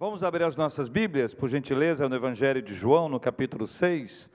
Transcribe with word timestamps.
Vamos 0.00 0.24
abrir 0.24 0.44
as 0.44 0.56
nossas 0.56 0.88
Bíblias, 0.88 1.34
por 1.34 1.50
gentileza, 1.50 2.08
no 2.08 2.16
Evangelho 2.16 2.62
de 2.62 2.72
João, 2.72 3.06
no 3.06 3.20
capítulo 3.20 3.66
6, 3.66 4.30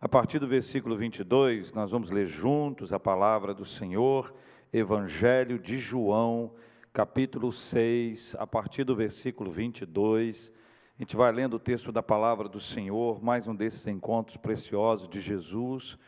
a 0.00 0.08
partir 0.08 0.38
do 0.38 0.46
versículo 0.46 0.96
22, 0.96 1.72
nós 1.72 1.90
vamos 1.90 2.12
ler 2.12 2.24
juntos 2.24 2.92
a 2.92 3.00
palavra 3.00 3.52
do 3.52 3.64
Senhor, 3.64 4.32
Evangelho 4.72 5.58
de 5.58 5.76
João, 5.76 6.52
capítulo 6.92 7.50
6, 7.50 8.36
a 8.38 8.46
partir 8.46 8.84
do 8.84 8.94
versículo 8.94 9.50
22. 9.50 10.52
A 10.96 11.02
gente 11.02 11.16
vai 11.16 11.32
lendo 11.32 11.54
o 11.54 11.58
texto 11.58 11.90
da 11.90 12.00
palavra 12.00 12.48
do 12.48 12.60
Senhor, 12.60 13.20
mais 13.20 13.48
um 13.48 13.56
desses 13.56 13.88
encontros 13.88 14.36
preciosos 14.36 15.08
de 15.08 15.20
Jesus. 15.20 15.98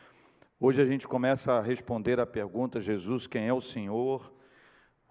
Hoje 0.61 0.81
a 0.81 0.87
gente 0.87 1.09
começa 1.09 1.55
a 1.55 1.61
responder 1.61 2.21
a 2.21 2.27
pergunta: 2.27 2.81
Jesus, 2.81 3.27
quem 3.27 3.49
é 3.49 3.53
o 3.53 3.61
Senhor? 3.61 4.33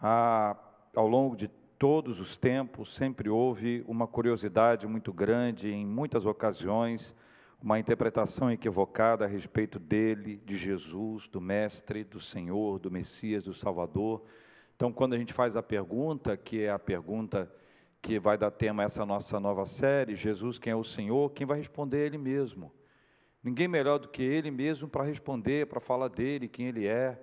Ah, 0.01 0.55
ao 0.95 1.05
longo 1.05 1.35
de 1.35 1.49
todos 1.79 2.19
os 2.19 2.35
tempos, 2.35 2.93
sempre 2.93 3.29
houve 3.29 3.85
uma 3.87 4.05
curiosidade 4.05 4.85
muito 4.85 5.13
grande, 5.13 5.71
em 5.71 5.85
muitas 5.85 6.25
ocasiões, 6.25 7.15
uma 7.61 7.79
interpretação 7.79 8.51
equivocada 8.51 9.23
a 9.23 9.27
respeito 9.29 9.79
dele, 9.79 10.41
de 10.45 10.57
Jesus, 10.57 11.29
do 11.29 11.39
Mestre, 11.39 12.03
do 12.03 12.19
Senhor, 12.19 12.79
do 12.79 12.91
Messias, 12.91 13.45
do 13.45 13.53
Salvador. 13.53 14.21
Então, 14.75 14.91
quando 14.91 15.13
a 15.13 15.17
gente 15.17 15.31
faz 15.31 15.55
a 15.55 15.63
pergunta, 15.63 16.35
que 16.35 16.63
é 16.63 16.69
a 16.69 16.77
pergunta 16.77 17.49
que 18.01 18.19
vai 18.19 18.37
dar 18.37 18.51
tema 18.51 18.83
a 18.83 18.85
essa 18.85 19.05
nossa 19.05 19.39
nova 19.39 19.65
série, 19.65 20.17
Jesus, 20.17 20.59
quem 20.59 20.71
é 20.71 20.75
o 20.75 20.83
Senhor? 20.83 21.31
Quem 21.31 21.47
vai 21.47 21.57
responder 21.57 21.99
é 21.99 22.05
Ele 22.07 22.17
mesmo. 22.17 22.73
Ninguém 23.41 23.69
melhor 23.69 23.99
do 23.99 24.09
que 24.09 24.21
Ele 24.21 24.51
mesmo 24.51 24.89
para 24.89 25.05
responder, 25.05 25.67
para 25.67 25.79
falar 25.79 26.09
dele, 26.09 26.49
quem 26.49 26.67
Ele 26.67 26.87
é. 26.87 27.17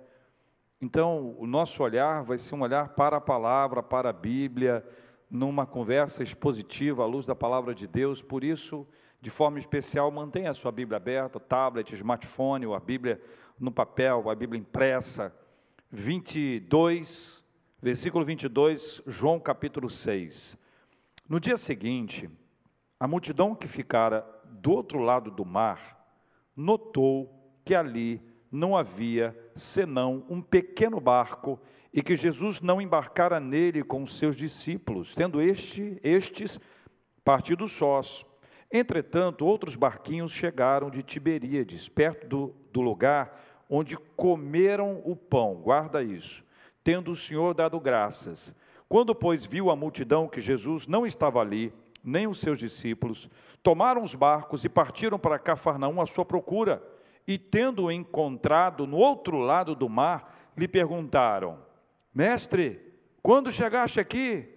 Então, 0.79 1.35
o 1.39 1.47
nosso 1.47 1.81
olhar 1.81 2.21
vai 2.23 2.37
ser 2.37 2.53
um 2.53 2.61
olhar 2.61 2.89
para 2.89 3.17
a 3.17 3.21
palavra, 3.21 3.81
para 3.81 4.09
a 4.09 4.13
Bíblia, 4.13 4.85
numa 5.29 5.65
conversa 5.65 6.21
expositiva 6.21 7.03
à 7.03 7.05
luz 7.07 7.25
da 7.25 7.35
palavra 7.35 7.73
de 7.73 7.87
Deus. 7.87 8.21
Por 8.21 8.43
isso, 8.43 8.87
de 9.19 9.31
forma 9.31 9.57
especial, 9.57 10.11
mantenha 10.11 10.51
a 10.51 10.53
sua 10.53 10.71
Bíblia 10.71 10.97
aberta, 10.97 11.39
tablet, 11.39 11.93
smartphone, 11.95 12.67
ou 12.67 12.75
a 12.75 12.79
Bíblia 12.79 13.19
no 13.59 13.71
papel, 13.71 14.29
a 14.29 14.35
Bíblia 14.35 14.59
impressa. 14.59 15.35
22, 15.89 17.43
versículo 17.81 18.23
22, 18.23 19.01
João 19.07 19.39
capítulo 19.39 19.89
6. 19.89 20.57
No 21.27 21.39
dia 21.39 21.57
seguinte, 21.57 22.29
a 22.99 23.07
multidão 23.07 23.55
que 23.55 23.67
ficara 23.67 24.25
do 24.45 24.71
outro 24.73 24.99
lado 24.99 25.31
do 25.31 25.43
mar 25.43 26.07
notou 26.55 27.59
que 27.65 27.73
ali 27.73 28.21
não 28.51 28.77
havia 28.77 29.35
senão 29.57 30.23
um 30.29 30.41
pequeno 30.41 30.99
barco 30.99 31.59
e 31.93 32.01
que 32.01 32.15
Jesus 32.15 32.61
não 32.61 32.81
embarcara 32.81 33.39
nele 33.39 33.83
com 33.83 34.03
os 34.03 34.17
seus 34.17 34.35
discípulos, 34.35 35.15
tendo 35.15 35.41
este, 35.41 35.99
estes 36.03 36.59
partido 37.23 37.67
sós. 37.67 38.25
Entretanto, 38.71 39.45
outros 39.45 39.75
barquinhos 39.75 40.31
chegaram 40.31 40.89
de 40.89 41.01
Tiberíades, 41.01 41.89
perto 41.89 42.27
do, 42.27 42.55
do 42.71 42.81
lugar 42.81 43.43
onde 43.69 43.97
comeram 44.15 45.01
o 45.03 45.15
pão, 45.15 45.55
guarda 45.55 46.01
isso, 46.01 46.43
tendo 46.83 47.11
o 47.11 47.15
Senhor 47.15 47.53
dado 47.53 47.79
graças. 47.79 48.53
Quando, 48.87 49.13
pois, 49.13 49.45
viu 49.45 49.69
a 49.69 49.75
multidão 49.75 50.27
que 50.27 50.39
Jesus 50.39 50.87
não 50.87 51.05
estava 51.05 51.41
ali, 51.41 51.73
nem 52.03 52.27
os 52.27 52.39
seus 52.39 52.59
discípulos, 52.59 53.29
tomaram 53.61 54.01
os 54.01 54.15
barcos 54.15 54.63
e 54.63 54.69
partiram 54.69 55.19
para 55.19 55.39
Cafarnaum 55.39 55.99
à 55.99 56.05
sua 56.05 56.23
procura 56.23 56.81
e 57.27 57.37
tendo-o 57.37 57.91
encontrado 57.91 58.87
no 58.87 58.95
outro 58.95 59.37
lado 59.39 59.75
do 59.75 59.89
mar, 59.89 60.51
lhe 60.55 60.67
perguntaram: 60.67 61.59
Mestre, 62.13 62.81
quando 63.21 63.51
chegaste 63.51 63.99
aqui? 63.99 64.47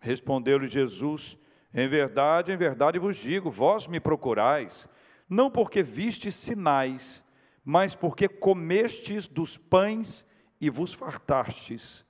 Respondeu-lhe 0.00 0.66
Jesus: 0.66 1.38
Em 1.72 1.86
verdade, 1.86 2.52
em 2.52 2.56
verdade 2.56 2.98
vos 2.98 3.16
digo, 3.16 3.50
vós 3.50 3.86
me 3.86 4.00
procurais, 4.00 4.88
não 5.28 5.50
porque 5.50 5.82
vistes 5.82 6.34
sinais, 6.34 7.24
mas 7.64 7.94
porque 7.94 8.28
comestes 8.28 9.28
dos 9.28 9.56
pães 9.56 10.26
e 10.60 10.68
vos 10.68 10.92
fartastes. 10.92 12.04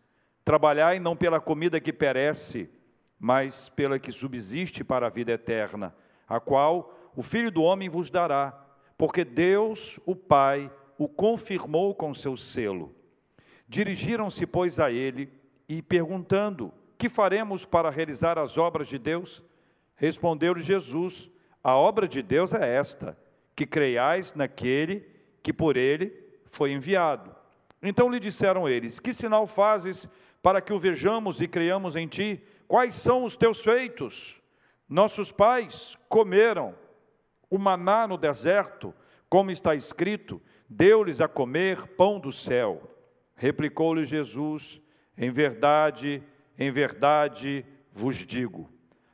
Trabalhai 0.45 0.99
não 0.99 1.15
pela 1.15 1.41
comida 1.41 1.79
que 1.79 1.93
perece, 1.93 2.71
mas 3.19 3.69
pela 3.69 3.99
que 3.99 4.11
subsiste 4.11 4.83
para 4.83 5.09
a 5.09 5.11
vida 5.11 5.33
eterna, 5.33 5.95
a 6.27 6.41
qual 6.41 6.95
o 7.15 7.23
Filho 7.23 7.51
do 7.51 7.63
Homem 7.63 7.89
vos 7.89 8.09
dará 8.09 8.68
porque 8.99 9.25
Deus, 9.25 10.01
o 10.05 10.17
Pai, 10.17 10.71
o 10.99 11.09
confirmou 11.09 11.95
com 11.95 12.13
seu 12.13 12.37
selo. 12.37 12.93
Dirigiram-se, 13.69 14.45
pois, 14.45 14.81
a 14.81 14.91
ele 14.91 15.33
e 15.69 15.81
perguntando: 15.81 16.73
Que 16.99 17.09
faremos 17.09 17.65
para 17.65 17.89
realizar 17.89 18.37
as 18.39 18.59
obras 18.59 18.89
de 18.89 18.99
Deus? 18.99 19.43
Respondeu-lhe 19.95 20.61
Jesus: 20.61 21.31
A 21.63 21.77
obra 21.77 22.09
de 22.09 22.21
Deus 22.21 22.53
é 22.53 22.75
esta, 22.75 23.17
que 23.55 23.65
creiais 23.65 24.35
naquele 24.35 25.07
que 25.43 25.53
por 25.53 25.77
ele 25.77 26.13
foi 26.47 26.73
enviado. 26.73 27.35
Então 27.81 28.11
lhe 28.11 28.19
disseram 28.19 28.69
eles: 28.69 28.99
Que 28.99 29.15
sinal 29.15 29.47
fazes 29.47 30.09
para 30.43 30.61
que 30.61 30.73
o 30.73 30.79
vejamos 30.79 31.41
e 31.41 31.47
creiamos 31.47 31.95
em 31.95 32.09
ti? 32.09 32.43
Quais 32.67 32.97
são 32.97 33.23
os 33.23 33.37
teus 33.37 33.63
feitos? 33.63 34.43
Nossos 34.89 35.31
pais 35.31 35.97
comeram 36.09 36.75
o 37.51 37.59
maná 37.59 38.07
no 38.07 38.17
deserto, 38.17 38.95
como 39.29 39.51
está 39.51 39.75
escrito, 39.75 40.41
deu-lhes 40.69 41.21
a 41.21 41.29
comer 41.29 41.87
pão 41.89 42.21
do 42.21 42.33
céu. 42.33 42.95
Replicou-lhe 43.35 44.05
Jesus: 44.05 44.81
Em 45.17 45.31
verdade, 45.31 46.23
em 46.59 46.71
verdade 46.71 47.65
vos 47.93 48.17
digo, 48.17 48.71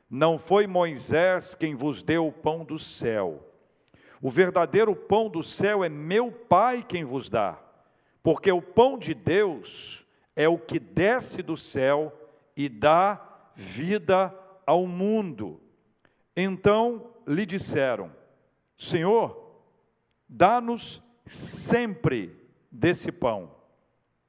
não 0.09 0.37
foi 0.37 0.67
Moisés 0.67 1.55
quem 1.55 1.75
vos 1.75 2.01
deu 2.01 2.27
o 2.27 2.31
pão 2.31 2.63
do 2.63 2.77
céu. 2.77 3.51
O 4.21 4.29
verdadeiro 4.29 4.95
pão 4.95 5.29
do 5.29 5.43
céu 5.43 5.83
é 5.83 5.89
meu 5.89 6.31
Pai 6.31 6.83
quem 6.87 7.03
vos 7.03 7.29
dá, 7.29 7.59
porque 8.23 8.51
o 8.51 8.61
pão 8.61 8.97
de 8.97 9.13
Deus 9.13 10.05
é 10.35 10.47
o 10.49 10.57
que 10.57 10.79
desce 10.79 11.41
do 11.41 11.55
céu 11.55 12.11
e 12.55 12.67
dá 12.67 13.21
vida 13.55 14.33
ao 14.65 14.85
mundo. 14.85 15.61
Então 16.35 17.11
lhe 17.27 17.45
disseram: 17.45 18.11
Senhor, 18.77 19.61
dá-nos 20.27 21.03
sempre 21.25 22.35
desse 22.71 23.11
pão. 23.11 23.51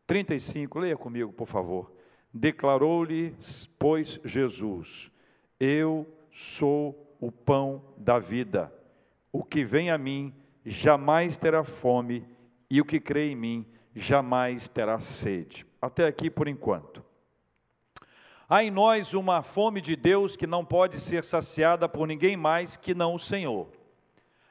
35, 0.06 0.78
leia 0.78 0.96
comigo, 0.96 1.32
por 1.32 1.46
favor. 1.46 1.92
Declarou-lhe, 2.32 3.34
pois, 3.78 4.20
Jesus: 4.24 5.10
Eu 5.58 6.06
sou 6.30 7.16
o 7.20 7.32
pão 7.32 7.82
da 7.96 8.18
vida. 8.18 8.72
O 9.32 9.42
que 9.42 9.64
vem 9.64 9.90
a 9.90 9.98
mim 9.98 10.34
jamais 10.64 11.36
terá 11.36 11.64
fome, 11.64 12.26
e 12.70 12.80
o 12.80 12.84
que 12.84 13.00
crê 13.00 13.30
em 13.30 13.36
mim 13.36 13.66
jamais 13.94 14.68
terá 14.68 15.00
sede. 15.00 15.66
Até 15.80 16.06
aqui 16.06 16.30
por 16.30 16.46
enquanto. 16.46 17.04
Há 18.48 18.62
em 18.62 18.70
nós 18.70 19.12
uma 19.12 19.42
fome 19.42 19.80
de 19.80 19.96
Deus 19.96 20.36
que 20.36 20.46
não 20.46 20.64
pode 20.64 21.00
ser 21.00 21.24
saciada 21.24 21.88
por 21.88 22.06
ninguém 22.06 22.36
mais 22.36 22.76
que 22.76 22.94
não 22.94 23.14
o 23.14 23.18
Senhor. 23.18 23.68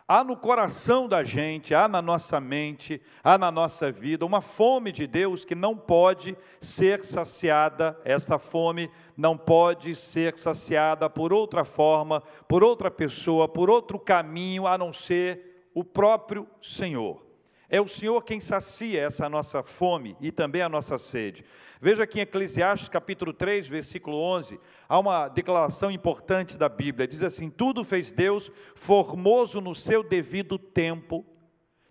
Há 0.08 0.24
no 0.24 0.38
coração 0.38 1.08
da 1.08 1.24
gente, 1.24 1.74
há 1.74 1.88
na 1.88 2.00
nossa 2.00 2.40
mente, 2.40 3.02
há 3.24 3.40
na 3.40 3.52
nossa 3.52 3.92
vida 3.92 4.24
uma 4.24 4.40
fome 4.40 4.92
de 4.92 5.08
Deus 5.08 5.44
que 5.44 5.56
não 5.56 5.76
pode 5.76 6.38
ser 6.62 7.04
saciada, 7.04 8.00
esta 8.06 8.38
fome 8.38 8.92
não 9.18 9.36
pode 9.36 9.96
ser 9.96 10.38
saciada 10.38 11.10
por 11.10 11.34
outra 11.34 11.66
forma, 11.66 12.22
por 12.48 12.64
outra 12.64 12.92
pessoa, 12.92 13.48
por 13.48 13.68
outro 13.68 13.98
caminho 13.98 14.68
a 14.68 14.78
não 14.78 14.94
ser 14.94 15.70
o 15.74 15.84
próprio 15.84 16.48
Senhor. 16.62 17.25
É 17.70 17.82
o 17.82 17.88
Senhor 17.88 18.22
quem 18.24 18.40
sacia 18.40 19.02
essa 19.02 19.28
nossa 19.28 19.64
fome 19.64 20.16
e 20.22 20.32
também 20.32 20.62
a 20.62 20.70
nossa 20.70 20.98
sede. 20.98 21.44
Veja 21.82 22.04
aqui 22.04 22.20
em 22.20 22.22
Eclesiastes 22.22 22.90
capítulo 22.90 23.34
3, 23.34 23.68
versículo 23.68 24.18
11, 24.18 24.60
há 24.88 25.00
uma 25.00 25.28
declaração 25.28 25.90
importante 25.90 26.58
da 26.58 26.70
Bíblia. 26.70 27.08
Diz 27.08 27.24
assim: 27.24 27.50
Tudo 27.50 27.84
fez 27.84 28.12
Deus 28.12 28.52
formoso 28.76 29.60
no 29.60 29.74
seu 29.74 30.04
devido 30.04 30.60
tempo, 30.60 31.26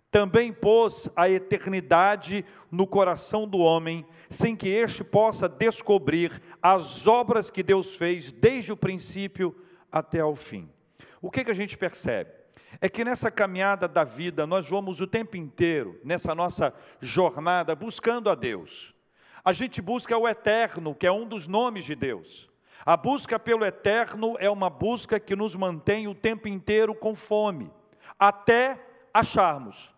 também 0.09 0.53
pôs 0.53 1.09
a 1.13 1.29
eternidade 1.29 2.45
no 2.71 2.87
coração 2.87 3.45
do 3.45 3.57
homem, 3.57 4.05
sem 4.29 4.55
que 4.55 4.69
este 4.69 5.03
possa 5.03 5.49
descobrir 5.49 6.41
as 6.61 7.05
obras 7.05 7.49
que 7.49 7.61
Deus 7.61 7.95
fez 7.95 8.31
desde 8.31 8.71
o 8.71 8.77
princípio 8.77 9.53
até 9.91 10.21
ao 10.21 10.35
fim. 10.35 10.69
O 11.21 11.29
que, 11.29 11.43
que 11.43 11.51
a 11.51 11.55
gente 11.55 11.77
percebe? 11.77 12.44
É 12.81 12.89
que 12.89 13.03
nessa 13.03 13.31
caminhada 13.31 13.87
da 13.87 14.03
vida 14.03 14.45
nós 14.45 14.67
vamos 14.67 15.01
o 15.01 15.07
tempo 15.07 15.37
inteiro, 15.37 15.99
nessa 16.03 16.35
nossa 16.35 16.73
jornada, 16.99 17.75
buscando 17.75 18.29
a 18.29 18.35
Deus. 18.35 18.93
A 19.43 19.53
gente 19.53 19.81
busca 19.81 20.17
o 20.17 20.27
eterno, 20.27 20.95
que 20.95 21.05
é 21.05 21.11
um 21.11 21.27
dos 21.27 21.47
nomes 21.47 21.85
de 21.85 21.95
Deus. 21.95 22.49
A 22.85 22.97
busca 22.97 23.39
pelo 23.39 23.65
eterno 23.65 24.35
é 24.39 24.49
uma 24.49 24.69
busca 24.69 25.19
que 25.19 25.35
nos 25.35 25.55
mantém 25.55 26.07
o 26.07 26.15
tempo 26.15 26.47
inteiro 26.47 26.93
com 26.93 27.15
fome, 27.15 27.71
até 28.19 28.79
acharmos, 29.13 29.93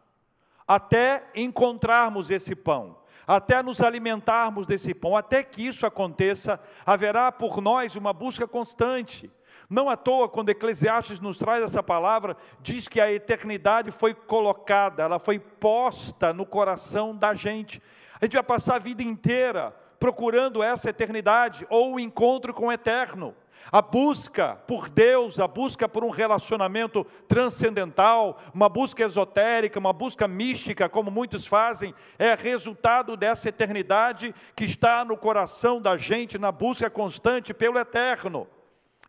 até 0.67 1.29
encontrarmos 1.35 2.29
esse 2.29 2.55
pão, 2.55 2.97
até 3.25 3.61
nos 3.61 3.81
alimentarmos 3.81 4.65
desse 4.65 4.93
pão. 4.93 5.17
Até 5.17 5.43
que 5.43 5.65
isso 5.65 5.85
aconteça, 5.85 6.59
haverá 6.85 7.31
por 7.31 7.61
nós 7.61 7.95
uma 7.95 8.13
busca 8.13 8.47
constante. 8.47 9.31
Não 9.69 9.89
à 9.89 9.97
toa, 9.97 10.29
quando 10.29 10.49
Eclesiastes 10.49 11.19
nos 11.19 11.37
traz 11.37 11.61
essa 11.61 11.83
palavra, 11.83 12.37
diz 12.61 12.87
que 12.87 13.01
a 13.01 13.11
eternidade 13.11 13.91
foi 13.91 14.13
colocada, 14.13 15.03
ela 15.03 15.19
foi 15.19 15.37
posta 15.37 16.31
no 16.31 16.45
coração 16.45 17.13
da 17.13 17.33
gente. 17.33 17.81
A 18.19 18.25
gente 18.25 18.35
vai 18.35 18.43
passar 18.43 18.75
a 18.75 18.79
vida 18.79 19.03
inteira 19.03 19.75
procurando 19.99 20.63
essa 20.63 20.89
eternidade 20.89 21.67
ou 21.69 21.95
o 21.95 21.99
encontro 21.99 22.53
com 22.53 22.67
o 22.67 22.71
eterno. 22.71 23.35
A 23.69 23.81
busca 23.81 24.55
por 24.67 24.87
Deus, 24.87 25.37
a 25.39 25.47
busca 25.47 25.89
por 25.89 26.01
um 26.01 26.09
relacionamento 26.09 27.03
transcendental, 27.27 28.39
uma 28.53 28.69
busca 28.69 29.03
esotérica, 29.03 29.79
uma 29.79 29.91
busca 29.91 30.27
mística, 30.27 30.87
como 30.87 31.11
muitos 31.11 31.45
fazem, 31.45 31.93
é 32.17 32.33
resultado 32.35 33.17
dessa 33.17 33.49
eternidade 33.49 34.33
que 34.55 34.63
está 34.63 35.03
no 35.03 35.17
coração 35.17 35.81
da 35.81 35.97
gente, 35.97 36.37
na 36.37 36.51
busca 36.53 36.89
constante 36.89 37.53
pelo 37.53 37.77
eterno. 37.77 38.47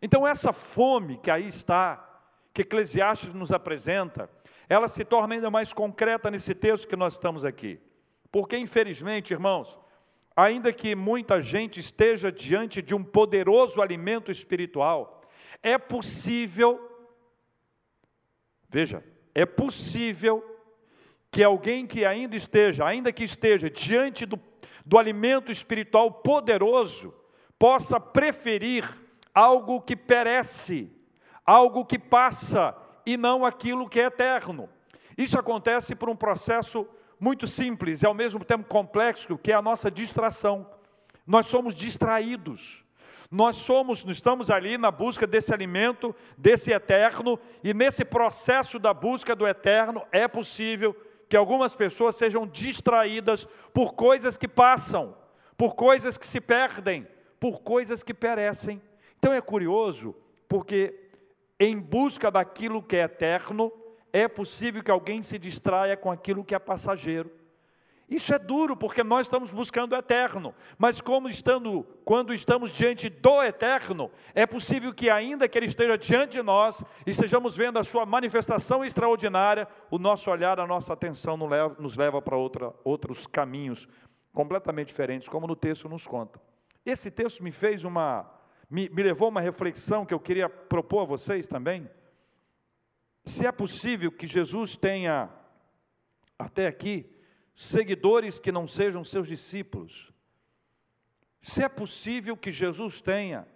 Então, 0.01 0.25
essa 0.25 0.53
fome 0.53 1.17
que 1.17 1.29
aí 1.29 1.47
está, 1.47 2.21
que 2.53 2.61
Eclesiastes 2.61 3.33
nos 3.33 3.51
apresenta, 3.51 4.29
ela 4.67 4.87
se 4.87 5.03
torna 5.03 5.35
ainda 5.35 5.49
mais 5.49 5.73
concreta 5.73 6.29
nesse 6.29 6.53
texto 6.53 6.87
que 6.87 6.95
nós 6.95 7.13
estamos 7.13 7.43
aqui. 7.43 7.79
Porque, 8.31 8.57
infelizmente, 8.57 9.33
irmãos, 9.33 9.77
ainda 10.35 10.71
que 10.71 10.95
muita 10.95 11.41
gente 11.41 11.79
esteja 11.79 12.31
diante 12.31 12.81
de 12.81 12.93
um 12.95 13.03
poderoso 13.03 13.81
alimento 13.81 14.31
espiritual, 14.31 15.21
é 15.61 15.77
possível, 15.77 16.79
veja, 18.69 19.03
é 19.33 19.45
possível 19.45 20.43
que 21.31 21.43
alguém 21.43 21.85
que 21.85 22.05
ainda 22.05 22.35
esteja, 22.35 22.85
ainda 22.85 23.11
que 23.11 23.23
esteja 23.23 23.69
diante 23.69 24.25
do, 24.25 24.39
do 24.85 24.97
alimento 24.97 25.51
espiritual 25.51 26.11
poderoso, 26.11 27.13
possa 27.57 27.99
preferir 27.99 28.85
algo 29.39 29.79
que 29.79 29.95
perece, 29.95 30.91
algo 31.45 31.85
que 31.85 31.97
passa 31.97 32.75
e 33.05 33.15
não 33.15 33.45
aquilo 33.45 33.87
que 33.87 34.01
é 34.01 34.05
eterno. 34.05 34.69
Isso 35.17 35.39
acontece 35.39 35.95
por 35.95 36.09
um 36.09 36.15
processo 36.15 36.85
muito 37.17 37.47
simples 37.47 38.01
e 38.01 38.05
ao 38.05 38.13
mesmo 38.13 38.43
tempo 38.43 38.67
complexo, 38.67 39.37
que 39.37 39.53
é 39.53 39.55
a 39.55 39.61
nossa 39.61 39.89
distração. 39.89 40.69
Nós 41.25 41.47
somos 41.47 41.73
distraídos. 41.73 42.83
Nós 43.31 43.55
somos, 43.57 44.03
estamos 44.05 44.49
ali 44.49 44.77
na 44.77 44.91
busca 44.91 45.25
desse 45.25 45.53
alimento, 45.53 46.13
desse 46.37 46.71
eterno, 46.71 47.39
e 47.63 47.73
nesse 47.73 48.03
processo 48.03 48.77
da 48.77 48.93
busca 48.93 49.35
do 49.35 49.47
eterno 49.47 50.03
é 50.11 50.27
possível 50.27 50.93
que 51.29 51.37
algumas 51.37 51.75
pessoas 51.75 52.15
sejam 52.15 52.45
distraídas 52.45 53.47
por 53.71 53.93
coisas 53.93 54.35
que 54.35 54.47
passam, 54.47 55.15
por 55.55 55.75
coisas 55.75 56.17
que 56.17 56.27
se 56.27 56.41
perdem, 56.41 57.07
por 57.39 57.61
coisas 57.61 58.03
que 58.03 58.13
perecem. 58.13 58.81
Então 59.19 59.33
é 59.33 59.41
curioso, 59.41 60.15
porque 60.47 61.11
em 61.59 61.77
busca 61.77 62.31
daquilo 62.31 62.81
que 62.81 62.95
é 62.95 63.01
eterno, 63.01 63.71
é 64.13 64.27
possível 64.27 64.81
que 64.81 64.89
alguém 64.89 65.21
se 65.21 65.37
distraia 65.37 65.95
com 65.97 66.09
aquilo 66.09 66.43
que 66.43 66.55
é 66.55 66.59
passageiro. 66.59 67.29
Isso 68.09 68.33
é 68.33 68.39
duro, 68.39 68.75
porque 68.75 69.03
nós 69.03 69.27
estamos 69.27 69.51
buscando 69.51 69.93
o 69.93 69.95
eterno, 69.95 70.55
mas 70.79 70.99
como 70.99 71.29
estando, 71.29 71.85
quando 72.03 72.33
estamos 72.33 72.71
diante 72.71 73.07
do 73.07 73.43
eterno, 73.43 74.09
é 74.33 74.47
possível 74.47 74.91
que 74.91 75.11
ainda 75.11 75.47
que 75.47 75.55
ele 75.55 75.67
esteja 75.67 75.95
diante 75.95 76.31
de 76.31 76.41
nós, 76.41 76.83
estejamos 77.05 77.55
vendo 77.55 77.77
a 77.77 77.83
sua 77.83 78.07
manifestação 78.07 78.83
extraordinária, 78.83 79.67
o 79.91 79.99
nosso 79.99 80.31
olhar, 80.31 80.59
a 80.59 80.65
nossa 80.65 80.93
atenção 80.93 81.37
nos 81.77 81.95
leva, 81.95 82.19
para 82.19 82.35
outra, 82.35 82.73
outros 82.83 83.27
caminhos 83.27 83.87
completamente 84.33 84.87
diferentes, 84.87 85.29
como 85.29 85.45
no 85.45 85.55
texto 85.55 85.87
nos 85.87 86.07
conta. 86.07 86.41
Esse 86.83 87.11
texto 87.11 87.43
me 87.43 87.51
fez 87.51 87.83
uma, 87.83 88.25
me, 88.69 88.87
me 88.89 89.03
levou 89.03 89.25
a 89.27 89.29
uma 89.29 89.41
reflexão 89.41 90.05
que 90.05 90.13
eu 90.13 90.19
queria 90.19 90.47
propor 90.47 91.01
a 91.01 91.05
vocês 91.05 91.47
também, 91.47 91.89
se 93.25 93.45
é 93.45 93.51
possível 93.51 94.11
que 94.11 94.27
Jesus 94.27 94.75
tenha, 94.75 95.29
até 96.37 96.67
aqui, 96.67 97.09
seguidores 97.53 98.39
que 98.39 98.51
não 98.51 98.67
sejam 98.67 99.03
seus 99.03 99.27
discípulos, 99.27 100.11
se 101.41 101.63
é 101.63 101.69
possível 101.69 102.35
que 102.35 102.51
Jesus 102.51 103.01
tenha, 103.01 103.47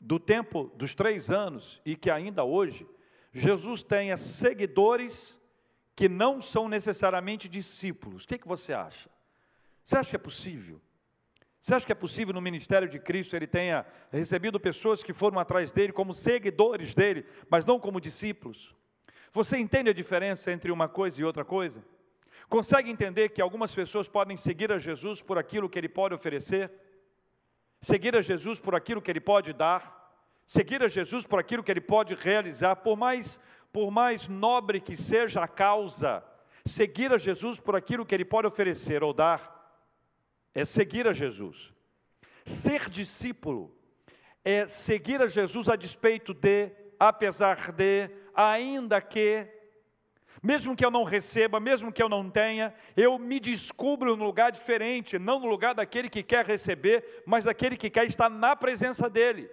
do 0.00 0.18
tempo 0.18 0.70
dos 0.76 0.94
três 0.94 1.30
anos 1.30 1.80
e 1.84 1.96
que 1.96 2.10
ainda 2.10 2.44
hoje, 2.44 2.86
Jesus 3.32 3.82
tenha 3.82 4.16
seguidores 4.16 5.40
que 5.94 6.08
não 6.08 6.40
são 6.40 6.68
necessariamente 6.68 7.48
discípulos. 7.48 8.24
O 8.24 8.28
que, 8.28 8.36
é 8.36 8.38
que 8.38 8.46
você 8.46 8.72
acha? 8.72 9.10
Você 9.82 9.96
acha 9.96 10.10
que 10.10 10.16
é 10.16 10.20
possível? 10.20 10.80
Você 11.68 11.74
acha 11.74 11.84
que 11.84 11.92
é 11.92 11.94
possível 11.94 12.32
no 12.32 12.40
ministério 12.40 12.88
de 12.88 12.98
Cristo 12.98 13.36
ele 13.36 13.46
tenha 13.46 13.84
recebido 14.10 14.58
pessoas 14.58 15.02
que 15.02 15.12
foram 15.12 15.38
atrás 15.38 15.70
dele 15.70 15.92
como 15.92 16.14
seguidores 16.14 16.94
dele, 16.94 17.26
mas 17.50 17.66
não 17.66 17.78
como 17.78 18.00
discípulos? 18.00 18.74
Você 19.32 19.58
entende 19.58 19.90
a 19.90 19.92
diferença 19.92 20.50
entre 20.50 20.72
uma 20.72 20.88
coisa 20.88 21.20
e 21.20 21.24
outra 21.24 21.44
coisa? 21.44 21.84
Consegue 22.48 22.90
entender 22.90 23.28
que 23.28 23.42
algumas 23.42 23.74
pessoas 23.74 24.08
podem 24.08 24.34
seguir 24.34 24.72
a 24.72 24.78
Jesus 24.78 25.20
por 25.20 25.36
aquilo 25.36 25.68
que 25.68 25.78
ele 25.78 25.90
pode 25.90 26.14
oferecer? 26.14 26.72
Seguir 27.82 28.16
a 28.16 28.22
Jesus 28.22 28.58
por 28.58 28.74
aquilo 28.74 29.02
que 29.02 29.10
ele 29.10 29.20
pode 29.20 29.52
dar? 29.52 30.10
Seguir 30.46 30.82
a 30.82 30.88
Jesus 30.88 31.26
por 31.26 31.38
aquilo 31.38 31.62
que 31.62 31.70
ele 31.70 31.82
pode 31.82 32.14
realizar, 32.14 32.76
por 32.76 32.96
mais 32.96 33.38
por 33.70 33.90
mais 33.90 34.26
nobre 34.26 34.80
que 34.80 34.96
seja 34.96 35.44
a 35.44 35.46
causa, 35.46 36.24
seguir 36.64 37.12
a 37.12 37.18
Jesus 37.18 37.60
por 37.60 37.76
aquilo 37.76 38.06
que 38.06 38.14
ele 38.14 38.24
pode 38.24 38.46
oferecer 38.46 39.04
ou 39.04 39.12
dar 39.12 39.57
é 40.58 40.64
seguir 40.64 41.06
a 41.06 41.12
Jesus. 41.12 41.72
Ser 42.44 42.88
discípulo 42.90 43.72
é 44.44 44.66
seguir 44.66 45.22
a 45.22 45.28
Jesus 45.28 45.68
a 45.68 45.76
despeito 45.76 46.34
de, 46.34 46.72
apesar 46.98 47.70
de, 47.70 48.10
ainda 48.34 49.00
que, 49.00 49.46
mesmo 50.42 50.74
que 50.74 50.84
eu 50.84 50.90
não 50.90 51.04
receba, 51.04 51.60
mesmo 51.60 51.92
que 51.92 52.02
eu 52.02 52.08
não 52.08 52.28
tenha, 52.28 52.74
eu 52.96 53.18
me 53.20 53.38
descubro 53.38 54.16
no 54.16 54.24
lugar 54.24 54.50
diferente, 54.50 55.16
não 55.16 55.38
no 55.38 55.46
lugar 55.46 55.74
daquele 55.74 56.08
que 56.08 56.24
quer 56.24 56.44
receber, 56.44 57.22
mas 57.24 57.44
daquele 57.44 57.76
que 57.76 57.88
quer 57.88 58.06
estar 58.06 58.28
na 58.28 58.56
presença 58.56 59.08
dEle. 59.08 59.48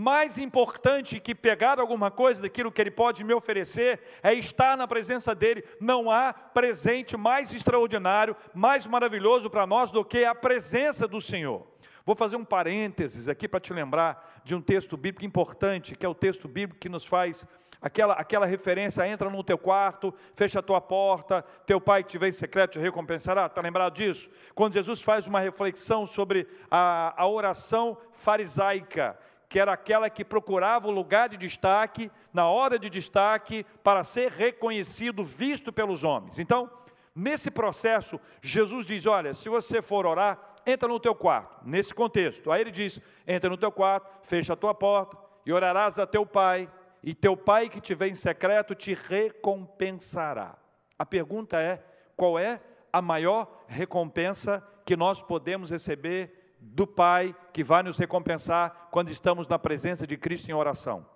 Mais 0.00 0.38
importante 0.38 1.18
que 1.18 1.34
pegar 1.34 1.80
alguma 1.80 2.08
coisa 2.08 2.40
daquilo 2.40 2.70
que 2.70 2.80
Ele 2.80 2.88
pode 2.88 3.24
me 3.24 3.34
oferecer 3.34 4.00
é 4.22 4.32
estar 4.32 4.76
na 4.76 4.86
presença 4.86 5.34
dEle. 5.34 5.64
Não 5.80 6.08
há 6.08 6.32
presente 6.32 7.16
mais 7.16 7.52
extraordinário, 7.52 8.36
mais 8.54 8.86
maravilhoso 8.86 9.50
para 9.50 9.66
nós 9.66 9.90
do 9.90 10.04
que 10.04 10.24
a 10.24 10.36
presença 10.36 11.08
do 11.08 11.20
Senhor. 11.20 11.66
Vou 12.06 12.14
fazer 12.14 12.36
um 12.36 12.44
parênteses 12.44 13.26
aqui 13.26 13.48
para 13.48 13.58
te 13.58 13.72
lembrar 13.72 14.40
de 14.44 14.54
um 14.54 14.60
texto 14.60 14.96
bíblico 14.96 15.24
importante, 15.24 15.96
que 15.96 16.06
é 16.06 16.08
o 16.08 16.14
texto 16.14 16.46
bíblico 16.46 16.78
que 16.78 16.88
nos 16.88 17.04
faz 17.04 17.44
Aquela, 17.80 18.14
aquela 18.14 18.44
referência, 18.44 19.06
entra 19.06 19.30
no 19.30 19.44
teu 19.44 19.56
quarto, 19.56 20.12
fecha 20.34 20.58
a 20.58 20.62
tua 20.62 20.80
porta, 20.80 21.44
teu 21.64 21.80
pai 21.80 22.02
que 22.02 22.10
te 22.10 22.18
vê 22.18 22.28
em 22.28 22.32
secreto 22.32 22.72
te 22.72 22.78
recompensará. 22.80 23.46
Está 23.46 23.60
lembrado 23.60 23.94
disso? 23.94 24.28
Quando 24.52 24.74
Jesus 24.74 25.00
faz 25.00 25.28
uma 25.28 25.38
reflexão 25.38 26.04
sobre 26.04 26.48
a, 26.68 27.14
a 27.16 27.28
oração 27.28 27.96
farisaica, 28.12 29.16
que 29.48 29.58
era 29.58 29.72
aquela 29.72 30.10
que 30.10 30.24
procurava 30.24 30.88
o 30.88 30.92
lugar 30.92 31.28
de 31.28 31.36
destaque, 31.36 32.10
na 32.32 32.48
hora 32.48 32.78
de 32.78 32.90
destaque, 32.90 33.64
para 33.82 34.04
ser 34.04 34.30
reconhecido, 34.30 35.24
visto 35.24 35.72
pelos 35.72 36.04
homens. 36.04 36.38
Então, 36.38 36.70
nesse 37.14 37.50
processo, 37.50 38.20
Jesus 38.42 38.86
diz: 38.86 39.06
Olha, 39.06 39.32
se 39.32 39.48
você 39.48 39.80
for 39.80 40.04
orar, 40.04 40.38
entra 40.66 40.88
no 40.88 41.00
teu 41.00 41.14
quarto, 41.14 41.66
nesse 41.66 41.94
contexto. 41.94 42.52
Aí 42.52 42.60
ele 42.60 42.70
diz: 42.70 43.00
Entra 43.26 43.48
no 43.48 43.56
teu 43.56 43.72
quarto, 43.72 44.08
fecha 44.22 44.52
a 44.52 44.56
tua 44.56 44.74
porta 44.74 45.16
e 45.46 45.52
orarás 45.52 45.98
a 45.98 46.06
teu 46.06 46.26
pai 46.26 46.68
e 47.02 47.14
teu 47.14 47.36
pai 47.36 47.68
que 47.68 47.80
te 47.80 47.94
vê 47.94 48.08
em 48.08 48.14
secreto 48.14 48.74
te 48.74 48.92
recompensará. 48.92 50.56
A 50.98 51.06
pergunta 51.06 51.58
é: 51.58 51.82
qual 52.14 52.38
é 52.38 52.60
a 52.92 53.00
maior 53.00 53.64
recompensa 53.66 54.62
que 54.84 54.96
nós 54.96 55.22
podemos 55.22 55.70
receber 55.70 56.37
do 56.60 56.86
Pai 56.86 57.34
que 57.52 57.62
vai 57.62 57.82
nos 57.82 57.98
recompensar 57.98 58.88
quando 58.90 59.10
estamos 59.10 59.46
na 59.46 59.58
presença 59.58 60.06
de 60.06 60.16
Cristo 60.16 60.50
em 60.50 60.54
oração? 60.54 61.06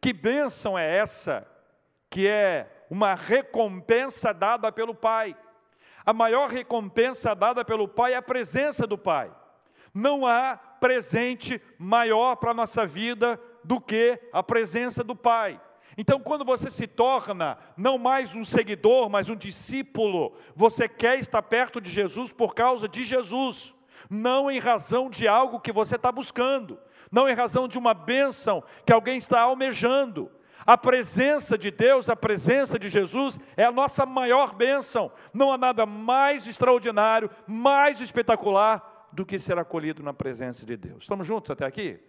Que 0.00 0.12
bênção 0.12 0.78
é 0.78 0.96
essa 0.96 1.46
que 2.10 2.28
é 2.28 2.86
uma 2.90 3.14
recompensa 3.14 4.32
dada 4.32 4.70
pelo 4.70 4.94
Pai? 4.94 5.36
A 6.04 6.12
maior 6.12 6.50
recompensa 6.50 7.34
dada 7.34 7.64
pelo 7.64 7.88
Pai 7.88 8.12
é 8.12 8.16
a 8.16 8.22
presença 8.22 8.86
do 8.86 8.98
Pai. 8.98 9.34
Não 9.92 10.26
há 10.26 10.56
presente 10.56 11.60
maior 11.78 12.36
para 12.36 12.50
a 12.50 12.54
nossa 12.54 12.86
vida 12.86 13.40
do 13.62 13.80
que 13.80 14.20
a 14.32 14.42
presença 14.42 15.02
do 15.02 15.16
Pai. 15.16 15.60
Então, 15.96 16.20
quando 16.20 16.44
você 16.44 16.70
se 16.70 16.86
torna 16.86 17.56
não 17.76 17.96
mais 17.96 18.34
um 18.34 18.44
seguidor, 18.44 19.08
mas 19.08 19.28
um 19.28 19.36
discípulo, 19.36 20.36
você 20.54 20.88
quer 20.88 21.18
estar 21.18 21.40
perto 21.42 21.80
de 21.80 21.88
Jesus 21.88 22.32
por 22.32 22.54
causa 22.54 22.88
de 22.88 23.04
Jesus, 23.04 23.74
não 24.10 24.50
em 24.50 24.58
razão 24.58 25.08
de 25.08 25.26
algo 25.26 25.60
que 25.60 25.72
você 25.72 25.96
está 25.96 26.10
buscando, 26.10 26.78
não 27.10 27.28
em 27.28 27.34
razão 27.34 27.68
de 27.68 27.78
uma 27.78 27.94
bênção 27.94 28.62
que 28.84 28.92
alguém 28.92 29.18
está 29.18 29.42
almejando. 29.42 30.30
A 30.66 30.78
presença 30.78 31.58
de 31.58 31.70
Deus, 31.70 32.08
a 32.08 32.16
presença 32.16 32.78
de 32.78 32.88
Jesus 32.88 33.38
é 33.56 33.64
a 33.64 33.72
nossa 33.72 34.06
maior 34.06 34.54
bênção. 34.54 35.12
Não 35.32 35.52
há 35.52 35.58
nada 35.58 35.84
mais 35.84 36.46
extraordinário, 36.46 37.30
mais 37.46 38.00
espetacular 38.00 39.08
do 39.12 39.26
que 39.26 39.38
ser 39.38 39.58
acolhido 39.58 40.02
na 40.02 40.14
presença 40.14 40.64
de 40.64 40.76
Deus. 40.76 41.02
Estamos 41.02 41.26
juntos 41.26 41.50
até 41.50 41.66
aqui? 41.66 42.00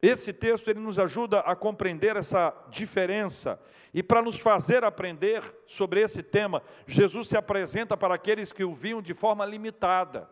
Esse 0.00 0.32
texto 0.32 0.68
ele 0.68 0.80
nos 0.80 0.98
ajuda 0.98 1.40
a 1.40 1.54
compreender 1.54 2.16
essa 2.16 2.54
diferença 2.68 3.60
e 3.92 4.02
para 4.02 4.20
nos 4.20 4.38
fazer 4.38 4.84
aprender 4.84 5.42
sobre 5.66 6.00
esse 6.00 6.22
tema, 6.22 6.62
Jesus 6.86 7.28
se 7.28 7.36
apresenta 7.36 7.96
para 7.96 8.14
aqueles 8.14 8.52
que 8.52 8.64
o 8.64 8.74
viam 8.74 9.00
de 9.00 9.14
forma 9.14 9.44
limitada 9.46 10.28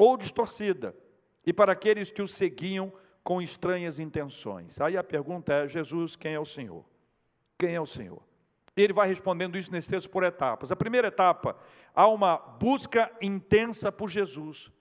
ou 0.00 0.16
distorcida 0.16 0.96
e 1.44 1.52
para 1.52 1.72
aqueles 1.72 2.10
que 2.10 2.22
o 2.22 2.26
seguiam 2.26 2.90
com 3.22 3.42
estranhas 3.42 3.98
intenções. 3.98 4.80
Aí 4.80 4.96
a 4.96 5.04
pergunta 5.04 5.52
é: 5.52 5.68
Jesus, 5.68 6.16
quem 6.16 6.32
é 6.32 6.40
o 6.40 6.44
Senhor? 6.46 6.86
Quem 7.58 7.74
é 7.74 7.80
o 7.80 7.84
Senhor? 7.84 8.22
Ele 8.74 8.94
vai 8.94 9.06
respondendo 9.06 9.58
isso 9.58 9.70
nesse 9.70 9.90
texto 9.90 10.08
por 10.08 10.22
etapas. 10.22 10.72
A 10.72 10.76
primeira 10.76 11.08
etapa, 11.08 11.54
há 11.94 12.06
uma 12.08 12.38
busca 12.38 13.12
intensa 13.20 13.92
por 13.92 14.08
Jesus. 14.08 14.72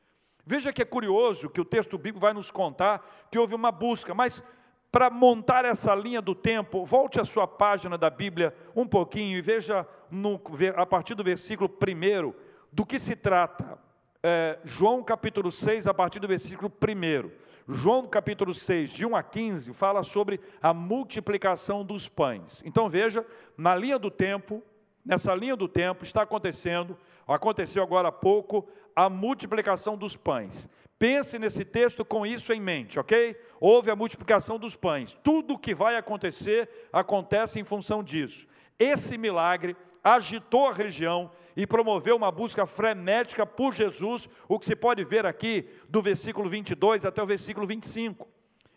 Veja 0.45 0.71
que 0.71 0.81
é 0.81 0.85
curioso 0.85 1.49
que 1.49 1.59
o 1.59 1.65
texto 1.65 1.97
bíblico 1.97 2.21
vai 2.21 2.33
nos 2.33 2.49
contar 2.49 3.27
que 3.29 3.37
houve 3.37 3.53
uma 3.53 3.73
busca, 3.73 4.13
mas 4.13 4.41
para 4.89 5.09
montar 5.09 5.65
essa 5.65 5.93
linha 5.93 6.21
do 6.21 6.33
tempo, 6.33 6.85
volte 6.85 7.19
a 7.19 7.25
sua 7.25 7.45
página 7.45 7.97
da 7.97 8.09
Bíblia 8.09 8.55
um 8.73 8.87
pouquinho 8.87 9.37
e 9.37 9.41
veja 9.41 9.85
no, 10.09 10.41
a 10.77 10.85
partir 10.85 11.13
do 11.13 11.25
versículo 11.25 11.69
1 11.69 12.33
do 12.71 12.85
que 12.85 12.97
se 12.97 13.17
trata. 13.17 13.88
É, 14.21 14.59
João 14.65 15.01
capítulo 15.01 15.49
6, 15.49 15.87
a 15.87 15.93
partir 15.93 16.19
do 16.19 16.27
versículo 16.27 16.69
1. 16.69 17.31
João 17.69 18.05
capítulo 18.05 18.53
6, 18.53 18.89
de 18.89 19.05
1 19.05 19.15
a 19.15 19.23
15, 19.23 19.73
fala 19.73 20.03
sobre 20.03 20.41
a 20.61 20.73
multiplicação 20.73 21.85
dos 21.85 22.09
pães. 22.09 22.61
Então 22.65 22.89
veja, 22.89 23.25
na 23.57 23.73
linha 23.73 23.97
do 23.97 24.11
tempo, 24.11 24.61
nessa 25.05 25.33
linha 25.33 25.55
do 25.55 25.69
tempo, 25.69 26.03
está 26.03 26.23
acontecendo, 26.23 26.97
aconteceu 27.25 27.81
agora 27.81 28.09
há 28.09 28.11
pouco, 28.11 28.67
a 28.93 29.09
multiplicação 29.09 29.95
dos 29.95 30.17
pães. 30.17 30.67
Pense 30.97 31.39
nesse 31.39 31.63
texto 31.63 32.03
com 32.03 32.25
isso 32.25 32.51
em 32.51 32.59
mente, 32.59 32.99
ok? 32.99 33.39
Houve 33.57 33.89
a 33.89 33.95
multiplicação 33.95 34.59
dos 34.59 34.75
pães. 34.75 35.17
Tudo 35.23 35.53
o 35.53 35.57
que 35.57 35.73
vai 35.73 35.95
acontecer 35.95 36.69
acontece 36.91 37.57
em 37.57 37.63
função 37.63 38.03
disso. 38.03 38.45
Esse 38.77 39.17
milagre 39.17 39.77
agitou 40.03 40.67
a 40.67 40.73
região 40.73 41.31
e 41.55 41.67
promoveu 41.67 42.15
uma 42.15 42.31
busca 42.31 42.65
frenética 42.65 43.45
por 43.45 43.73
Jesus, 43.73 44.29
o 44.47 44.57
que 44.57 44.65
se 44.65 44.75
pode 44.75 45.03
ver 45.03 45.25
aqui 45.25 45.67
do 45.89 46.01
versículo 46.01 46.49
22 46.49 47.05
até 47.05 47.21
o 47.21 47.25
versículo 47.25 47.67
25. 47.67 48.27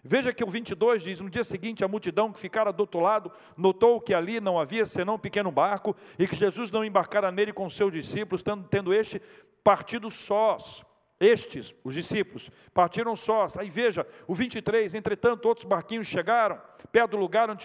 Veja 0.05 0.33
que 0.33 0.43
o 0.43 0.49
22 0.49 1.03
diz: 1.03 1.21
No 1.21 1.31
dia 1.31 1.45
seguinte, 1.45 1.85
a 1.85 1.89
multidão 1.89 2.33
que 2.33 2.41
ficara 2.41 2.73
do 2.73 2.81
outro 2.81 2.99
lado 2.99 3.31
notou 3.57 4.01
que 4.01 4.13
ali 4.13 4.41
não 4.41 4.59
havia 4.59 4.85
senão 4.85 5.15
um 5.15 5.19
pequeno 5.19 5.53
barco 5.53 5.95
e 6.19 6.27
que 6.27 6.35
Jesus 6.35 6.71
não 6.73 6.85
embarcara 6.85 7.31
nele 7.31 7.53
com 7.53 7.69
seus 7.71 7.93
discípulos, 7.93 8.43
tendo, 8.43 8.65
tendo 8.65 8.93
este 8.93 9.23
partido 9.63 10.11
sós. 10.11 10.85
Estes, 11.21 11.73
os 11.85 11.95
discípulos, 11.95 12.51
partiram 12.75 13.15
sós. 13.15 13.57
Aí 13.57 13.71
veja, 13.71 14.05
o 14.27 14.35
23, 14.35 14.93
entretanto, 14.93 15.47
outros 15.47 15.65
barquinhos 15.65 16.09
chegaram, 16.09 16.61
perto 16.91 17.13
do 17.13 17.17
lugar 17.17 17.49
onde 17.49 17.63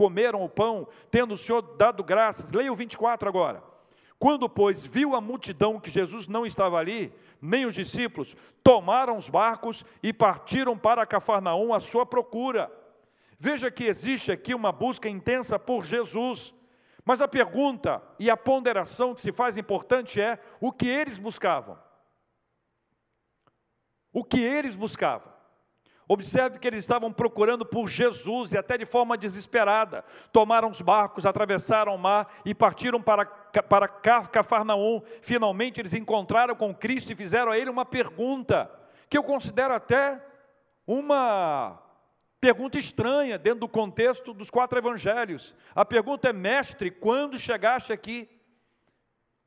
comeram 0.00 0.42
o 0.42 0.48
pão, 0.48 0.88
tendo 1.10 1.34
o 1.34 1.36
Senhor 1.36 1.60
dado 1.60 2.02
graças. 2.02 2.52
Leia 2.52 2.72
o 2.72 2.74
24 2.74 3.28
agora. 3.28 3.62
Quando, 4.18 4.48
pois, 4.48 4.82
viu 4.82 5.14
a 5.14 5.20
multidão 5.20 5.78
que 5.78 5.90
Jesus 5.90 6.26
não 6.26 6.46
estava 6.46 6.78
ali, 6.78 7.12
nem 7.38 7.66
os 7.66 7.74
discípulos, 7.74 8.34
tomaram 8.64 9.18
os 9.18 9.28
barcos 9.28 9.84
e 10.02 10.10
partiram 10.10 10.74
para 10.78 11.04
Cafarnaum 11.04 11.74
à 11.74 11.80
sua 11.80 12.06
procura. 12.06 12.72
Veja 13.38 13.70
que 13.70 13.84
existe 13.84 14.32
aqui 14.32 14.54
uma 14.54 14.72
busca 14.72 15.06
intensa 15.06 15.58
por 15.58 15.84
Jesus. 15.84 16.54
Mas 17.04 17.20
a 17.20 17.28
pergunta 17.28 18.02
e 18.18 18.30
a 18.30 18.38
ponderação 18.38 19.14
que 19.14 19.20
se 19.20 19.32
faz 19.32 19.58
importante 19.58 20.18
é 20.18 20.38
o 20.62 20.72
que 20.72 20.88
eles 20.88 21.18
buscavam. 21.18 21.78
O 24.10 24.24
que 24.24 24.40
eles 24.40 24.74
buscavam. 24.74 25.30
Observe 26.12 26.58
que 26.58 26.66
eles 26.66 26.80
estavam 26.80 27.12
procurando 27.12 27.64
por 27.64 27.88
Jesus 27.88 28.50
e 28.50 28.58
até 28.58 28.76
de 28.76 28.84
forma 28.84 29.16
desesperada. 29.16 30.04
Tomaram 30.32 30.68
os 30.68 30.80
barcos, 30.80 31.24
atravessaram 31.24 31.94
o 31.94 31.98
mar 31.98 32.28
e 32.44 32.52
partiram 32.52 33.00
para, 33.00 33.24
para 33.24 33.86
Cafarnaum. 33.86 35.02
Finalmente 35.22 35.80
eles 35.80 35.94
encontraram 35.94 36.56
com 36.56 36.74
Cristo 36.74 37.12
e 37.12 37.14
fizeram 37.14 37.52
a 37.52 37.56
ele 37.56 37.70
uma 37.70 37.84
pergunta, 37.84 38.68
que 39.08 39.16
eu 39.16 39.22
considero 39.22 39.72
até 39.72 40.20
uma 40.84 41.80
pergunta 42.40 42.76
estranha 42.76 43.38
dentro 43.38 43.60
do 43.60 43.68
contexto 43.68 44.34
dos 44.34 44.50
quatro 44.50 44.80
evangelhos. 44.80 45.54
A 45.76 45.84
pergunta 45.84 46.30
é: 46.30 46.32
Mestre, 46.32 46.90
quando 46.90 47.38
chegaste 47.38 47.92
aqui? 47.92 48.28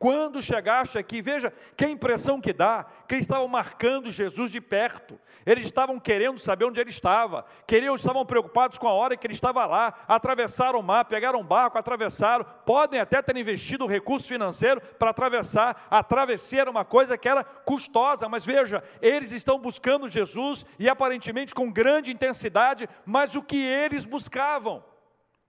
Quando 0.04 0.44
chegaste 0.44 0.98
aqui, 0.98 1.22
veja 1.22 1.54
que 1.78 1.88
impressão 1.88 2.42
que 2.42 2.52
dá, 2.52 2.86
que 3.08 3.16
eles 3.16 3.24
estavam 3.24 3.48
marcando 3.48 4.12
Jesus 4.12 4.52
de 4.52 4.60
perto, 4.60 5.18
eles 5.46 5.64
estavam 5.64 5.98
querendo 5.98 6.38
saber 6.40 6.66
onde 6.66 6.78
ele 6.78 6.90
estava, 6.90 7.46
queriam, 7.66 7.96
estavam 7.96 8.26
preocupados 8.26 8.78
com 8.78 8.86
a 8.86 8.92
hora 8.92 9.16
que 9.16 9.26
ele 9.26 9.34
estava 9.34 9.66
lá, 9.66 9.94
atravessaram 10.06 10.78
o 10.78 10.84
mar, 10.84 11.06
pegaram 11.06 11.40
um 11.40 11.46
barco, 11.46 11.78
atravessaram, 11.78 12.46
podem 12.66 13.00
até 13.00 13.22
ter 13.22 13.38
investido 13.38 13.88
recurso 13.88 14.28
financeiro 14.28 14.82
para 15.00 15.12
atravessar, 15.12 15.88
a 15.90 16.04
travessia 16.04 16.60
era 16.60 16.70
uma 16.70 16.84
coisa 16.84 17.18
que 17.18 17.30
era 17.30 17.42
custosa, 17.42 18.28
mas 18.28 18.46
veja, 18.46 18.84
eles 19.02 19.32
estão 19.32 19.58
buscando 19.58 20.10
Jesus 20.10 20.66
e 20.78 20.90
aparentemente 20.90 21.56
com 21.56 21.72
grande 21.72 22.12
intensidade, 22.12 22.90
mas 23.06 23.36
o 23.36 23.42
que 23.42 23.56
eles 23.56 24.04
buscavam? 24.04 24.84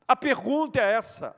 A 0.06 0.14
pergunta 0.14 0.80
é 0.80 0.92
essa, 0.92 1.34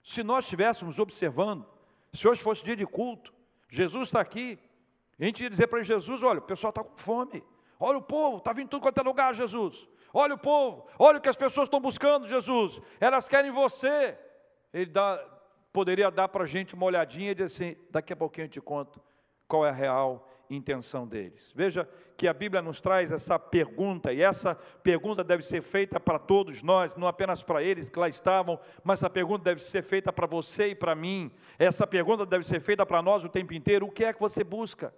se 0.00 0.22
nós 0.22 0.44
estivéssemos 0.44 1.00
observando, 1.00 1.74
se 2.16 2.26
hoje 2.26 2.42
fosse 2.42 2.64
dia 2.64 2.76
de 2.76 2.86
culto, 2.86 3.32
Jesus 3.68 4.08
está 4.08 4.20
aqui, 4.20 4.58
a 5.18 5.24
gente 5.24 5.42
ia 5.42 5.50
dizer 5.50 5.66
para 5.66 5.82
Jesus: 5.82 6.22
olha, 6.22 6.38
o 6.38 6.42
pessoal 6.42 6.70
está 6.70 6.82
com 6.82 6.96
fome, 6.96 7.44
olha 7.78 7.98
o 7.98 8.02
povo, 8.02 8.38
está 8.38 8.52
vindo 8.52 8.68
tudo 8.68 8.82
quanto 8.82 8.98
é 8.98 9.02
lugar, 9.02 9.34
Jesus. 9.34 9.88
Olha 10.12 10.34
o 10.34 10.38
povo, 10.38 10.86
olha 10.98 11.18
o 11.18 11.20
que 11.20 11.28
as 11.28 11.36
pessoas 11.36 11.66
estão 11.66 11.80
buscando, 11.80 12.26
Jesus. 12.26 12.80
Elas 13.00 13.28
querem 13.28 13.50
você. 13.50 14.18
Ele 14.72 14.90
dá, 14.90 15.22
poderia 15.72 16.10
dar 16.10 16.28
para 16.28 16.44
a 16.44 16.46
gente 16.46 16.74
uma 16.74 16.86
olhadinha 16.86 17.32
e 17.32 17.34
dizer 17.34 17.44
assim: 17.44 17.76
daqui 17.90 18.12
a 18.12 18.16
pouquinho 18.16 18.46
eu 18.46 18.50
te 18.50 18.60
conto 18.60 19.00
qual 19.46 19.66
é 19.66 19.68
a 19.68 19.72
real 19.72 20.25
intenção 20.48 21.06
deles. 21.06 21.52
Veja 21.54 21.88
que 22.16 22.26
a 22.26 22.32
Bíblia 22.32 22.62
nos 22.62 22.80
traz 22.80 23.12
essa 23.12 23.38
pergunta, 23.38 24.12
e 24.12 24.22
essa 24.22 24.54
pergunta 24.82 25.22
deve 25.22 25.42
ser 25.42 25.60
feita 25.60 26.00
para 26.00 26.18
todos 26.18 26.62
nós, 26.62 26.96
não 26.96 27.06
apenas 27.06 27.42
para 27.42 27.62
eles 27.62 27.88
que 27.88 27.98
lá 27.98 28.08
estavam, 28.08 28.58
mas 28.82 29.02
a 29.02 29.10
pergunta 29.10 29.44
deve 29.44 29.62
ser 29.62 29.82
feita 29.82 30.12
para 30.12 30.26
você 30.26 30.68
e 30.68 30.74
para 30.74 30.94
mim. 30.94 31.30
Essa 31.58 31.86
pergunta 31.86 32.24
deve 32.24 32.46
ser 32.46 32.60
feita 32.60 32.86
para 32.86 33.02
nós 33.02 33.24
o 33.24 33.28
tempo 33.28 33.52
inteiro: 33.52 33.86
o 33.86 33.90
que 33.90 34.04
é 34.04 34.12
que 34.12 34.20
você 34.20 34.42
busca? 34.42 34.92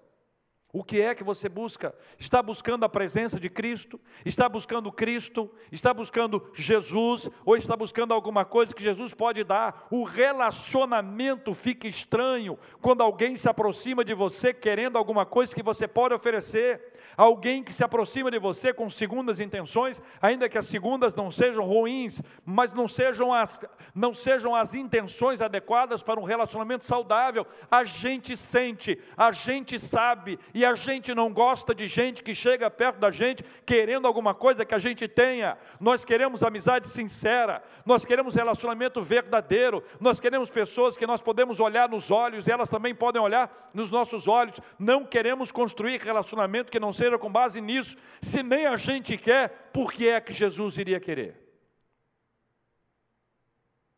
O 0.70 0.84
que 0.84 1.00
é 1.00 1.14
que 1.14 1.24
você 1.24 1.48
busca? 1.48 1.94
Está 2.18 2.42
buscando 2.42 2.84
a 2.84 2.90
presença 2.90 3.40
de 3.40 3.48
Cristo? 3.48 3.98
Está 4.22 4.50
buscando 4.50 4.92
Cristo? 4.92 5.50
Está 5.72 5.94
buscando 5.94 6.50
Jesus? 6.52 7.30
Ou 7.46 7.56
está 7.56 7.74
buscando 7.74 8.12
alguma 8.12 8.44
coisa 8.44 8.74
que 8.74 8.82
Jesus 8.82 9.14
pode 9.14 9.42
dar? 9.44 9.86
O 9.90 10.04
relacionamento 10.04 11.54
fica 11.54 11.88
estranho 11.88 12.58
quando 12.82 13.02
alguém 13.02 13.34
se 13.34 13.48
aproxima 13.48 14.04
de 14.04 14.12
você 14.12 14.52
querendo 14.52 14.98
alguma 14.98 15.24
coisa 15.24 15.54
que 15.54 15.62
você 15.62 15.88
pode 15.88 16.14
oferecer 16.14 16.92
alguém 17.18 17.64
que 17.64 17.72
se 17.72 17.82
aproxima 17.82 18.30
de 18.30 18.38
você 18.38 18.72
com 18.72 18.88
segundas 18.88 19.40
intenções, 19.40 20.00
ainda 20.22 20.48
que 20.48 20.56
as 20.56 20.66
segundas 20.66 21.16
não 21.16 21.32
sejam 21.32 21.64
ruins, 21.64 22.22
mas 22.44 22.72
não 22.72 22.86
sejam 22.86 23.34
as, 23.34 23.60
não 23.92 24.14
sejam 24.14 24.54
as 24.54 24.72
intenções 24.72 25.40
adequadas 25.40 26.00
para 26.00 26.20
um 26.20 26.22
relacionamento 26.22 26.84
saudável, 26.84 27.44
a 27.68 27.82
gente 27.82 28.36
sente, 28.36 29.02
a 29.16 29.32
gente 29.32 29.80
sabe, 29.80 30.38
e 30.58 30.64
a 30.64 30.74
gente 30.74 31.14
não 31.14 31.32
gosta 31.32 31.72
de 31.72 31.86
gente 31.86 32.20
que 32.20 32.34
chega 32.34 32.68
perto 32.68 32.98
da 32.98 33.12
gente 33.12 33.44
querendo 33.64 34.08
alguma 34.08 34.34
coisa 34.34 34.64
que 34.64 34.74
a 34.74 34.78
gente 34.78 35.06
tenha. 35.06 35.56
Nós 35.78 36.04
queremos 36.04 36.42
amizade 36.42 36.88
sincera, 36.88 37.62
nós 37.86 38.04
queremos 38.04 38.34
relacionamento 38.34 39.00
verdadeiro, 39.00 39.84
nós 40.00 40.18
queremos 40.18 40.50
pessoas 40.50 40.96
que 40.96 41.06
nós 41.06 41.22
podemos 41.22 41.60
olhar 41.60 41.88
nos 41.88 42.10
olhos 42.10 42.48
e 42.48 42.50
elas 42.50 42.68
também 42.68 42.92
podem 42.92 43.22
olhar 43.22 43.70
nos 43.72 43.88
nossos 43.92 44.26
olhos. 44.26 44.60
Não 44.80 45.04
queremos 45.04 45.52
construir 45.52 46.00
relacionamento 46.00 46.72
que 46.72 46.80
não 46.80 46.92
seja 46.92 47.16
com 47.16 47.30
base 47.30 47.60
nisso, 47.60 47.96
se 48.20 48.42
nem 48.42 48.66
a 48.66 48.76
gente 48.76 49.16
quer, 49.16 49.70
por 49.72 49.92
que 49.92 50.08
é 50.08 50.20
que 50.20 50.32
Jesus 50.32 50.76
iria 50.76 50.98
querer? 50.98 51.40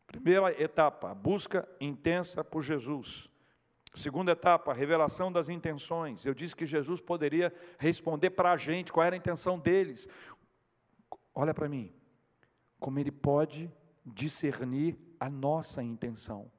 Primeira 0.05 0.61
etapa, 0.61 1.09
a 1.09 1.15
busca 1.15 1.67
intensa 1.79 2.43
por 2.43 2.61
Jesus. 2.61 3.30
Segunda 3.93 4.31
etapa, 4.31 4.73
revelação 4.73 5.31
das 5.31 5.49
intenções. 5.49 6.25
Eu 6.25 6.33
disse 6.33 6.55
que 6.55 6.65
Jesus 6.65 7.01
poderia 7.01 7.53
responder 7.77 8.29
para 8.29 8.53
a 8.53 8.57
gente 8.57 8.91
qual 8.91 9.05
era 9.05 9.15
a 9.15 9.17
intenção 9.17 9.59
deles. 9.59 10.07
Olha 11.35 11.53
para 11.53 11.67
mim, 11.67 11.93
como 12.79 12.99
ele 12.99 13.11
pode 13.11 13.71
discernir 14.05 14.97
a 15.19 15.29
nossa 15.29 15.83
intenção. 15.83 16.51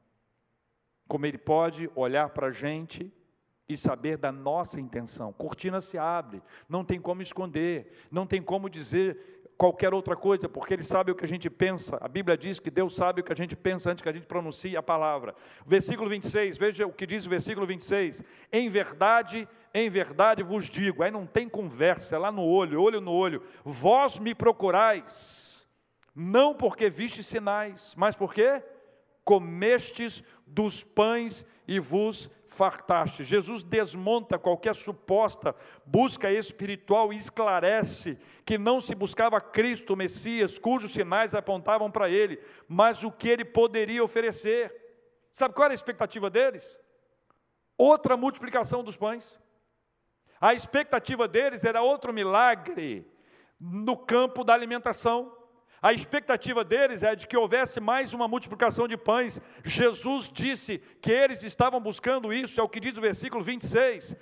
Como 1.09 1.27
ele 1.27 1.39
pode 1.39 1.91
olhar 1.95 2.31
para 2.31 2.49
a 2.49 2.53
gente 2.53 3.13
e 3.69 3.77
saber 3.77 4.17
da 4.17 4.33
nossa 4.33 4.81
intenção. 4.81 5.33
Cortina 5.33 5.81
se 5.81 5.97
abre, 5.97 6.43
não 6.69 6.85
tem 6.85 7.01
como 7.01 7.23
esconder, 7.23 7.93
não 8.11 8.27
tem 8.27 8.43
como 8.43 8.69
dizer 8.69 9.43
qualquer 9.57 9.95
outra 9.95 10.17
coisa, 10.17 10.49
porque 10.49 10.75
Ele 10.75 10.83
sabe 10.83 11.13
o 11.13 11.15
que 11.15 11.25
a 11.25 11.29
gente 11.29 11.49
pensa. 11.49 11.97
A 12.01 12.09
Bíblia 12.09 12.37
diz 12.37 12.59
que 12.59 12.71
Deus 12.71 12.97
sabe 12.97 13.21
o 13.21 13.25
que 13.25 13.33
a 13.33 13.37
gente 13.37 13.55
pensa 13.55 13.91
antes 13.91 14.03
que 14.03 14.09
a 14.09 14.13
gente 14.13 14.27
pronuncie 14.27 14.77
a 14.77 14.83
palavra. 14.83 15.37
Versículo 15.65 16.11
26, 16.11 16.59
veja 16.59 16.87
o 16.87 16.93
que 16.93 17.07
diz 17.07 17.25
o 17.27 17.29
versículo 17.29 17.65
26. 17.65 18.25
Em 18.53 18.69
verdade, 18.69 19.49
em 19.73 19.89
verdade 19.89 20.43
vos 20.43 20.65
digo, 20.65 21.03
aí 21.03 21.13
não 21.13 21.27
tem 21.27 21.49
conversa, 21.49 22.17
é 22.17 22.19
lá 22.19 22.33
no 22.33 22.45
olho, 22.45 22.83
olho 22.83 23.01
no 23.01 23.13
olho. 23.13 23.43
Vós 23.65 24.19
me 24.19 24.35
procurais, 24.35 25.65
não 26.13 26.55
porque 26.55 26.91
viste 26.91 27.23
sinais, 27.23 27.95
mas 27.97 28.17
porque 28.17 28.63
comestes 29.25 30.25
dos 30.45 30.83
pães 30.83 31.47
e 31.69 31.79
vos 31.79 32.29
fartaste. 32.53 33.25
Jesus 33.25 33.63
desmonta 33.63 34.39
qualquer 34.39 34.75
suposta 34.75 35.55
busca 35.85 36.31
espiritual 36.31 37.13
e 37.13 37.17
esclarece 37.17 38.19
que 38.45 38.59
não 38.59 38.81
se 38.81 38.95
buscava 38.95 39.41
Cristo, 39.41 39.97
Messias, 39.97 40.59
cujos 40.59 40.93
sinais 40.93 41.35
apontavam 41.35 41.91
para 41.91 42.09
ele, 42.09 42.41
mas 42.69 43.03
o 43.03 43.11
que 43.11 43.29
ele 43.29 43.45
poderia 43.45 44.05
oferecer. 44.05 44.73
Sabe 45.33 45.55
qual 45.55 45.65
era 45.65 45.75
a 45.75 45.75
expectativa 45.75 46.29
deles? 46.29 46.79
Outra 47.77 48.17
multiplicação 48.17 48.85
dos 48.85 48.97
pães. 48.97 49.41
A 50.41 50.55
expectativa 50.55 51.27
deles 51.27 51.65
era 51.65 51.83
outro 51.83 52.13
milagre 52.13 53.11
no 53.59 53.97
campo 53.97 54.45
da 54.45 54.53
alimentação. 54.53 55.42
A 55.83 55.93
expectativa 55.93 56.63
deles 56.63 57.03
é 57.03 57.17
de 57.17 57.27
que 57.27 57.37
houvesse 57.37 57.81
mais 57.81 58.15
uma 58.15 58.29
multiplicação 58.29 58.87
de 58.87 58.97
pães. 58.97 59.41
Jesus 59.65 60.31
disse 60.33 60.81
que 61.01 61.11
eles 61.11 61.43
estavam 61.43 61.81
buscando 61.81 62.33
isso, 62.33 62.61
é 62.61 62.63
o 62.63 62.69
que 62.69 62.79
diz 62.79 62.97
o 62.97 63.01
versículo 63.01 63.43
26. 63.43 64.15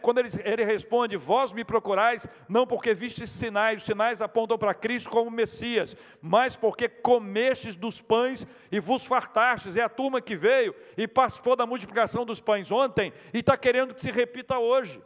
Quando 0.00 0.18
ele, 0.18 0.28
ele 0.44 0.64
responde: 0.64 1.16
Vós 1.16 1.52
me 1.52 1.64
procurais, 1.64 2.24
não 2.48 2.64
porque 2.64 2.94
vistes 2.94 3.30
sinais, 3.30 3.78
os 3.78 3.84
sinais 3.84 4.22
apontam 4.22 4.56
para 4.56 4.72
Cristo 4.74 5.10
como 5.10 5.28
Messias, 5.28 5.96
mas 6.20 6.54
porque 6.54 6.88
comestes 6.88 7.74
dos 7.74 8.00
pães 8.00 8.46
e 8.70 8.78
vos 8.78 9.04
fartastes. 9.04 9.74
É 9.74 9.82
a 9.82 9.88
turma 9.88 10.20
que 10.20 10.36
veio 10.36 10.72
e 10.96 11.08
participou 11.08 11.56
da 11.56 11.66
multiplicação 11.66 12.24
dos 12.24 12.40
pães 12.40 12.70
ontem 12.70 13.12
e 13.34 13.40
está 13.40 13.56
querendo 13.56 13.92
que 13.92 14.00
se 14.00 14.12
repita 14.12 14.56
hoje. 14.60 15.02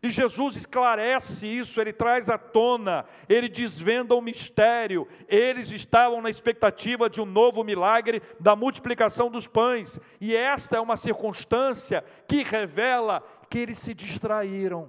E 0.00 0.10
Jesus 0.10 0.56
esclarece 0.56 1.46
isso, 1.46 1.80
ele 1.80 1.92
traz 1.92 2.28
à 2.28 2.38
tona, 2.38 3.04
ele 3.28 3.48
desvenda 3.48 4.14
o 4.14 4.22
mistério. 4.22 5.06
Eles 5.28 5.72
estavam 5.72 6.22
na 6.22 6.30
expectativa 6.30 7.10
de 7.10 7.20
um 7.20 7.26
novo 7.26 7.64
milagre 7.64 8.22
da 8.38 8.54
multiplicação 8.54 9.30
dos 9.30 9.46
pães, 9.46 9.98
e 10.20 10.34
esta 10.36 10.76
é 10.76 10.80
uma 10.80 10.96
circunstância 10.96 12.04
que 12.28 12.42
revela 12.42 13.22
que 13.50 13.58
eles 13.58 13.78
se 13.78 13.92
distraíram 13.92 14.88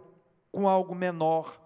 com 0.52 0.70
algo 0.70 0.94
menor. 0.94 1.60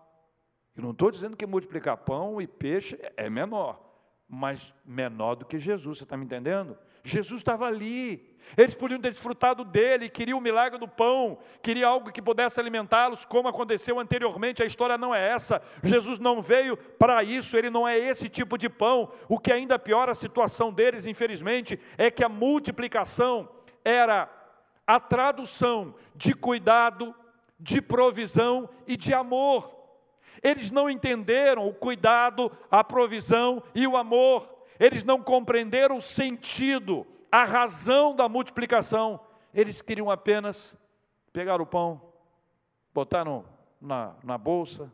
Eu 0.75 0.83
não 0.83 0.91
estou 0.91 1.11
dizendo 1.11 1.35
que 1.35 1.45
multiplicar 1.45 1.97
pão 1.97 2.41
e 2.41 2.47
peixe 2.47 2.97
é 3.17 3.29
menor, 3.29 3.81
mas 4.27 4.73
menor 4.85 5.35
do 5.35 5.45
que 5.45 5.59
Jesus, 5.59 5.97
você 5.97 6.03
está 6.03 6.15
me 6.15 6.25
entendendo? 6.25 6.77
Jesus 7.07 7.39
estava 7.39 7.65
ali, 7.65 8.37
eles 8.57 8.75
podiam 8.75 8.99
ter 8.99 9.11
desfrutado 9.11 9.63
dele, 9.63 10.09
queriam 10.09 10.39
o 10.39 10.41
milagre 10.41 10.77
do 10.77 10.87
pão, 10.87 11.37
queriam 11.61 11.89
algo 11.89 12.11
que 12.11 12.21
pudesse 12.21 12.59
alimentá-los, 12.59 13.23
como 13.23 13.47
aconteceu 13.47 13.97
anteriormente. 13.97 14.61
A 14.61 14.65
história 14.65 14.97
não 14.97 15.15
é 15.15 15.29
essa. 15.29 15.61
Jesus 15.81 16.19
não 16.19 16.41
veio 16.41 16.75
para 16.75 17.23
isso, 17.23 17.55
ele 17.55 17.69
não 17.69 17.87
é 17.87 17.97
esse 17.97 18.27
tipo 18.27 18.57
de 18.57 18.67
pão. 18.67 19.09
O 19.29 19.39
que 19.39 19.53
ainda 19.53 19.79
piora 19.79 20.11
a 20.11 20.15
situação 20.15 20.71
deles, 20.71 21.05
infelizmente, 21.05 21.79
é 21.97 22.11
que 22.11 22.25
a 22.25 22.29
multiplicação 22.29 23.49
era 23.85 24.29
a 24.85 24.99
tradução 24.99 25.95
de 26.13 26.33
cuidado, 26.33 27.15
de 27.57 27.81
provisão 27.81 28.69
e 28.85 28.97
de 28.97 29.13
amor. 29.13 29.73
Eles 30.43 30.71
não 30.71 30.89
entenderam 30.89 31.67
o 31.67 31.73
cuidado, 31.73 32.51
a 32.69 32.83
provisão 32.83 33.63
e 33.73 33.87
o 33.87 33.95
amor. 33.95 34.56
Eles 34.79 35.03
não 35.03 35.21
compreenderam 35.21 35.97
o 35.97 36.01
sentido 36.01 37.05
a 37.31 37.43
razão 37.43 38.15
da 38.15 38.29
multiplicação. 38.29 39.19
Eles 39.53 39.81
queriam 39.81 40.09
apenas 40.09 40.77
pegar 41.33 41.61
o 41.61 41.65
pão, 41.65 42.01
botar 42.93 43.25
no, 43.25 43.45
na, 43.81 44.15
na 44.23 44.37
bolsa, 44.37 44.91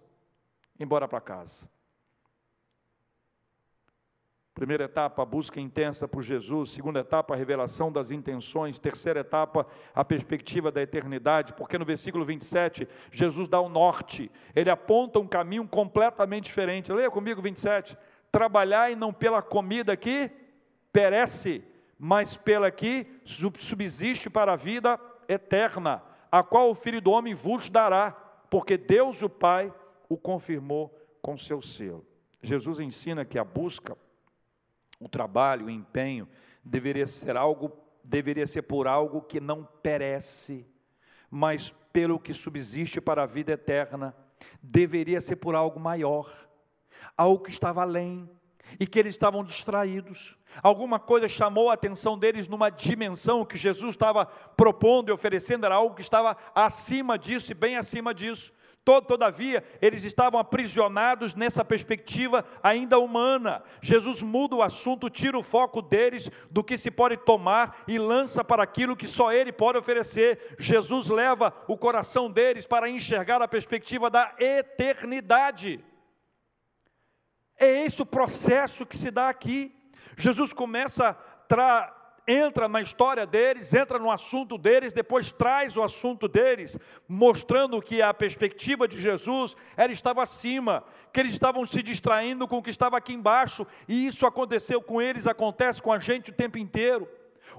embora 0.80 1.08
para 1.08 1.22
casa. 1.22 1.70
Primeira 4.54 4.84
etapa, 4.84 5.24
a 5.24 5.26
busca 5.26 5.60
intensa 5.60 6.08
por 6.08 6.22
Jesus. 6.22 6.72
Segunda 6.72 7.00
etapa, 7.00 7.34
a 7.34 7.38
revelação 7.38 7.92
das 7.92 8.12
intenções. 8.12 8.78
Terceira 8.78 9.22
etapa, 9.22 9.66
a 9.96 10.06
perspectiva 10.06 10.72
da 10.72 10.80
eternidade. 10.80 11.54
Porque 11.54 11.78
no 11.78 11.84
versículo 11.84 12.24
27, 12.24 12.88
Jesus 13.12 13.48
dá 13.48 13.60
o 13.60 13.68
norte. 13.68 14.32
Ele 14.56 14.70
aponta 14.70 15.20
um 15.20 15.28
caminho 15.28 15.68
completamente 15.68 16.46
diferente. 16.46 16.94
Leia 16.94 17.10
comigo 17.10 17.42
27. 17.42 17.98
Trabalhai 18.34 18.96
não 18.96 19.14
pela 19.14 19.44
comida 19.44 19.96
que 19.96 20.32
perece, 20.92 21.64
mas 22.00 22.36
pela 22.36 22.72
que 22.72 23.06
subsiste 23.24 24.28
para 24.28 24.54
a 24.54 24.56
vida 24.56 25.00
eterna, 25.30 26.04
a 26.32 26.42
qual 26.42 26.72
o 26.72 26.74
Filho 26.74 27.00
do 27.00 27.12
Homem 27.12 27.36
vos 27.36 27.70
dará, 27.70 28.12
porque 28.50 28.76
Deus 28.76 29.22
o 29.22 29.30
Pai 29.30 29.72
o 30.10 30.18
confirmou 30.18 31.00
com 31.22 31.38
seu 31.38 31.62
selo. 31.62 32.04
Jesus 32.42 32.80
ensina 32.80 33.24
que 33.24 33.38
a 33.38 33.44
busca, 33.44 33.96
o 35.00 35.08
trabalho, 35.08 35.68
o 35.68 35.70
empenho 35.70 36.28
deveria 36.66 37.06
ser 37.06 37.38
algo, 37.38 37.72
deveria 38.04 38.48
ser 38.48 38.64
por 38.64 38.88
algo 38.88 39.22
que 39.22 39.40
não 39.40 39.64
perece, 39.64 40.66
mas 41.30 41.72
pelo 41.94 42.20
que 42.20 42.34
subsiste 42.34 43.00
para 43.00 43.22
a 43.22 43.28
vida 43.28 43.52
eterna, 43.52 44.16
deveria 44.60 45.22
ser 45.22 45.36
por 45.36 45.54
algo 45.54 45.80
maior, 45.80 46.50
algo 47.18 47.44
que 47.44 47.52
estava 47.52 47.82
além, 47.82 48.30
e 48.80 48.88
que 48.88 48.98
eles 48.98 49.16
estavam 49.16 49.44
distraídos. 49.44 50.38
Alguma 50.62 51.00
coisa 51.00 51.28
chamou 51.28 51.70
a 51.70 51.74
atenção 51.74 52.18
deles 52.18 52.48
numa 52.48 52.70
dimensão 52.70 53.46
que 53.46 53.58
Jesus 53.58 53.92
estava 53.92 54.26
propondo 54.26 55.10
e 55.10 55.12
oferecendo, 55.12 55.66
era 55.66 55.76
algo 55.76 55.96
que 55.96 56.02
estava 56.02 56.38
acima 56.54 57.18
disso 57.18 57.52
e 57.52 57.56
bem 57.56 57.78
acima 57.78 58.14
disso. 58.14 58.52
Todavia, 59.08 59.64
eles 59.82 60.04
estavam 60.04 60.38
aprisionados 60.38 61.36
nessa 61.36 61.64
perspectiva 61.64 62.44
ainda 62.62 63.00
humana. 63.00 63.64
Jesus 63.82 64.22
muda 64.22 64.58
o 64.58 64.62
assunto, 64.62 65.10
tira 65.10 65.40
o 65.40 65.44
foco 65.44 65.82
deles 65.82 66.30
do 66.52 66.62
que 66.62 66.78
se 66.78 66.92
pode 66.92 67.16
tomar 67.16 67.82
e 67.88 67.98
lança 67.98 68.44
para 68.44 68.62
aquilo 68.62 68.98
que 68.98 69.08
só 69.08 69.32
Ele 69.32 69.54
pode 69.54 69.78
oferecer. 69.78 70.58
Jesus 70.60 71.08
leva 71.08 71.54
o 71.66 71.78
coração 71.78 72.30
deles 72.30 72.66
para 72.66 72.90
enxergar 72.90 73.42
a 73.42 73.48
perspectiva 73.48 74.10
da 74.10 74.36
eternidade. 74.38 75.82
É 77.58 77.86
esse 77.86 78.02
o 78.02 78.06
processo 78.06 78.86
que 78.86 78.98
se 78.98 79.12
dá 79.12 79.30
aqui. 79.30 79.74
Jesus 80.18 80.54
começa, 80.54 81.14
tra, 81.48 81.94
entra 82.28 82.68
na 82.68 82.82
história 82.82 83.26
deles, 83.26 83.74
entra 83.74 84.00
no 84.00 84.10
assunto 84.10 84.58
deles, 84.58 84.94
depois 84.94 85.32
traz 85.32 85.76
o 85.76 85.84
assunto 85.84 86.28
deles, 86.28 86.78
mostrando 87.08 87.82
que 87.82 88.02
a 88.02 88.14
perspectiva 88.14 88.88
de 88.88 89.02
Jesus 89.02 89.56
ela 89.76 89.92
estava 89.92 90.24
acima, 90.24 90.84
que 91.12 91.20
eles 91.20 91.34
estavam 91.34 91.66
se 91.66 91.82
distraindo 91.82 92.48
com 92.48 92.58
o 92.58 92.64
que 92.64 92.70
estava 92.70 92.98
aqui 92.98 93.14
embaixo, 93.14 93.68
e 93.88 94.08
isso 94.08 94.26
aconteceu 94.26 94.82
com 94.82 95.02
eles, 95.02 95.28
acontece 95.28 95.82
com 95.82 95.92
a 95.92 96.00
gente 96.00 96.32
o 96.32 96.34
tempo 96.34 96.58
inteiro. 96.58 97.08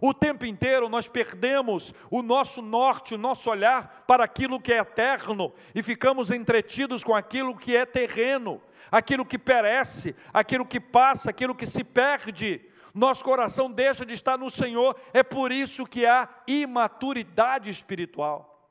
O 0.01 0.13
tempo 0.13 0.45
inteiro 0.45 0.89
nós 0.89 1.07
perdemos 1.09 1.95
o 2.11 2.21
nosso 2.23 2.61
norte, 2.61 3.15
o 3.15 3.19
nosso 3.19 3.49
olhar 3.49 4.05
para 4.09 4.25
aquilo 4.25 4.61
que 4.61 4.73
é 4.73 4.79
eterno 4.79 5.53
e 5.75 5.83
ficamos 5.83 6.31
entretidos 6.31 7.05
com 7.05 7.15
aquilo 7.15 7.57
que 7.57 7.77
é 7.77 7.87
terreno, 7.87 8.61
aquilo 8.97 9.25
que 9.27 9.39
perece, 9.39 10.15
aquilo 10.33 10.67
que 10.67 10.79
passa, 10.79 11.31
aquilo 11.31 11.55
que 11.55 11.67
se 11.67 11.83
perde. 11.83 12.61
Nosso 12.95 13.25
coração 13.25 13.71
deixa 13.71 14.07
de 14.07 14.15
estar 14.15 14.39
no 14.39 14.51
Senhor, 14.51 14.97
é 15.13 15.23
por 15.23 15.51
isso 15.51 15.85
que 15.85 16.07
há 16.07 16.29
imaturidade 16.47 17.69
espiritual. 17.69 18.71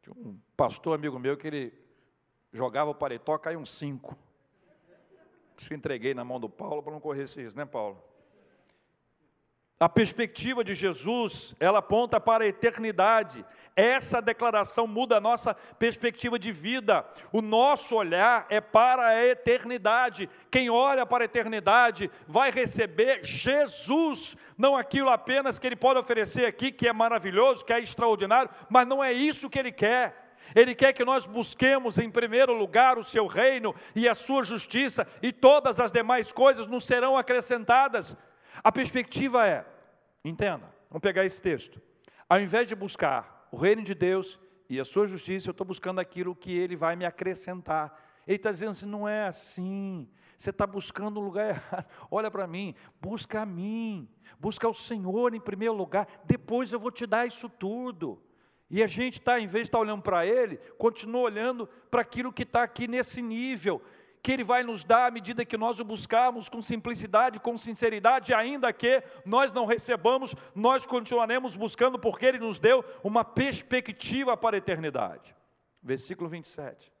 Tinha 0.00 0.14
um 0.14 0.38
pastor 0.56 0.94
amigo 0.94 1.18
meu 1.18 1.36
que 1.36 1.48
ele 1.48 1.72
jogava 2.52 2.90
o 2.90 2.94
paletó, 2.94 3.36
caiu 3.36 3.58
um 3.58 3.66
cinco 3.66 4.16
se 5.58 5.74
entreguei 5.74 6.14
na 6.14 6.24
mão 6.24 6.38
do 6.38 6.48
Paulo 6.48 6.82
para 6.82 6.92
não 6.92 7.00
correr 7.00 7.22
risco, 7.22 7.56
né, 7.56 7.64
Paulo? 7.64 8.02
A 9.78 9.90
perspectiva 9.90 10.64
de 10.64 10.74
Jesus, 10.74 11.54
ela 11.60 11.80
aponta 11.80 12.18
para 12.18 12.44
a 12.44 12.46
eternidade. 12.46 13.44
Essa 13.74 14.22
declaração 14.22 14.86
muda 14.86 15.18
a 15.18 15.20
nossa 15.20 15.54
perspectiva 15.78 16.38
de 16.38 16.50
vida. 16.50 17.04
O 17.30 17.42
nosso 17.42 17.94
olhar 17.94 18.46
é 18.48 18.58
para 18.58 19.08
a 19.08 19.26
eternidade. 19.26 20.30
Quem 20.50 20.70
olha 20.70 21.04
para 21.04 21.24
a 21.24 21.26
eternidade 21.26 22.10
vai 22.26 22.50
receber 22.50 23.22
Jesus, 23.22 24.34
não 24.56 24.74
aquilo 24.74 25.10
apenas 25.10 25.58
que 25.58 25.66
ele 25.66 25.76
pode 25.76 26.00
oferecer 26.00 26.46
aqui, 26.46 26.72
que 26.72 26.88
é 26.88 26.92
maravilhoso, 26.94 27.62
que 27.62 27.72
é 27.74 27.78
extraordinário, 27.78 28.50
mas 28.70 28.88
não 28.88 29.04
é 29.04 29.12
isso 29.12 29.50
que 29.50 29.58
ele 29.58 29.72
quer. 29.72 30.38
Ele 30.54 30.74
quer 30.74 30.94
que 30.94 31.04
nós 31.04 31.26
busquemos 31.26 31.98
em 31.98 32.08
primeiro 32.08 32.54
lugar 32.54 32.96
o 32.96 33.04
seu 33.04 33.26
reino 33.26 33.74
e 33.94 34.08
a 34.08 34.14
sua 34.14 34.42
justiça, 34.42 35.06
e 35.20 35.32
todas 35.32 35.78
as 35.78 35.92
demais 35.92 36.32
coisas 36.32 36.66
nos 36.66 36.86
serão 36.86 37.14
acrescentadas. 37.18 38.16
A 38.62 38.72
perspectiva 38.72 39.46
é, 39.46 39.64
entenda, 40.24 40.72
vamos 40.88 41.02
pegar 41.02 41.24
esse 41.24 41.40
texto. 41.40 41.80
Ao 42.28 42.40
invés 42.40 42.68
de 42.68 42.74
buscar 42.74 43.48
o 43.52 43.56
reino 43.56 43.82
de 43.82 43.94
Deus 43.94 44.38
e 44.68 44.80
a 44.80 44.84
sua 44.84 45.06
justiça, 45.06 45.48
eu 45.48 45.52
estou 45.52 45.66
buscando 45.66 46.00
aquilo 46.00 46.34
que 46.34 46.52
ele 46.52 46.74
vai 46.74 46.96
me 46.96 47.04
acrescentar. 47.04 48.02
Ele 48.26 48.36
está 48.36 48.50
dizendo 48.50 48.72
assim: 48.72 48.86
não 48.86 49.08
é 49.08 49.26
assim. 49.26 50.08
Você 50.36 50.50
está 50.50 50.66
buscando 50.66 51.20
um 51.20 51.22
lugar 51.22 51.48
errado. 51.54 51.86
Olha 52.10 52.30
para 52.30 52.46
mim, 52.46 52.74
busca 53.00 53.42
a 53.42 53.46
mim, 53.46 54.08
busca 54.38 54.68
o 54.68 54.74
Senhor 54.74 55.34
em 55.34 55.40
primeiro 55.40 55.74
lugar, 55.74 56.06
depois 56.24 56.72
eu 56.72 56.80
vou 56.80 56.90
te 56.90 57.06
dar 57.06 57.26
isso 57.26 57.48
tudo. 57.48 58.22
E 58.68 58.82
a 58.82 58.86
gente 58.86 59.20
está, 59.20 59.38
em 59.38 59.46
vez 59.46 59.64
de 59.64 59.68
estar 59.68 59.78
tá 59.78 59.82
olhando 59.82 60.02
para 60.02 60.26
Ele, 60.26 60.56
continua 60.76 61.22
olhando 61.22 61.68
para 61.88 62.00
aquilo 62.02 62.32
que 62.32 62.42
está 62.42 62.64
aqui 62.64 62.88
nesse 62.88 63.22
nível, 63.22 63.80
que 64.26 64.32
Ele 64.32 64.42
vai 64.42 64.64
nos 64.64 64.82
dar 64.82 65.06
à 65.06 65.10
medida 65.12 65.44
que 65.44 65.56
nós 65.56 65.78
o 65.78 65.84
buscarmos 65.84 66.48
com 66.48 66.60
simplicidade, 66.60 67.38
com 67.38 67.56
sinceridade, 67.56 68.34
ainda 68.34 68.72
que 68.72 69.00
nós 69.24 69.52
não 69.52 69.66
recebamos, 69.66 70.34
nós 70.52 70.84
continuaremos 70.84 71.54
buscando, 71.54 71.96
porque 71.96 72.26
Ele 72.26 72.40
nos 72.40 72.58
deu 72.58 72.84
uma 73.04 73.24
perspectiva 73.24 74.36
para 74.36 74.56
a 74.56 74.58
eternidade. 74.58 75.32
Versículo 75.80 76.28
27. 76.28 76.92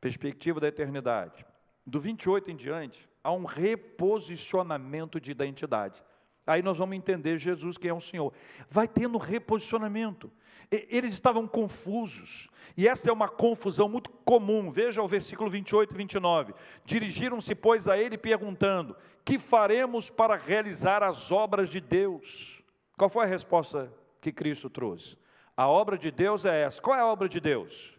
Perspectiva 0.00 0.60
da 0.60 0.68
eternidade. 0.68 1.44
Do 1.84 1.98
28 1.98 2.52
em 2.52 2.56
diante, 2.56 3.08
há 3.24 3.32
um 3.32 3.44
reposicionamento 3.44 5.20
de 5.20 5.32
identidade. 5.32 6.00
Aí 6.46 6.62
nós 6.62 6.78
vamos 6.78 6.96
entender 6.96 7.38
Jesus 7.38 7.76
quem 7.76 7.90
é 7.90 7.92
o 7.92 8.00
Senhor. 8.00 8.32
Vai 8.70 8.86
tendo 8.86 9.18
reposicionamento. 9.18 10.30
Eles 10.70 11.14
estavam 11.14 11.46
confusos, 11.46 12.50
e 12.76 12.86
essa 12.86 13.08
é 13.08 13.12
uma 13.12 13.28
confusão 13.28 13.88
muito 13.88 14.10
comum. 14.10 14.70
Veja 14.70 15.02
o 15.02 15.08
versículo 15.08 15.48
28 15.48 15.94
e 15.94 15.96
29. 15.96 16.54
Dirigiram-se, 16.84 17.54
pois, 17.54 17.88
a 17.88 17.96
ele 17.96 18.18
perguntando: 18.18 18.94
Que 19.24 19.38
faremos 19.38 20.10
para 20.10 20.36
realizar 20.36 21.02
as 21.02 21.32
obras 21.32 21.70
de 21.70 21.80
Deus? 21.80 22.62
Qual 22.96 23.08
foi 23.08 23.24
a 23.24 23.28
resposta 23.28 23.92
que 24.20 24.30
Cristo 24.30 24.68
trouxe? 24.68 25.16
A 25.56 25.66
obra 25.66 25.96
de 25.96 26.10
Deus 26.10 26.44
é 26.44 26.62
essa. 26.62 26.80
Qual 26.80 26.96
é 26.96 27.00
a 27.00 27.06
obra 27.06 27.28
de 27.28 27.40
Deus? 27.40 27.98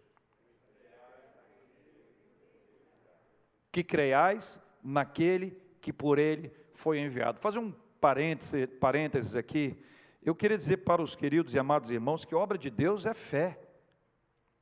Que 3.71 3.83
creiais 3.83 4.61
naquele 4.83 5.57
que 5.81 5.91
por 5.91 6.19
ele 6.19 6.53
foi 6.73 6.99
enviado. 6.99 7.39
Fazer 7.39 7.59
um 7.59 7.73
parênteses, 7.99 8.67
parênteses 8.79 9.35
aqui, 9.35 9.77
eu 10.21 10.35
queria 10.35 10.57
dizer 10.57 10.77
para 10.77 11.01
os 11.01 11.15
queridos 11.15 11.53
e 11.53 11.59
amados 11.59 11.91
irmãos 11.91 12.25
que 12.25 12.35
obra 12.35 12.57
de 12.57 12.69
Deus 12.69 13.05
é 13.05 13.13
fé. 13.13 13.59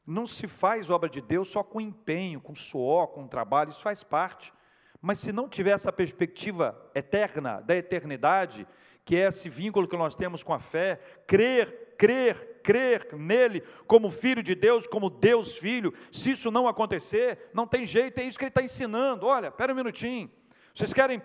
Não 0.05 0.25
se 0.27 0.47
faz 0.47 0.89
obra 0.89 1.09
de 1.09 1.19
Deus 1.19 1.49
só 1.49 1.63
com 1.63 1.81
empenho, 1.81 2.39
com 2.39 2.55
suor, 2.55 3.07
com 3.07 3.27
trabalho, 3.27 3.71
isso 3.71 3.81
faz 3.81 4.03
parte. 4.03 4.53
Mas 5.01 5.19
se 5.19 5.31
não 5.31 5.49
tiver 5.49 5.71
essa 5.71 5.91
perspectiva 5.91 6.89
eterna, 6.95 7.61
da 7.61 7.75
eternidade, 7.75 8.67
que 9.03 9.15
é 9.15 9.27
esse 9.27 9.49
vínculo 9.49 9.87
que 9.87 9.97
nós 9.97 10.15
temos 10.15 10.43
com 10.43 10.53
a 10.53 10.59
fé, 10.59 10.99
crer, 11.25 11.95
crer, 11.97 12.61
crer 12.61 13.07
nele 13.13 13.61
como 13.85 14.09
filho 14.09 14.43
de 14.43 14.55
Deus, 14.55 14.87
como 14.87 15.09
Deus 15.09 15.57
filho, 15.57 15.93
se 16.11 16.31
isso 16.31 16.51
não 16.51 16.67
acontecer, 16.67 17.49
não 17.53 17.67
tem 17.67 17.85
jeito, 17.85 18.19
é 18.19 18.23
isso 18.23 18.37
que 18.37 18.45
ele 18.45 18.49
está 18.49 18.61
ensinando. 18.61 19.25
Olha, 19.25 19.47
espera 19.47 19.73
um 19.73 19.75
minutinho, 19.75 20.31
vocês 20.73 20.93
querem 20.93 21.21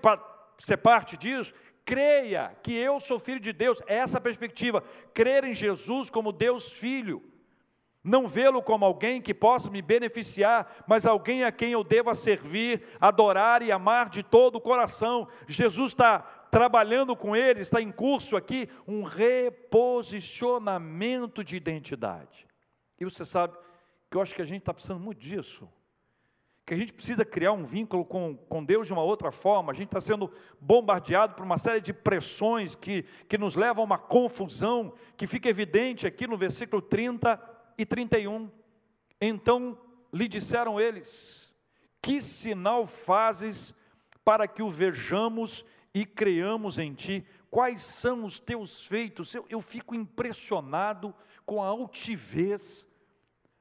ser 0.59 0.77
parte 0.79 1.17
disso? 1.17 1.53
Creia 1.85 2.57
que 2.63 2.73
eu 2.73 3.01
sou 3.01 3.19
filho 3.19 3.41
de 3.41 3.53
Deus, 3.53 3.83
é 3.87 3.97
essa 3.97 4.21
perspectiva, 4.21 4.85
crer 5.13 5.43
em 5.45 5.55
Jesus 5.55 6.09
como 6.11 6.33
Deus 6.33 6.73
Filho, 6.73 7.23
não 8.05 8.27
vê-lo 8.27 8.61
como 8.63 8.85
alguém 8.85 9.23
que 9.23 9.33
possa 9.33 9.71
me 9.71 9.81
beneficiar, 9.81 10.85
mas 10.89 11.07
alguém 11.07 11.45
a 11.45 11.53
quem 11.53 11.71
eu 11.73 11.85
deva 11.85 12.15
servir, 12.15 12.83
adorar 13.01 13.63
e 13.63 13.71
amar 13.71 14.11
de 14.11 14.25
todo 14.25 14.57
o 14.57 14.61
coração. 14.61 15.29
Jesus 15.47 15.93
está 15.93 16.19
trabalhando 16.51 17.15
com 17.15 17.37
ele, 17.37 17.61
está 17.61 17.81
em 17.81 17.93
curso 17.93 18.37
aqui 18.37 18.69
um 18.89 19.05
reposicionamento 19.05 21.45
de 21.45 21.55
identidade. 21.55 22.45
E 22.99 23.05
você 23.05 23.25
sabe 23.25 23.57
que 24.11 24.17
eu 24.17 24.21
acho 24.21 24.35
que 24.35 24.43
a 24.43 24.47
gente 24.47 24.63
está 24.63 24.75
precisando 24.75 25.01
muito 25.01 25.21
disso 25.21 25.69
que 26.73 26.75
a 26.75 26.79
gente 26.79 26.95
precisa 26.95 27.23
criar 27.23 27.53
um 27.53 27.67
vínculo 27.67 28.03
com, 28.03 28.35
com 28.35 28.65
Deus 28.65 28.87
de 28.87 28.95
uma 28.95 29.03
outra 29.03 29.31
forma, 29.31 29.71
a 29.71 29.75
gente 29.75 29.89
está 29.89 30.01
sendo 30.01 30.33
bombardeado 30.59 31.35
por 31.35 31.45
uma 31.45 31.59
série 31.59 31.83
de 31.83 31.93
pressões 31.93 32.75
que, 32.75 33.05
que 33.29 33.37
nos 33.37 33.55
levam 33.55 33.83
a 33.83 33.85
uma 33.85 33.99
confusão, 33.99 34.95
que 35.15 35.27
fica 35.27 35.51
evidente 35.51 36.07
aqui 36.07 36.27
no 36.27 36.35
versículo 36.35 36.81
30 36.81 37.39
e 37.77 37.85
31. 37.85 38.51
Então 39.21 39.79
lhe 40.11 40.27
disseram 40.27 40.81
eles: 40.81 41.53
Que 42.01 42.23
sinal 42.23 42.87
fazes 42.87 43.75
para 44.25 44.49
que 44.49 44.63
o 44.63 44.71
vejamos 44.71 45.67
e 45.93 46.07
creamos 46.07 46.79
em 46.79 46.95
ti? 46.95 47.23
Quais 47.51 47.83
são 47.83 48.25
os 48.25 48.39
teus 48.39 48.87
feitos? 48.87 49.35
Eu, 49.35 49.45
eu 49.51 49.61
fico 49.61 49.95
impressionado 49.95 51.15
com 51.45 51.63
a 51.63 51.67
altivez 51.67 52.87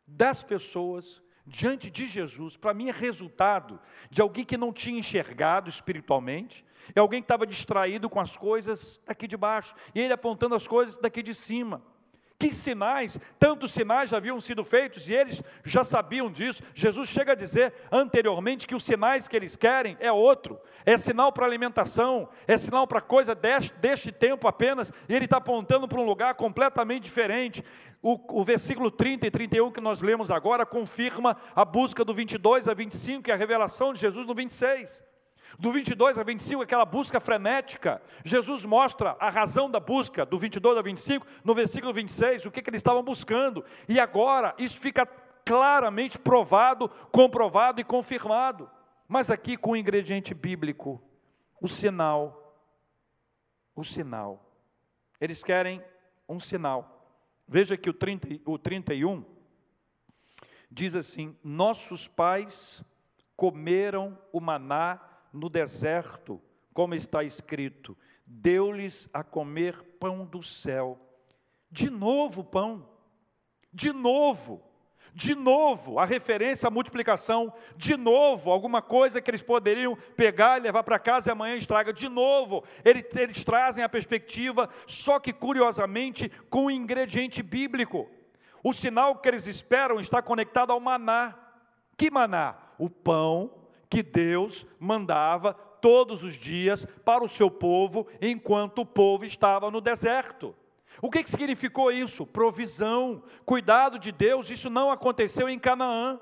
das 0.08 0.43
pessoas 0.43 1.21
diante 1.45 1.89
de 1.89 2.08
Jesus, 2.08 2.58
para 2.58 2.73
mim 2.73 2.89
é 2.89 2.91
resultado 2.91 3.80
de 4.10 4.21
alguém 4.21 4.45
que 4.45 4.58
não 4.58 4.71
tinha 4.71 4.99
enxergado 4.99 5.69
espiritualmente, 5.69 6.65
é 6.95 6.99
alguém 6.99 7.21
que 7.21 7.25
estava 7.25 7.45
distraído 7.45 8.10
com 8.10 8.19
as 8.19 8.36
coisas 8.36 9.01
daqui 9.06 9.27
de 9.27 9.38
baixo, 9.38 9.75
e 9.93 9.99
ele 9.99 10.13
apontando 10.13 10.56
as 10.56 10.67
coisas 10.67 10.97
daqui 10.97 11.21
de 11.21 11.34
cima. 11.34 11.82
Que 12.41 12.49
sinais, 12.49 13.19
tantos 13.38 13.71
sinais 13.71 14.12
haviam 14.12 14.41
sido 14.41 14.63
feitos 14.63 15.08
e 15.08 15.13
eles 15.13 15.43
já 15.63 15.84
sabiam 15.84 16.27
disso. 16.27 16.63
Jesus 16.73 17.08
chega 17.08 17.34
a 17.34 17.36
dizer 17.36 17.71
anteriormente 17.91 18.65
que 18.65 18.73
os 18.73 18.84
sinais 18.84 19.27
que 19.27 19.36
eles 19.36 19.56
querem 19.56 19.95
é 19.99 20.12
outro, 20.12 20.60
é 20.84 20.97
sinal 20.97 21.32
para 21.32 21.45
alimentação, 21.45 22.27
é 22.47 22.58
sinal 22.58 22.88
para 22.88 22.99
coisa 22.99 23.36
deste, 23.36 23.77
deste 23.77 24.12
tempo 24.12 24.47
apenas, 24.47 24.91
e 25.08 25.13
ele 25.13 25.25
está 25.25 25.38
apontando 25.38 25.88
para 25.88 26.01
um 26.01 26.04
lugar 26.04 26.34
completamente 26.34 27.04
diferente. 27.04 27.63
O, 28.01 28.41
o, 28.41 28.43
versículo 28.43 28.89
30 28.89 29.27
e 29.27 29.30
31 29.30 29.69
que 29.69 29.80
nós 29.80 30.01
lemos 30.01 30.32
agora 30.32 30.65
confirma 30.65 31.38
a 31.56 31.63
busca 31.63 32.04
do 32.04 32.12
22 32.12 32.67
a 32.67 32.73
25 32.73 33.30
e 33.30 33.32
a 33.32 33.36
revelação 33.36 33.93
de 33.93 33.99
Jesus 33.99 34.25
no 34.25 34.34
26. 34.34 35.04
Do 35.59 35.71
22 35.71 36.17
a 36.17 36.23
25, 36.23 36.61
aquela 36.61 36.85
busca 36.85 37.19
frenética. 37.19 38.01
Jesus 38.23 38.65
mostra 38.65 39.15
a 39.19 39.29
razão 39.29 39.69
da 39.69 39.79
busca, 39.79 40.25
do 40.25 40.37
22 40.37 40.77
a 40.77 40.81
25, 40.81 41.27
no 41.43 41.53
versículo 41.53 41.93
26, 41.93 42.45
o 42.45 42.51
que, 42.51 42.61
que 42.61 42.69
eles 42.69 42.79
estavam 42.79 43.03
buscando. 43.03 43.63
E 43.87 43.99
agora, 43.99 44.55
isso 44.57 44.79
fica 44.79 45.05
claramente 45.45 46.17
provado, 46.17 46.89
comprovado 47.11 47.81
e 47.81 47.83
confirmado. 47.83 48.69
Mas 49.07 49.29
aqui 49.29 49.57
com 49.57 49.71
o 49.71 49.75
ingrediente 49.75 50.33
bíblico, 50.33 51.01
o 51.59 51.67
sinal. 51.67 52.57
O 53.75 53.83
sinal. 53.83 54.51
Eles 55.19 55.43
querem 55.43 55.83
um 56.27 56.39
sinal. 56.39 57.19
Veja 57.47 57.75
que 57.75 57.89
o, 57.89 57.93
30, 57.93 58.39
o 58.45 58.57
31 58.57 59.25
diz 60.69 60.95
assim: 60.95 61.37
Nossos 61.43 62.07
pais 62.07 62.81
comeram 63.35 64.17
o 64.31 64.39
maná 64.39 64.99
no 65.31 65.49
deserto, 65.49 66.41
como 66.73 66.95
está 66.95 67.23
escrito: 67.23 67.97
deu-lhes 68.25 69.09
a 69.13 69.23
comer 69.23 69.81
pão 69.99 70.25
do 70.25 70.41
céu. 70.41 70.99
De 71.69 71.89
novo 71.89 72.43
pão, 72.43 72.87
de 73.73 73.93
novo, 73.93 74.61
de 75.13 75.35
novo 75.35 75.99
a 75.99 76.05
referência 76.05 76.67
à 76.67 76.71
multiplicação, 76.71 77.53
de 77.75 77.95
novo 77.95 78.51
alguma 78.51 78.81
coisa 78.81 79.21
que 79.21 79.29
eles 79.29 79.41
poderiam 79.41 79.95
pegar 80.15 80.57
e 80.57 80.63
levar 80.63 80.83
para 80.83 80.99
casa 80.99 81.29
e 81.29 81.31
amanhã 81.31 81.55
estraga, 81.55 81.93
de 81.93 82.09
novo 82.09 82.63
eles, 82.83 83.05
eles 83.15 83.43
trazem 83.43 83.83
a 83.83 83.89
perspectiva, 83.89 84.69
só 84.85 85.19
que 85.19 85.31
curiosamente 85.31 86.29
com 86.49 86.65
um 86.65 86.71
ingrediente 86.71 87.41
bíblico. 87.41 88.09
O 88.63 88.73
sinal 88.73 89.15
que 89.15 89.27
eles 89.27 89.47
esperam 89.47 89.99
está 89.99 90.21
conectado 90.21 90.71
ao 90.71 90.79
maná. 90.79 91.35
Que 91.97 92.11
maná? 92.11 92.55
O 92.77 92.89
pão 92.89 93.61
que 93.91 94.01
Deus 94.01 94.65
mandava 94.80 95.54
todos 95.54 96.23
os 96.23 96.36
dias 96.36 96.88
para 97.04 97.25
o 97.25 97.27
seu 97.27 97.51
povo, 97.51 98.08
enquanto 98.21 98.80
o 98.80 98.86
povo 98.86 99.25
estava 99.25 99.69
no 99.69 99.82
deserto. 99.82 100.56
O 101.01 101.12
que, 101.12 101.21
que 101.21 101.30
significou 101.30 101.91
isso? 101.91 102.25
Provisão, 102.25 103.21
cuidado 103.45 103.99
de 103.99 104.13
Deus, 104.13 104.49
isso 104.49 104.69
não 104.69 104.89
aconteceu 104.89 105.49
em 105.49 105.60
Canaã. 105.60 106.17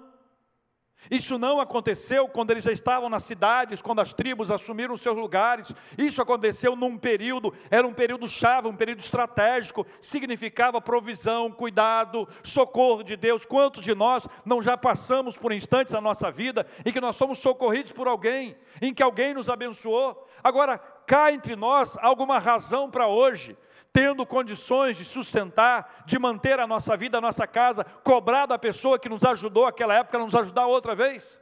Isso 1.10 1.40
não 1.40 1.60
aconteceu 1.60 2.28
quando 2.28 2.52
eles 2.52 2.64
já 2.64 2.72
estavam 2.72 3.10
nas 3.10 3.24
cidades, 3.24 3.82
quando 3.82 4.00
as 4.00 4.14
tribos 4.14 4.52
assumiram 4.52 4.96
seus 4.98 5.16
lugares. 5.16 5.74
Isso 5.98 6.22
aconteceu 6.22 6.76
num 6.76 6.98
período, 6.98 7.54
era 7.72 7.88
um 7.88 7.94
período 7.94 8.28
chave, 8.28 8.68
um 8.68 8.76
período 8.76 9.00
estratégico, 9.00 9.88
significava 10.02 10.82
provisão, 10.82 11.52
cuidado, 11.52 12.28
socorro 12.44 13.04
de 13.04 13.16
Deus. 13.16 13.46
Quantos 13.46 13.84
de 13.84 13.96
nós 13.96 14.28
não 14.46 14.62
já 14.62 14.78
passamos 14.78 15.38
por 15.38 15.52
instantes 15.52 15.94
na 15.94 16.02
nossa 16.02 16.30
vida 16.30 16.68
em 16.86 16.92
que 16.92 17.02
nós 17.02 17.16
somos 17.16 17.40
socorridos 17.40 17.92
por 17.92 18.08
alguém, 18.08 18.56
em 18.82 18.94
que 18.94 19.02
alguém 19.02 19.34
nos 19.34 19.50
abençoou? 19.50 20.28
Agora, 20.44 20.78
cá 20.78 21.32
entre 21.32 21.56
nós 21.56 21.98
alguma 22.02 22.38
razão 22.38 22.90
para 22.90 23.08
hoje 23.08 23.58
tendo 23.92 24.26
condições 24.26 24.98
de 24.98 25.06
sustentar, 25.06 26.04
de 26.06 26.18
manter 26.20 26.60
a 26.60 26.68
nossa 26.68 26.96
vida, 26.96 27.18
a 27.18 27.22
nossa 27.22 27.48
casa, 27.48 27.84
cobrar 27.84 28.46
da 28.46 28.58
pessoa 28.60 29.00
que 29.00 29.10
nos 29.10 29.24
ajudou 29.24 29.66
naquela 29.66 29.96
época, 29.96 30.20
nos 30.20 30.36
ajudar 30.36 30.68
outra 30.68 30.96
vez? 30.96 31.40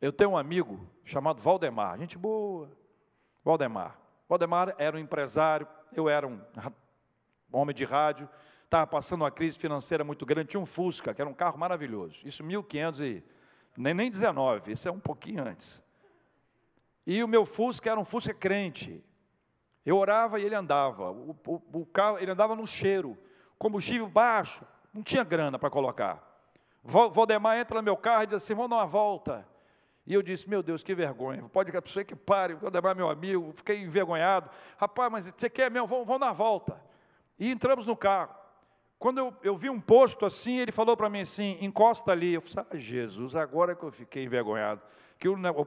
Eu 0.00 0.12
tenho 0.12 0.30
um 0.30 0.36
amigo 0.36 0.88
chamado 1.04 1.40
Valdemar, 1.40 1.98
gente 1.98 2.18
boa. 2.18 2.70
Valdemar. 3.44 3.98
Valdemar 4.28 4.74
era 4.76 4.96
um 4.96 5.00
empresário, 5.00 5.66
eu 5.92 6.08
era 6.08 6.26
um 6.26 6.40
homem 7.52 7.74
de 7.74 7.84
rádio, 7.84 8.28
estava 8.64 8.86
passando 8.86 9.22
uma 9.22 9.30
crise 9.30 9.56
financeira 9.56 10.02
muito 10.02 10.26
grande, 10.26 10.50
tinha 10.50 10.60
um 10.60 10.66
Fusca, 10.66 11.14
que 11.14 11.20
era 11.20 11.30
um 11.30 11.34
carro 11.34 11.58
maravilhoso. 11.58 12.20
Isso 12.24 12.42
1500 12.42 13.00
e 13.00 13.24
nem 13.76 13.94
nem 13.94 14.10
19, 14.10 14.72
isso 14.72 14.88
é 14.88 14.90
um 14.90 14.98
pouquinho 14.98 15.46
antes. 15.46 15.82
E 17.06 17.22
o 17.22 17.28
meu 17.28 17.44
Fusca 17.44 17.90
era 17.90 18.00
um 18.00 18.04
Fusca 18.04 18.34
crente. 18.34 19.02
Eu 19.86 19.96
orava 19.96 20.40
e 20.40 20.44
ele 20.44 20.56
andava. 20.56 21.12
O, 21.12 21.36
o, 21.46 21.62
o 21.80 21.86
carro, 21.86 22.18
ele 22.18 22.32
andava 22.32 22.56
no 22.56 22.66
cheiro, 22.66 23.16
combustível 23.56 24.08
baixo, 24.08 24.66
não 24.92 25.00
tinha 25.00 25.22
grana 25.22 25.60
para 25.60 25.70
colocar. 25.70 26.20
Valdemar 26.82 27.58
entra 27.58 27.76
no 27.76 27.84
meu 27.84 27.96
carro 27.96 28.24
e 28.24 28.26
diz 28.26 28.34
assim: 28.34 28.54
vamos 28.54 28.70
dar 28.70 28.76
uma 28.76 28.86
volta. 28.86 29.46
E 30.04 30.14
eu 30.14 30.22
disse, 30.22 30.48
meu 30.48 30.62
Deus, 30.62 30.84
que 30.84 30.94
vergonha. 30.94 31.42
Pode 31.48 31.72
que 31.72 31.76
a 31.76 31.82
pessoa 31.82 32.04
que 32.04 32.14
pare, 32.14 32.54
Valdemar 32.54 32.92
é 32.92 32.94
meu 32.94 33.10
amigo, 33.10 33.52
fiquei 33.52 33.82
envergonhado. 33.82 34.50
Rapaz, 34.76 35.10
mas 35.10 35.26
você 35.26 35.50
quer 35.50 35.70
mesmo? 35.70 35.86
Vamos, 35.86 36.06
vamos 36.06 36.20
dar 36.20 36.26
uma 36.26 36.32
volta. 36.32 36.80
E 37.38 37.50
entramos 37.50 37.86
no 37.86 37.96
carro. 37.96 38.34
Quando 38.98 39.18
eu, 39.18 39.34
eu 39.42 39.56
vi 39.56 39.68
um 39.68 39.80
posto 39.80 40.24
assim, 40.24 40.58
ele 40.58 40.72
falou 40.72 40.96
para 40.96 41.08
mim 41.08 41.20
assim, 41.20 41.58
encosta 41.60 42.12
ali. 42.12 42.34
Eu 42.34 42.40
falei, 42.40 42.66
ah, 42.70 42.76
Jesus, 42.76 43.34
agora 43.34 43.74
que 43.74 43.82
eu 43.82 43.90
fiquei 43.90 44.24
envergonhado. 44.24 44.80
Que 45.18 45.28
o, 45.28 45.34
o 45.34 45.64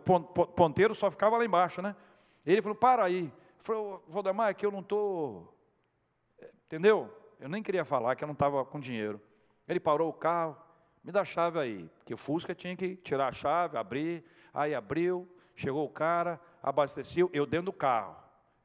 ponteiro 0.47 0.95
só 0.95 1.11
ficava 1.11 1.37
lá 1.37 1.45
embaixo, 1.45 1.81
né? 1.81 1.95
Ele 2.45 2.61
falou, 2.61 2.77
para 2.77 3.03
aí. 3.03 3.31
Falei, 3.59 3.99
Valdemar, 4.07 4.49
é 4.49 4.53
que 4.53 4.65
eu 4.65 4.71
não 4.71 4.79
estou... 4.79 5.53
Entendeu? 6.65 7.13
Eu 7.39 7.49
nem 7.49 7.61
queria 7.61 7.85
falar 7.85 8.15
que 8.15 8.23
eu 8.23 8.27
não 8.27 8.33
estava 8.33 8.63
com 8.65 8.79
dinheiro. 8.79 9.21
Ele 9.67 9.79
parou 9.79 10.09
o 10.09 10.13
carro, 10.13 10.57
me 11.03 11.11
dá 11.11 11.21
a 11.21 11.25
chave 11.25 11.59
aí. 11.59 11.89
Porque 11.99 12.13
o 12.13 12.17
Fusca 12.17 12.55
tinha 12.55 12.75
que 12.75 12.95
tirar 12.95 13.27
a 13.27 13.31
chave, 13.31 13.77
abrir. 13.77 14.23
Aí 14.53 14.73
abriu, 14.73 15.27
chegou 15.55 15.85
o 15.85 15.89
cara, 15.89 16.39
abasteceu, 16.63 17.29
eu 17.33 17.45
dentro 17.45 17.67
do 17.67 17.73
carro. 17.73 18.15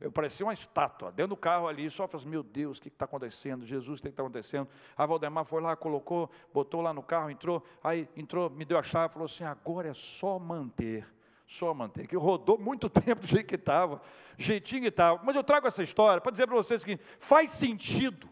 Eu 0.00 0.10
parecia 0.10 0.44
uma 0.44 0.52
estátua, 0.52 1.10
dentro 1.10 1.30
do 1.30 1.36
carro 1.36 1.66
ali, 1.66 1.88
só 1.88 2.06
falei 2.06 2.22
assim, 2.22 2.30
meu 2.30 2.42
Deus, 2.42 2.78
o 2.78 2.82
que 2.82 2.88
está 2.88 3.04
acontecendo? 3.04 3.64
Jesus, 3.64 4.00
o 4.00 4.02
que 4.02 4.08
está 4.08 4.22
acontecendo? 4.22 4.68
A 4.96 5.06
Valdemar 5.06 5.44
foi 5.44 5.62
lá, 5.62 5.76
colocou, 5.76 6.28
botou 6.52 6.82
lá 6.82 6.92
no 6.92 7.02
carro, 7.02 7.30
entrou, 7.30 7.64
aí 7.82 8.08
entrou, 8.16 8.50
me 8.50 8.64
deu 8.64 8.76
a 8.76 8.82
chave, 8.82 9.14
falou 9.14 9.26
assim, 9.26 9.44
agora 9.44 9.88
é 9.88 9.94
só 9.94 10.38
manter, 10.38 11.06
só 11.46 11.72
manter, 11.74 12.06
que 12.06 12.16
rodou 12.16 12.58
muito 12.58 12.88
tempo 12.90 13.22
do 13.22 13.26
jeito 13.26 13.46
que 13.46 13.54
estava, 13.54 14.00
jeitinho 14.38 14.82
que 14.82 14.88
estava. 14.88 15.20
Mas 15.24 15.36
eu 15.36 15.44
trago 15.44 15.66
essa 15.66 15.82
história 15.82 16.20
para 16.20 16.32
dizer 16.32 16.46
para 16.46 16.56
vocês 16.56 16.82
o 16.82 16.84
seguinte, 16.84 17.02
faz 17.18 17.50
sentido 17.50 18.28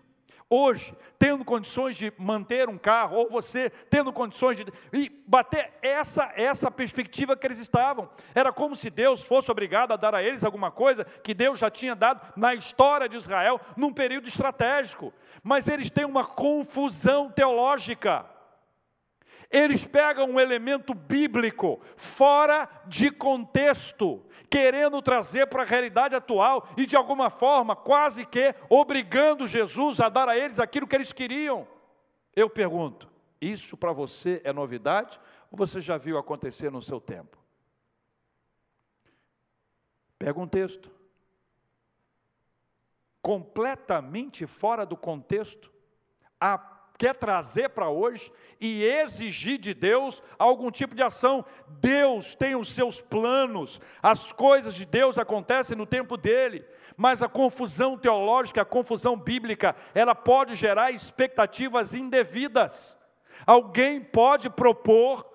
hoje, 0.53 0.95
tendo 1.19 1.47
condições 1.47 1.97
de 1.97 2.13
manter 2.19 2.69
um 2.69 2.77
carro, 2.77 3.17
ou 3.17 3.31
você 3.31 3.71
tendo 3.89 4.13
condições 4.13 4.59
de 4.59 4.67
e 4.93 5.09
bater 5.27 5.73
essa 5.81 6.31
essa 6.37 6.71
perspectiva 6.71 7.35
que 7.35 7.47
eles 7.47 7.59
estavam. 7.59 8.11
Era 8.35 8.53
como 8.53 8.77
se 8.77 8.91
Deus 8.91 9.23
fosse 9.23 9.51
obrigado 9.51 9.93
a 9.93 9.97
dar 9.97 10.15
a 10.15 10.23
eles 10.23 10.45
alguma 10.45 10.71
coisa 10.71 11.05
que 11.05 11.33
Deus 11.33 11.59
já 11.59 11.71
tinha 11.71 11.95
dado 11.95 12.21
na 12.37 12.55
história 12.55 13.09
de 13.09 13.17
Israel 13.17 13.59
num 13.79 13.93
período 13.93 14.29
estratégico. 14.29 15.13
Mas 15.43 15.69
eles 15.69 15.89
têm 15.89 16.05
uma 16.05 16.25
confusão 16.25 17.31
teológica. 17.31 18.27
Eles 19.53 19.85
pegam 19.85 20.31
um 20.31 20.41
elemento 20.41 20.95
bíblico 20.95 21.79
fora 21.97 22.69
de 22.87 23.11
contexto 23.11 24.25
querendo 24.49 25.01
trazer 25.01 25.47
para 25.47 25.63
a 25.63 25.67
realidade 25.67 26.15
atual 26.15 26.69
e 26.77 26.87
de 26.87 26.97
alguma 26.97 27.31
forma, 27.31 27.77
quase 27.77 28.27
que 28.27 28.55
obrigando 28.69 29.47
Jesus 29.47 30.01
a 30.01 30.09
dar 30.09 30.29
a 30.29 30.37
eles 30.37 30.59
aquilo 30.59 30.87
que 30.87 30.97
eles 30.97 31.13
queriam. 31.13 31.67
Eu 32.35 32.49
pergunto: 32.49 33.11
isso 33.41 33.77
para 33.77 33.93
você 33.93 34.41
é 34.45 34.53
novidade 34.53 35.21
ou 35.51 35.59
você 35.59 35.81
já 35.81 35.97
viu 35.99 36.17
acontecer 36.17 36.71
no 36.71 36.81
seu 36.81 37.01
tempo? 37.01 37.39
Pega 40.19 40.39
um 40.39 40.47
texto, 40.47 40.91
completamente 43.21 44.47
fora 44.47 44.87
do 44.87 44.97
contexto, 44.97 45.73
a 46.41 46.59
quer 47.03 47.15
trazer 47.15 47.71
para 47.71 47.89
hoje 47.89 48.31
e 48.61 48.85
exigir 48.85 49.59
de 49.59 49.75
Deus 49.75 50.23
algum 50.39 50.71
tipo 50.71 50.95
de 50.95 51.03
ação. 51.03 51.45
Deus 51.67 52.37
tem 52.37 52.55
os 52.55 52.69
seus 52.69 53.01
planos, 53.01 53.81
as 54.01 54.33
coisas 54.33 54.73
de 54.73 54.87
Deus 54.87 55.19
acontecem 55.19 55.77
no 55.77 55.85
tempo 55.85 56.17
dele, 56.17 56.65
mas 56.97 57.21
a 57.21 57.29
confusão 57.29 57.99
teológica, 57.99 58.63
a 58.63 58.65
confusão 58.65 59.17
bíblica, 59.17 59.75
ela 59.97 60.15
pode 60.15 60.55
gerar 60.55 60.93
expectativas 60.93 61.93
indevidas. 61.93 62.97
Alguém 63.45 64.01
pode 64.01 64.49
propor, 64.49 65.27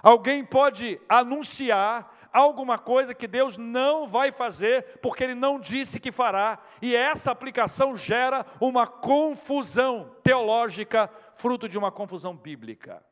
alguém 0.00 0.44
pode 0.44 1.00
anunciar 1.08 2.13
alguma 2.34 2.76
coisa 2.76 3.14
que 3.14 3.28
Deus 3.28 3.56
não 3.56 4.08
vai 4.08 4.32
fazer, 4.32 4.98
porque 5.00 5.22
Ele 5.22 5.36
não 5.36 5.60
disse 5.60 6.00
que 6.00 6.10
fará, 6.10 6.58
e 6.82 6.94
essa 6.94 7.30
aplicação 7.30 7.96
gera 7.96 8.44
uma 8.60 8.88
confusão 8.88 10.16
teológica, 10.20 11.08
fruto 11.36 11.68
de 11.68 11.78
uma 11.78 11.92
confusão 11.92 12.36
bíblica. 12.36 13.06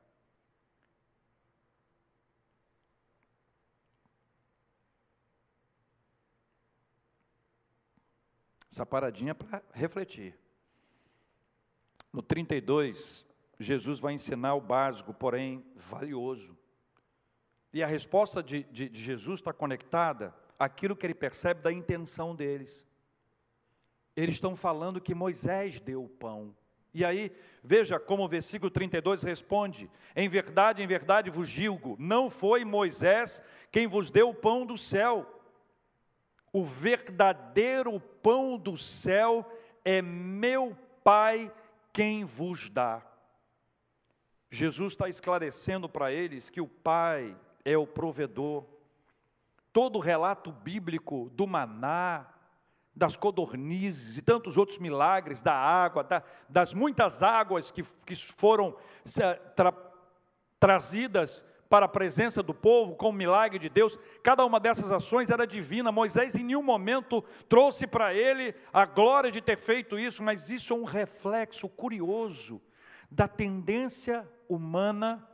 Essa 8.71 8.85
paradinha 8.85 9.35
para 9.35 9.63
refletir. 9.73 10.37
No 12.13 12.23
32, 12.23 13.25
Jesus 13.61 14.01
vai 14.01 14.15
ensinar 14.15 14.55
o 14.55 14.61
básico, 14.61 15.15
porém 15.15 15.65
valioso. 15.77 16.59
E 17.73 17.83
a 17.83 17.87
resposta 17.87 18.43
de, 18.43 18.65
de, 18.65 18.89
de 18.89 19.01
Jesus 19.01 19.41
está 19.41 19.53
conectada 19.53 20.35
àquilo 20.59 20.95
que 20.95 21.07
ele 21.07 21.15
percebe 21.15 21.63
da 21.63 21.73
intenção 21.73 22.35
deles. 22.35 22.85
Eles 24.15 24.35
estão 24.35 24.55
falando 24.55 25.01
que 25.01 25.15
Moisés 25.15 25.81
deu 25.81 26.05
o 26.05 26.09
pão. 26.09 26.55
E 26.95 27.05
aí, 27.05 27.33
veja 27.65 27.99
como 27.99 28.25
o 28.25 28.29
versículo 28.29 28.71
32 28.71 29.23
responde: 29.23 29.91
Em 30.15 30.29
verdade, 30.29 30.83
em 30.83 30.87
verdade 30.87 31.31
vos 31.31 31.49
digo, 31.49 31.97
não 31.99 32.29
foi 32.29 32.65
Moisés 32.65 33.43
quem 33.71 33.87
vos 33.87 34.11
deu 34.11 34.29
o 34.29 34.35
pão 34.35 34.67
do 34.67 34.77
céu. 34.77 35.27
O 36.53 36.63
verdadeiro 36.63 37.99
pão 37.99 38.59
do 38.59 38.77
céu 38.77 39.51
é 39.85 40.03
meu 40.03 40.77
Pai 41.03 41.51
quem 41.93 42.25
vos 42.25 42.69
dá. 42.69 43.03
Jesus 44.51 44.93
está 44.93 45.09
esclarecendo 45.09 45.89
para 45.89 46.13
eles 46.13 46.51
que 46.51 46.61
o 46.61 46.69
Pai 46.69 47.35
é 47.65 47.77
o 47.77 47.87
provedor. 47.87 48.65
Todo 49.73 49.97
o 49.97 50.01
relato 50.01 50.53
bíblico 50.53 51.31
do 51.35 51.47
maná, 51.47 52.27
das 52.95 53.17
codornizes 53.17 54.19
e 54.19 54.23
tantos 54.23 54.57
outros 54.57 54.79
milagres 54.79 55.41
da 55.41 55.55
água, 55.55 56.05
da, 56.05 56.23
das 56.49 56.75
muitas 56.75 57.23
águas 57.23 57.71
que, 57.71 57.83
que 58.05 58.15
foram 58.15 58.77
tra, 59.57 59.73
trazidas 60.61 61.45
para 61.71 61.87
a 61.87 61.89
presença 61.89 62.43
do 62.43 62.53
povo 62.53 62.95
com 62.95 63.09
o 63.09 63.13
milagre 63.15 63.59
de 63.59 63.71
Deus, 63.71 63.99
cada 64.23 64.45
uma 64.45 64.61
dessas 64.61 64.93
ações 64.93 65.31
era 65.31 65.47
divina. 65.47 65.91
Moisés 65.91 66.35
em 66.35 66.45
nenhum 66.45 66.63
momento 66.63 67.23
trouxe 67.49 67.87
para 67.87 68.13
ele 68.13 68.55
a 68.71 68.85
glória 68.85 69.31
de 69.31 69.41
ter 69.41 69.57
feito 69.57 69.99
isso, 69.99 70.23
mas 70.23 70.51
isso 70.51 70.75
é 70.75 70.77
um 70.77 70.85
reflexo 70.85 71.67
curioso 71.71 72.61
da 73.11 73.27
tendência 73.27 74.29
humana 74.47 75.27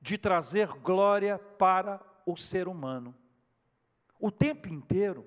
de 0.00 0.16
trazer 0.16 0.68
glória 0.68 1.38
para 1.38 2.00
o 2.24 2.36
ser 2.36 2.68
humano. 2.68 3.14
O 4.20 4.30
tempo 4.30 4.68
inteiro, 4.68 5.26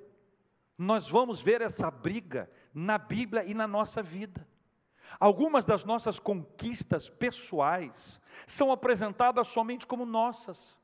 nós 0.77 1.07
vamos 1.07 1.41
ver 1.41 1.61
essa 1.61 1.89
briga 1.89 2.49
na 2.73 2.97
Bíblia 2.97 3.43
e 3.45 3.53
na 3.53 3.67
nossa 3.67 4.01
vida. 4.01 4.47
Algumas 5.19 5.65
das 5.65 5.83
nossas 5.83 6.19
conquistas 6.19 7.09
pessoais 7.09 8.21
são 8.47 8.71
apresentadas 8.71 9.47
somente 9.47 9.85
como 9.85 10.05
nossas, 10.05 10.77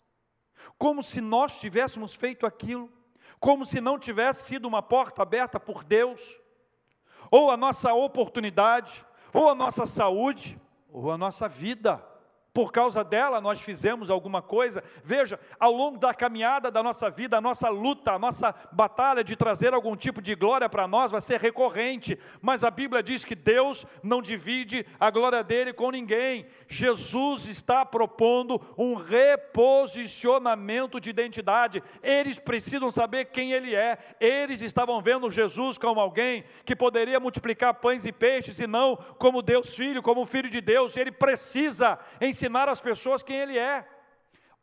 como 0.78 1.04
se 1.04 1.22
nós 1.22 1.60
tivéssemos 1.60 2.14
feito 2.14 2.46
aquilo, 2.46 2.92
como 3.40 3.66
se 3.66 3.80
não 3.80 3.98
tivesse 3.98 4.46
sido 4.46 4.68
uma 4.68 4.82
porta 4.82 5.22
aberta 5.22 5.60
por 5.60 5.84
Deus, 5.84 6.40
ou 7.32 7.52
a 7.52 7.58
nossa 7.58 7.94
oportunidade, 7.94 9.06
ou 9.34 9.50
a 9.50 9.56
nossa 9.56 9.86
saúde, 9.86 10.60
ou 10.90 11.12
a 11.12 11.18
nossa 11.18 11.48
vida 11.48 12.04
por 12.58 12.72
causa 12.72 13.04
dela 13.04 13.40
nós 13.40 13.62
fizemos 13.62 14.10
alguma 14.10 14.42
coisa. 14.42 14.84
Veja, 15.04 15.40
ao 15.60 15.72
longo 15.72 16.00
da 16.00 16.12
caminhada 16.12 16.72
da 16.72 16.82
nossa 16.82 17.08
vida, 17.08 17.38
a 17.38 17.42
nossa 17.42 17.70
luta, 17.70 18.14
a 18.14 18.18
nossa 18.18 18.52
batalha 18.72 19.24
de 19.24 19.36
trazer 19.36 19.76
algum 19.76 19.96
tipo 19.96 20.24
de 20.24 20.34
glória 20.34 20.68
para 20.68 20.88
nós 20.88 21.12
vai 21.12 21.22
ser 21.22 21.40
recorrente, 21.40 22.18
mas 22.42 22.64
a 22.64 22.72
Bíblia 22.72 23.04
diz 23.04 23.24
que 23.24 23.36
Deus 23.36 23.86
não 24.02 24.24
divide 24.24 24.84
a 25.00 25.12
glória 25.12 25.44
dele 25.44 25.72
com 25.72 25.92
ninguém. 25.92 26.48
Jesus 26.68 27.48
está 27.48 27.86
propondo 27.86 28.60
um 28.76 28.96
reposicionamento 28.96 31.00
de 31.00 31.12
identidade. 31.12 31.84
Eles 32.02 32.40
precisam 32.40 32.92
saber 32.92 33.26
quem 33.26 33.52
ele 33.52 33.76
é. 33.76 34.00
Eles 34.20 34.64
estavam 34.64 35.00
vendo 35.00 35.30
Jesus 35.30 35.78
como 35.78 36.00
alguém 36.00 36.44
que 36.66 36.76
poderia 36.76 37.20
multiplicar 37.20 37.76
pães 37.76 38.04
e 38.04 38.12
peixes 38.12 38.60
e 38.60 38.66
não 38.66 38.96
como 39.20 39.44
Deus 39.44 39.76
Filho, 39.76 40.02
como 40.02 40.26
Filho 40.26 40.50
de 40.50 40.60
Deus. 40.60 40.98
Ele 40.98 41.12
precisa 41.12 42.00
ensinar 42.20 42.47
ensinar 42.48 42.70
as 42.70 42.80
pessoas 42.80 43.22
quem 43.22 43.36
Ele 43.36 43.58
é. 43.58 43.86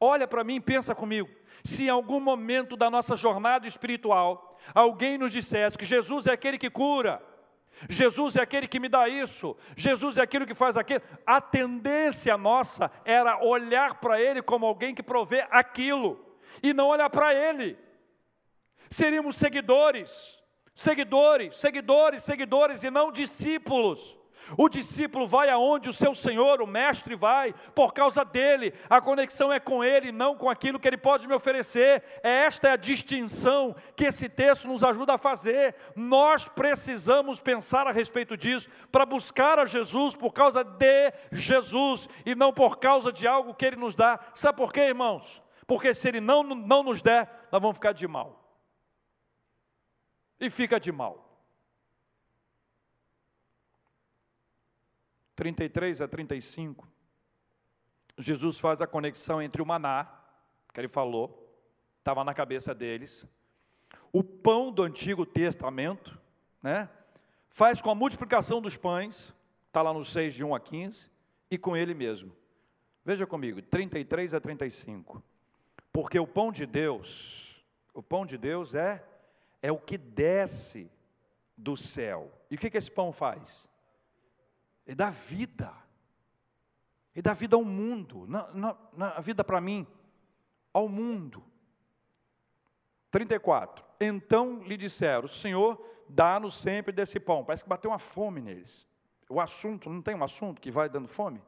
Olha 0.00 0.26
para 0.26 0.42
mim, 0.42 0.60
pensa 0.60 0.94
comigo. 0.94 1.28
Se 1.62 1.84
em 1.84 1.88
algum 1.88 2.18
momento 2.18 2.76
da 2.76 2.90
nossa 2.90 3.14
jornada 3.14 3.68
espiritual 3.68 4.58
alguém 4.74 5.18
nos 5.18 5.32
dissesse 5.32 5.78
que 5.78 5.84
Jesus 5.84 6.26
é 6.26 6.32
aquele 6.32 6.58
que 6.58 6.70
cura, 6.70 7.22
Jesus 7.88 8.36
é 8.36 8.40
aquele 8.40 8.66
que 8.66 8.80
me 8.80 8.88
dá 8.88 9.08
isso, 9.08 9.56
Jesus 9.76 10.16
é 10.16 10.22
aquele 10.22 10.46
que 10.46 10.54
faz 10.54 10.76
aquilo, 10.76 11.02
a 11.26 11.40
tendência 11.40 12.36
nossa 12.38 12.90
era 13.04 13.42
olhar 13.44 13.96
para 13.96 14.20
Ele 14.20 14.40
como 14.40 14.64
alguém 14.66 14.94
que 14.94 15.02
provê 15.02 15.46
aquilo, 15.50 16.24
e 16.62 16.72
não 16.72 16.88
olhar 16.88 17.10
para 17.10 17.34
Ele. 17.34 17.78
Seríamos 18.88 19.36
seguidores, 19.36 20.38
seguidores, 20.74 21.56
seguidores, 21.56 22.22
seguidores, 22.22 22.82
e 22.82 22.90
não 22.90 23.12
discípulos. 23.12 24.16
O 24.56 24.68
discípulo 24.68 25.26
vai 25.26 25.48
aonde 25.48 25.88
o 25.88 25.92
seu 25.92 26.14
Senhor, 26.14 26.60
o 26.60 26.66
Mestre, 26.66 27.14
vai, 27.14 27.54
por 27.74 27.94
causa 27.94 28.24
dele. 28.24 28.74
A 28.88 29.00
conexão 29.00 29.52
é 29.52 29.58
com 29.58 29.82
ele, 29.82 30.12
não 30.12 30.36
com 30.36 30.50
aquilo 30.50 30.78
que 30.78 30.86
ele 30.86 30.96
pode 30.96 31.26
me 31.26 31.34
oferecer. 31.34 32.02
É 32.22 32.44
esta 32.44 32.68
é 32.68 32.72
a 32.72 32.76
distinção 32.76 33.74
que 33.96 34.04
esse 34.04 34.28
texto 34.28 34.68
nos 34.68 34.84
ajuda 34.84 35.14
a 35.14 35.18
fazer. 35.18 35.74
Nós 35.96 36.46
precisamos 36.46 37.40
pensar 37.40 37.86
a 37.86 37.92
respeito 37.92 38.36
disso, 38.36 38.68
para 38.92 39.06
buscar 39.06 39.58
a 39.58 39.66
Jesus 39.66 40.14
por 40.14 40.32
causa 40.32 40.62
de 40.62 41.12
Jesus 41.32 42.08
e 42.26 42.34
não 42.34 42.52
por 42.52 42.78
causa 42.78 43.12
de 43.12 43.26
algo 43.26 43.54
que 43.54 43.64
ele 43.64 43.76
nos 43.76 43.94
dá. 43.94 44.18
Sabe 44.34 44.56
por 44.58 44.72
quê, 44.72 44.82
irmãos? 44.82 45.42
Porque 45.66 45.94
se 45.94 46.08
ele 46.08 46.20
não, 46.20 46.42
não 46.42 46.82
nos 46.82 47.00
der, 47.00 47.48
nós 47.50 47.60
vamos 47.60 47.78
ficar 47.78 47.92
de 47.92 48.06
mal. 48.06 48.40
E 50.38 50.50
fica 50.50 50.78
de 50.78 50.92
mal. 50.92 51.23
33 55.36 56.00
a 56.00 56.08
35, 56.08 56.86
Jesus 58.18 58.58
faz 58.58 58.80
a 58.80 58.86
conexão 58.86 59.42
entre 59.42 59.60
o 59.60 59.66
maná, 59.66 60.08
que 60.72 60.80
ele 60.80 60.88
falou, 60.88 61.52
estava 61.98 62.22
na 62.24 62.32
cabeça 62.32 62.74
deles, 62.74 63.26
o 64.12 64.22
pão 64.22 64.70
do 64.70 64.82
Antigo 64.82 65.26
Testamento, 65.26 66.20
né? 66.62 66.88
faz 67.50 67.80
com 67.82 67.90
a 67.90 67.94
multiplicação 67.94 68.60
dos 68.60 68.76
pães, 68.76 69.34
está 69.66 69.82
lá 69.82 69.92
no 69.92 70.04
6 70.04 70.34
de 70.34 70.44
1 70.44 70.54
a 70.54 70.60
15, 70.60 71.10
e 71.50 71.58
com 71.58 71.76
ele 71.76 71.94
mesmo. 71.94 72.34
Veja 73.04 73.26
comigo, 73.26 73.60
33 73.60 74.34
a 74.34 74.40
35. 74.40 75.22
Porque 75.92 76.18
o 76.18 76.26
pão 76.26 76.50
de 76.50 76.66
Deus, 76.66 77.64
o 77.92 78.02
pão 78.02 78.24
de 78.24 78.38
Deus 78.38 78.74
é 78.74 79.04
é 79.64 79.72
o 79.72 79.78
que 79.78 79.96
desce 79.96 80.90
do 81.56 81.74
céu. 81.74 82.30
E 82.50 82.54
o 82.54 82.58
que, 82.58 82.68
que 82.68 82.76
esse 82.76 82.90
pão 82.90 83.10
faz? 83.10 83.66
Ele 84.86 84.94
dá 84.96 85.10
vida. 85.10 85.72
Ele 87.14 87.22
dá 87.22 87.32
vida 87.32 87.56
ao 87.56 87.64
mundo. 87.64 88.26
Na, 88.26 88.52
na, 88.52 88.76
na 88.92 89.20
vida 89.20 89.42
para 89.44 89.60
mim, 89.60 89.86
ao 90.72 90.88
mundo. 90.88 91.44
34. 93.10 93.84
Então 94.00 94.62
lhe 94.64 94.76
disseram: 94.76 95.28
Senhor, 95.28 95.80
dá-nos 96.08 96.56
sempre 96.56 96.92
desse 96.92 97.20
pão. 97.20 97.44
Parece 97.44 97.62
que 97.62 97.70
bateu 97.70 97.90
uma 97.90 97.98
fome 97.98 98.40
neles. 98.40 98.88
O 99.28 99.40
assunto, 99.40 99.88
não 99.88 100.02
tem 100.02 100.14
um 100.14 100.24
assunto 100.24 100.60
que 100.60 100.70
vai 100.70 100.88
dando 100.88 101.08
fome? 101.08 101.40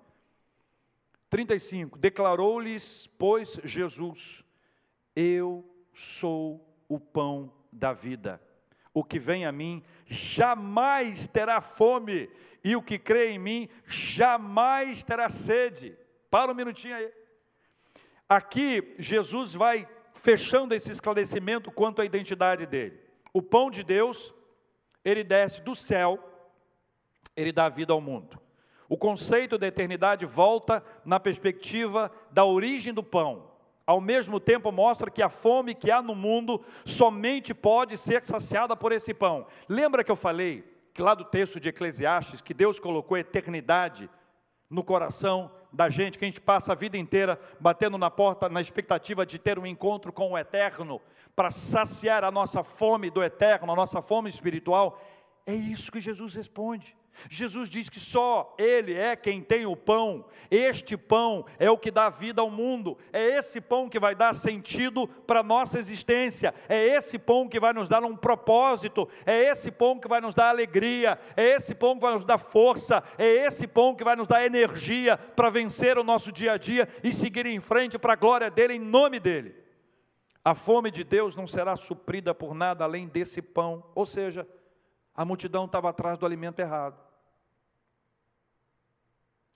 35. 1.29 1.99
Declarou-lhes, 1.99 3.07
pois, 3.19 3.59
Jesus: 3.65 4.45
Eu 5.15 5.69
sou 5.93 6.65
o 6.89 7.01
pão 7.01 7.53
da 7.73 7.93
vida. 7.93 8.41
O 8.97 9.05
que 9.05 9.19
vem 9.19 9.45
a 9.45 9.53
mim 9.53 9.85
jamais 10.07 11.29
terá 11.29 11.61
fome, 11.61 12.31
e 12.65 12.75
o 12.75 12.81
que 12.81 12.99
crê 12.99 13.33
em 13.33 13.39
mim 13.39 13.69
jamais 13.85 15.03
terá 15.03 15.29
sede. 15.29 15.95
Para 16.31 16.51
um 16.51 16.55
minutinho 16.55 16.97
aí. 16.97 17.13
Aqui, 18.27 18.95
Jesus 18.99 19.53
vai 19.53 19.87
fechando 20.15 20.75
esse 20.75 20.91
esclarecimento 20.91 21.71
quanto 21.71 22.01
à 22.01 22.07
identidade 22.07 22.65
dele. 22.65 22.99
O 23.35 23.43
pão 23.43 23.71
de 23.71 23.85
Deus, 23.85 24.33
ele 25.05 25.23
desce 25.23 25.61
do 25.61 25.75
céu, 25.75 26.19
ele 27.37 27.53
dá 27.53 27.69
vida 27.69 27.93
ao 27.93 28.01
mundo. 28.01 28.41
O 28.89 28.97
conceito 28.97 29.59
da 29.59 29.67
eternidade 29.67 30.25
volta 30.25 30.83
na 31.05 31.21
perspectiva 31.21 32.11
da 32.31 32.47
origem 32.47 32.95
do 32.95 33.03
pão. 33.03 33.56
Ao 33.87 34.01
mesmo 34.01 34.41
tempo, 34.41 34.73
mostra 34.73 35.11
que 35.11 35.23
a 35.23 35.29
fome 35.29 35.75
que 35.75 35.91
há 35.91 36.03
no 36.03 36.15
mundo 36.15 36.65
somente 36.85 37.55
pode 37.55 37.97
ser 37.97 38.25
saciada 38.25 38.77
por 38.77 38.91
esse 38.91 39.15
pão. 39.15 39.47
Lembra 39.69 40.03
que 40.03 40.11
eu 40.11 40.17
falei 40.17 40.65
que 40.93 41.01
lá 41.01 41.15
do 41.15 41.25
texto 41.25 41.61
de 41.61 41.69
Eclesiastes, 41.69 42.41
que 42.41 42.53
Deus 42.53 42.81
colocou 42.81 43.17
eternidade 43.17 44.11
no 44.69 44.83
coração 44.83 45.53
da 45.73 45.89
gente, 45.89 46.19
que 46.19 46.25
a 46.25 46.29
gente 46.29 46.41
passa 46.41 46.73
a 46.73 46.75
vida 46.75 46.97
inteira 46.97 47.39
batendo 47.61 47.97
na 47.97 48.11
porta 48.11 48.49
na 48.49 48.61
expectativa 48.61 49.25
de 49.25 49.39
ter 49.39 49.59
um 49.59 49.67
encontro 49.67 50.13
com 50.13 50.33
o 50.33 50.39
eterno, 50.39 51.01
para 51.37 51.51
saciar 51.51 52.25
a 52.25 52.31
nossa 52.31 52.65
fome 52.65 53.11
do 53.11 53.23
eterno, 53.23 53.71
a 53.71 53.77
nossa 53.77 54.01
fome 54.01 54.31
espiritual. 54.31 54.99
É 55.45 55.55
isso 55.55 55.93
que 55.93 56.01
Jesus 56.01 56.35
responde. 56.35 56.97
Jesus 57.29 57.69
diz 57.69 57.89
que 57.89 57.99
só 57.99 58.55
Ele 58.59 58.95
é 58.95 59.17
quem 59.17 59.41
tem 59.41 59.67
o 59.67 59.77
pão, 59.77 60.25
este 60.51 60.97
pão 60.97 61.45
é 61.59 61.71
o 61.71 61.79
que 61.79 61.91
dá 61.91 62.09
vida 62.09 62.41
ao 62.41 62.51
mundo, 62.51 62.97
é 63.13 63.39
esse 63.39 63.61
pão 63.61 63.89
que 63.89 63.99
vai 63.99 64.15
dar 64.15 64.35
sentido 64.35 65.09
para 65.09 65.41
a 65.41 65.43
nossa 65.43 65.79
existência, 65.79 66.55
é 66.69 66.87
esse 66.89 67.19
pão 67.19 67.49
que 67.49 67.61
vai 67.61 67.73
nos 67.73 67.89
dar 67.89 68.05
um 68.05 68.17
propósito, 68.17 69.09
é 69.25 69.45
esse 69.51 69.71
pão 69.71 69.99
que 69.99 70.09
vai 70.09 70.21
nos 70.21 70.35
dar 70.35 70.51
alegria, 70.51 71.19
é 71.37 71.45
esse 71.51 71.75
pão 71.75 71.95
que 71.95 72.03
vai 72.03 72.15
nos 72.15 72.25
dar 72.25 72.39
força, 72.39 73.03
é 73.19 73.27
esse 73.47 73.67
pão 73.67 73.95
que 73.95 74.05
vai 74.05 74.17
nos 74.17 74.29
dar 74.29 74.45
energia 74.45 75.17
para 75.17 75.51
vencer 75.51 75.99
o 75.99 76.05
nosso 76.05 76.31
dia 76.31 76.53
a 76.53 76.57
dia 76.57 76.89
e 77.03 77.13
seguir 77.13 77.47
em 77.47 77.61
frente 77.61 77.99
para 77.99 78.13
a 78.13 78.17
glória 78.17 78.51
dEle, 78.51 78.75
em 78.75 78.81
nome 78.81 79.19
dEle. 79.19 79.55
A 80.45 80.55
fome 80.55 80.93
de 80.93 81.03
Deus 81.03 81.35
não 81.35 81.47
será 81.47 81.75
suprida 81.75 82.33
por 82.33 82.55
nada 82.55 82.85
além 82.85 83.09
desse 83.09 83.43
pão, 83.43 83.83
ou 83.95 84.07
seja, 84.07 84.47
a 85.13 85.25
multidão 85.25 85.65
estava 85.65 85.91
atrás 85.91 86.19
do 86.19 86.25
alimento 86.25 86.61
errado. 86.61 87.06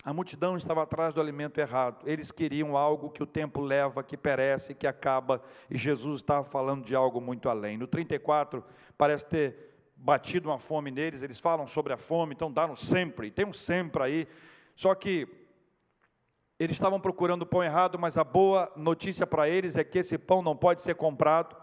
A 0.03 0.15
multidão 0.15 0.57
estava 0.57 0.83
atrás 0.83 1.13
do 1.13 1.21
alimento 1.21 1.61
errado. 1.61 2.03
Eles 2.07 2.33
queriam 2.33 2.77
algo 2.77 3.11
que 3.11 3.23
o 3.23 3.27
tempo 3.27 3.61
leva, 3.61 4.03
que 4.03 4.17
perece, 4.17 4.75
que 4.75 4.87
acaba, 4.87 5.43
e 5.71 5.77
Jesus 5.77 6.21
estava 6.21 6.43
falando 6.43 6.85
de 6.85 6.95
algo 6.95 7.21
muito 7.21 7.49
além. 7.49 7.77
No 7.77 7.87
34, 7.87 8.65
parece 8.97 9.27
ter 9.27 9.71
batido 9.95 10.49
uma 10.49 10.59
fome 10.59 10.91
neles, 10.91 11.21
eles 11.21 11.39
falam 11.39 11.67
sobre 11.67 11.93
a 11.93 11.99
fome, 11.99 12.35
então 12.35 12.51
dá 12.51 12.67
no 12.67 12.77
sempre, 12.77 13.31
tem 13.31 13.45
um 13.45 13.53
sempre 13.53 14.03
aí. 14.03 14.29
Só 14.75 14.95
que 14.95 15.29
eles 16.59 16.77
estavam 16.77 16.99
procurando 16.99 17.43
o 17.43 17.47
pão 17.47 17.63
errado, 17.63 17.99
mas 17.99 18.17
a 18.17 18.25
boa 18.25 18.73
notícia 18.77 19.27
para 19.27 19.49
eles 19.49 19.77
é 19.77 19.85
que 19.85 19.99
esse 19.99 20.17
pão 20.17 20.41
não 20.41 20.57
pode 20.57 20.81
ser 20.81 20.95
comprado, 20.95 21.55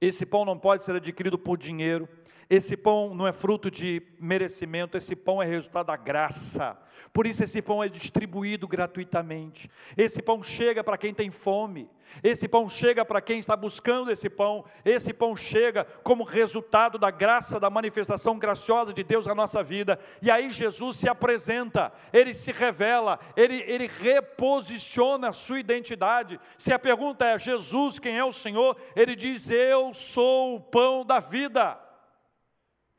esse 0.00 0.24
pão 0.24 0.44
não 0.44 0.56
pode 0.56 0.84
ser 0.84 0.94
adquirido 0.94 1.36
por 1.36 1.58
dinheiro, 1.58 2.08
esse 2.50 2.76
pão 2.78 3.14
não 3.14 3.26
é 3.26 3.32
fruto 3.32 3.70
de 3.70 4.02
merecimento, 4.18 4.96
esse 4.96 5.14
pão 5.14 5.42
é 5.42 5.46
resultado 5.46 5.88
da 5.88 5.96
graça. 5.96 6.78
Por 7.12 7.26
isso 7.26 7.44
esse 7.44 7.60
pão 7.60 7.82
é 7.82 7.88
distribuído 7.88 8.66
gratuitamente. 8.66 9.70
Esse 9.96 10.22
pão 10.22 10.42
chega 10.42 10.82
para 10.82 10.96
quem 10.96 11.12
tem 11.12 11.30
fome. 11.30 11.90
Esse 12.22 12.48
pão 12.48 12.66
chega 12.68 13.04
para 13.04 13.20
quem 13.20 13.38
está 13.38 13.54
buscando 13.54 14.10
esse 14.10 14.30
pão. 14.30 14.64
Esse 14.82 15.12
pão 15.12 15.36
chega 15.36 15.84
como 16.02 16.24
resultado 16.24 16.98
da 16.98 17.10
graça, 17.10 17.60
da 17.60 17.68
manifestação 17.68 18.38
graciosa 18.38 18.94
de 18.94 19.04
Deus 19.04 19.26
na 19.26 19.34
nossa 19.34 19.62
vida. 19.62 19.98
E 20.22 20.30
aí 20.30 20.50
Jesus 20.50 20.96
se 20.96 21.08
apresenta, 21.08 21.92
ele 22.12 22.32
se 22.32 22.50
revela, 22.50 23.18
ele, 23.36 23.62
ele 23.66 23.86
reposiciona 23.86 25.28
a 25.28 25.32
sua 25.34 25.60
identidade. 25.60 26.40
Se 26.56 26.72
a 26.72 26.78
pergunta 26.78 27.26
é 27.26 27.38
Jesus, 27.38 27.98
quem 27.98 28.16
é 28.16 28.24
o 28.24 28.32
Senhor? 28.32 28.74
Ele 28.96 29.14
diz: 29.14 29.50
Eu 29.50 29.92
sou 29.92 30.56
o 30.56 30.60
pão 30.60 31.04
da 31.04 31.20
vida. 31.20 31.87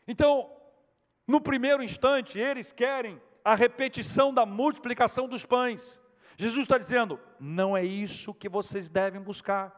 Então, 0.10 0.50
no 1.28 1.40
primeiro 1.40 1.84
instante, 1.84 2.40
eles 2.40 2.72
querem 2.72 3.22
a 3.46 3.54
repetição 3.54 4.34
da 4.34 4.44
multiplicação 4.44 5.28
dos 5.28 5.46
pães. 5.46 6.02
Jesus 6.36 6.64
está 6.64 6.80
dizendo: 6.80 7.20
não 7.40 7.78
é 7.78 7.86
isso 7.86 8.34
que 8.34 8.50
vocês 8.50 8.90
devem 8.90 9.22
buscar. 9.22 9.72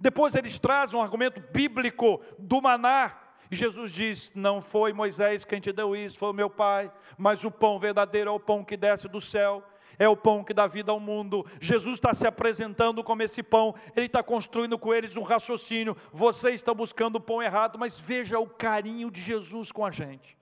Depois 0.00 0.34
eles 0.34 0.58
trazem 0.58 0.98
um 0.98 1.02
argumento 1.02 1.42
bíblico 1.52 2.22
do 2.38 2.62
maná. 2.62 3.20
E 3.50 3.54
Jesus 3.54 3.92
diz: 3.92 4.32
Não 4.34 4.62
foi 4.62 4.94
Moisés 4.94 5.44
quem 5.44 5.60
te 5.60 5.72
deu 5.72 5.94
isso, 5.94 6.18
foi 6.18 6.30
o 6.30 6.32
meu 6.32 6.48
Pai, 6.48 6.90
mas 7.18 7.44
o 7.44 7.50
pão 7.50 7.78
verdadeiro 7.78 8.30
é 8.30 8.32
o 8.32 8.40
pão 8.40 8.64
que 8.64 8.78
desce 8.78 9.06
do 9.08 9.20
céu, 9.20 9.62
é 9.98 10.08
o 10.08 10.16
pão 10.16 10.44
que 10.44 10.54
dá 10.54 10.66
vida 10.66 10.92
ao 10.92 11.00
mundo. 11.00 11.44
Jesus 11.60 11.94
está 11.94 12.14
se 12.14 12.26
apresentando 12.26 13.02
como 13.02 13.22
esse 13.22 13.42
pão, 13.42 13.74
ele 13.94 14.06
está 14.06 14.22
construindo 14.22 14.78
com 14.78 14.92
eles 14.92 15.16
um 15.16 15.22
raciocínio. 15.22 15.96
Vocês 16.12 16.56
estão 16.56 16.74
buscando 16.74 17.16
o 17.16 17.20
pão 17.20 17.42
errado, 17.42 17.78
mas 17.78 17.98
veja 17.98 18.38
o 18.38 18.48
carinho 18.48 19.10
de 19.10 19.20
Jesus 19.20 19.72
com 19.72 19.84
a 19.84 19.90
gente. 19.90 20.36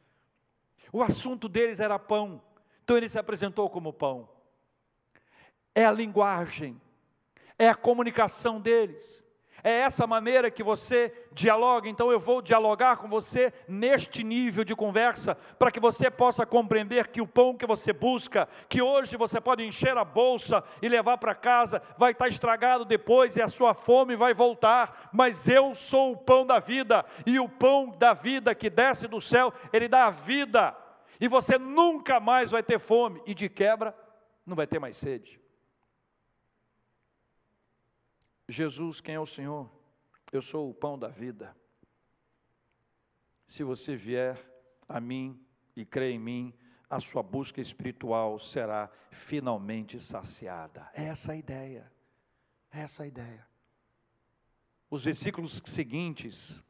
O 0.92 1.02
assunto 1.02 1.48
deles 1.48 1.80
era 1.80 1.98
pão, 1.98 2.40
então 2.84 2.96
ele 2.96 3.08
se 3.08 3.18
apresentou 3.18 3.68
como 3.68 3.92
pão. 3.92 4.28
É 5.74 5.84
a 5.84 5.92
linguagem, 5.92 6.80
é 7.58 7.68
a 7.68 7.74
comunicação 7.74 8.60
deles, 8.60 9.23
É 9.66 9.80
essa 9.80 10.06
maneira 10.06 10.50
que 10.50 10.62
você 10.62 11.10
dialoga, 11.32 11.88
então 11.88 12.12
eu 12.12 12.20
vou 12.20 12.42
dialogar 12.42 12.98
com 12.98 13.08
você 13.08 13.50
neste 13.66 14.22
nível 14.22 14.62
de 14.62 14.76
conversa, 14.76 15.36
para 15.58 15.70
que 15.70 15.80
você 15.80 16.10
possa 16.10 16.44
compreender 16.44 17.08
que 17.08 17.22
o 17.22 17.26
pão 17.26 17.56
que 17.56 17.64
você 17.64 17.90
busca, 17.90 18.46
que 18.68 18.82
hoje 18.82 19.16
você 19.16 19.40
pode 19.40 19.64
encher 19.64 19.96
a 19.96 20.04
bolsa 20.04 20.62
e 20.82 20.88
levar 20.88 21.16
para 21.16 21.34
casa, 21.34 21.80
vai 21.96 22.12
estar 22.12 22.28
estragado 22.28 22.84
depois 22.84 23.36
e 23.36 23.40
a 23.40 23.48
sua 23.48 23.72
fome 23.72 24.14
vai 24.14 24.34
voltar, 24.34 25.08
mas 25.10 25.48
eu 25.48 25.74
sou 25.74 26.12
o 26.12 26.16
pão 26.18 26.44
da 26.44 26.58
vida, 26.58 27.02
e 27.24 27.40
o 27.40 27.48
pão 27.48 27.88
da 27.88 28.12
vida 28.12 28.54
que 28.54 28.68
desce 28.68 29.08
do 29.08 29.18
céu, 29.18 29.50
ele 29.72 29.88
dá 29.88 30.08
a 30.08 30.10
vida, 30.10 30.76
e 31.18 31.26
você 31.26 31.56
nunca 31.58 32.20
mais 32.20 32.50
vai 32.50 32.62
ter 32.62 32.78
fome, 32.78 33.22
e 33.24 33.32
de 33.32 33.48
quebra, 33.48 33.96
não 34.44 34.54
vai 34.54 34.66
ter 34.66 34.78
mais 34.78 34.94
sede. 34.94 35.40
Jesus, 38.48 39.00
quem 39.00 39.14
é 39.14 39.20
o 39.20 39.26
Senhor? 39.26 39.70
Eu 40.30 40.42
sou 40.42 40.68
o 40.68 40.74
pão 40.74 40.98
da 40.98 41.08
vida. 41.08 41.56
Se 43.46 43.62
você 43.62 43.96
vier 43.96 44.38
a 44.88 45.00
mim 45.00 45.40
e 45.76 45.84
crê 45.84 46.10
em 46.12 46.18
mim, 46.18 46.54
a 46.88 47.00
sua 47.00 47.22
busca 47.22 47.60
espiritual 47.60 48.38
será 48.38 48.90
finalmente 49.10 49.98
saciada. 49.98 50.88
É 50.94 51.04
essa 51.04 51.32
a 51.32 51.36
ideia. 51.36 51.90
É 52.70 52.80
essa 52.80 53.04
a 53.04 53.06
ideia. 53.06 53.46
Os 54.90 55.04
versículos 55.04 55.62
seguintes, 55.64 56.62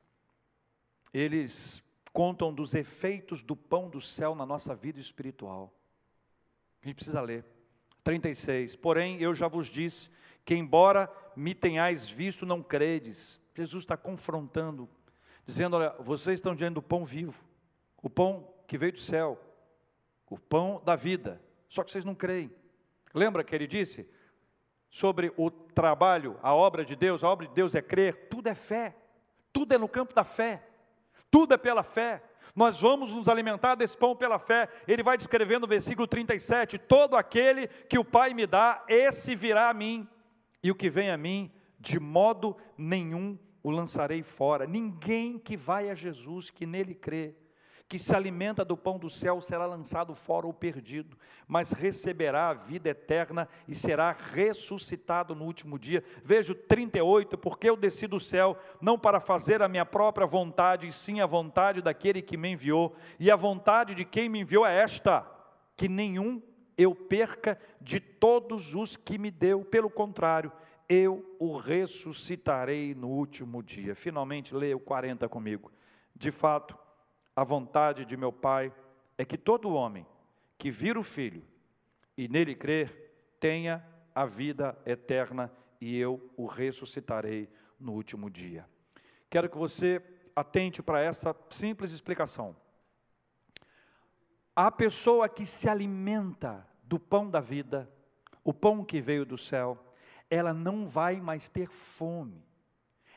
eles 1.13 1.83
contam 2.13 2.55
dos 2.55 2.75
efeitos 2.75 3.43
do 3.43 3.57
pão 3.57 3.91
do 3.91 4.01
céu 4.01 4.35
na 4.35 4.47
nossa 4.47 4.75
vida 4.75 5.01
espiritual. 5.01 5.75
A 6.83 6.87
gente 6.87 6.97
precisa 6.97 7.21
ler. 7.21 7.45
36. 8.05 8.77
Porém, 8.77 9.21
eu 9.21 9.35
já 9.35 9.49
vos 9.49 9.67
disse 9.69 10.11
que, 10.45 10.55
embora 10.55 11.11
me 11.35 11.55
tenhais 11.55 12.09
visto, 12.09 12.45
não 12.45 12.63
credes. 12.63 13.41
Jesus 13.55 13.85
está 13.85 13.97
confrontando, 13.97 14.89
dizendo: 15.45 15.77
Olha, 15.77 15.95
vocês 16.01 16.39
estão 16.39 16.55
diante 16.55 16.75
do 16.75 16.83
pão 16.83 17.05
vivo, 17.05 17.43
o 18.03 18.11
pão 18.11 18.53
que 18.67 18.77
veio 18.77 18.93
do 18.93 19.01
céu, 19.01 19.41
o 20.29 20.39
pão 20.39 20.83
da 20.85 20.97
vida, 20.97 21.41
só 21.69 21.83
que 21.83 21.91
vocês 21.91 22.05
não 22.05 22.15
creem. 22.15 22.51
Lembra 23.15 23.45
que 23.45 23.55
ele 23.55 23.67
disse 23.67 24.09
sobre 24.91 25.33
o 25.37 25.51
trabalho, 25.51 26.39
a 26.43 26.55
obra 26.55 26.85
de 26.85 26.97
Deus? 26.97 27.25
A 27.25 27.29
obra 27.29 27.47
de 27.47 27.55
Deus 27.55 27.75
é 27.75 27.83
crer, 27.83 28.29
tudo 28.29 28.49
é 28.49 28.55
fé, 28.55 28.97
tudo 29.53 29.73
é 29.73 29.79
no 29.79 29.89
campo 29.89 30.15
da 30.15 30.25
fé, 30.25 30.67
tudo 31.31 31.55
é 31.55 31.57
pela 31.57 31.83
fé. 31.83 32.23
Nós 32.55 32.81
vamos 32.81 33.11
nos 33.11 33.29
alimentar 33.29 33.75
desse 33.75 33.97
pão 33.97 34.15
pela 34.15 34.39
fé. 34.39 34.69
Ele 34.87 35.03
vai 35.03 35.17
descrevendo 35.17 35.63
no 35.63 35.69
versículo 35.69 36.07
37: 36.07 36.77
Todo 36.79 37.17
aquele 37.17 37.67
que 37.67 37.99
o 37.99 38.05
Pai 38.05 38.35
me 38.35 38.47
dá, 38.47 38.85
esse 38.87 39.35
virá 39.35 39.71
a 39.71 39.75
mim 39.75 40.09
e 40.65 40.71
o 40.71 40.75
que 40.75 40.89
vem 40.89 41.11
a 41.11 41.17
mim, 41.19 41.53
de 41.79 42.01
modo 42.01 42.57
nenhum 42.79 43.39
o 43.63 43.71
lançarei 43.71 44.23
fora. 44.23 44.67
Ninguém 44.67 45.39
que 45.39 45.59
vai 45.59 45.91
a 45.91 45.95
Jesus, 45.95 46.49
que 46.49 46.65
nele 46.65 46.95
crê, 46.95 47.35
que 47.87 47.99
se 47.99 48.17
alimenta 48.17 48.65
do 48.65 48.75
pão 48.75 48.99
do 48.99 49.11
céu, 49.11 49.43
será 49.43 49.67
lançado 49.67 50.15
fora 50.15 50.47
ou 50.47 50.55
perdido, 50.55 51.19
mas 51.47 51.73
receberá 51.73 52.49
a 52.49 52.55
vida 52.55 52.89
eterna 52.89 53.47
e 53.69 53.75
será 53.75 54.11
ressuscitado 54.11 55.35
no 55.35 55.45
último 55.45 55.79
dia. 55.79 56.03
Veja 56.25 56.53
o 56.53 56.55
38, 56.55 57.37
porque 57.37 57.69
eu 57.69 57.77
desci 57.77 58.07
do 58.07 58.19
céu, 58.19 58.57
não 58.81 58.99
para 58.99 59.21
fazer 59.21 59.61
a 59.61 59.69
minha 59.69 59.85
própria 59.85 60.27
vontade, 60.27 60.89
e 60.89 60.93
sim 60.93 61.21
a 61.21 61.27
vontade 61.27 61.83
daquele 61.83 62.23
que 62.23 62.39
me 62.39 62.53
enviou, 62.53 62.97
e 63.21 63.31
a 63.31 63.37
vontade 63.37 63.95
de 63.95 64.07
quem 64.07 64.31
me 64.31 64.41
enviou 64.41 64.65
é 64.65 64.75
esta: 64.75 65.31
que 65.77 65.91
nenhum 65.91 66.43
eu 66.77 66.95
perca 66.95 67.59
de 67.81 68.01
todos 68.01 68.75
os 68.75 68.97
que 68.97 69.19
me 69.19 69.31
deu, 69.31 69.65
pelo 69.65 69.91
contrário, 69.91 70.53
eu 70.89 71.37
o 71.39 71.57
ressuscitarei 71.57 72.95
no 72.95 73.09
último 73.09 73.63
dia. 73.63 73.95
Finalmente, 73.95 74.55
leia 74.55 74.77
o 74.77 74.81
40 74.81 75.29
comigo. 75.29 75.73
De 76.15 76.31
fato, 76.31 76.79
a 77.35 77.43
vontade 77.43 78.05
de 78.05 78.17
meu 78.17 78.33
Pai 78.33 78.73
é 79.17 79.25
que 79.25 79.39
todo 79.39 79.73
homem 79.73 80.07
que 80.59 80.71
vira 80.71 80.99
o 80.99 81.03
Filho 81.03 81.43
e 82.17 82.29
nele 82.29 82.55
crer, 82.55 83.37
tenha 83.41 83.85
a 84.15 84.25
vida 84.25 84.79
eterna 84.87 85.53
e 85.81 85.99
eu 85.99 86.31
o 86.37 86.47
ressuscitarei 86.47 87.49
no 87.79 87.93
último 87.93 88.31
dia. 88.31 88.69
Quero 89.29 89.51
que 89.51 89.59
você 89.59 90.01
atente 90.35 90.83
para 90.83 91.01
essa 91.01 91.35
simples 91.51 91.93
explicação. 91.93 92.57
A 94.55 94.71
pessoa 94.71 95.29
que 95.29 95.45
se 95.45 95.69
alimenta 95.69 96.67
do 96.85 96.99
pão 96.99 97.29
da 97.29 97.41
vida, 97.41 97.91
o 98.45 98.53
pão 98.53 98.85
que 98.85 99.01
veio 99.01 99.25
do 99.25 99.37
céu, 99.37 99.79
ela 100.31 100.55
não 100.55 100.87
vai 100.87 101.21
mais 101.21 101.49
ter 101.49 101.69
fome. 101.69 102.45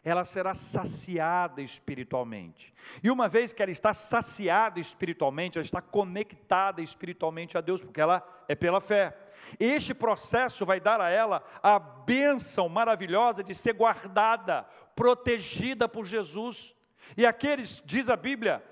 Ela 0.04 0.24
será 0.24 0.54
saciada 0.54 1.62
espiritualmente. 1.62 2.74
E 3.04 3.12
uma 3.12 3.28
vez 3.28 3.52
que 3.52 3.62
ela 3.62 3.72
está 3.72 3.94
saciada 3.94 4.80
espiritualmente, 4.80 5.58
ela 5.58 5.66
está 5.66 5.82
conectada 5.82 6.82
espiritualmente 6.82 7.58
a 7.58 7.62
Deus, 7.62 7.82
porque 7.82 8.00
ela 8.00 8.26
é 8.48 8.56
pela 8.56 8.80
fé. 8.80 9.16
Este 9.60 9.94
processo 9.94 10.66
vai 10.66 10.80
dar 10.80 11.02
a 11.02 11.10
ela 11.10 11.44
a 11.62 11.78
bênção 11.78 12.70
maravilhosa 12.70 13.44
de 13.44 13.54
ser 13.54 13.74
guardada, 13.74 14.64
protegida 14.96 15.90
por 15.90 16.06
Jesus. 16.06 16.74
E 17.16 17.26
aqueles, 17.26 17.82
diz 17.86 18.10
a 18.10 18.16
Bíblia, 18.16 18.64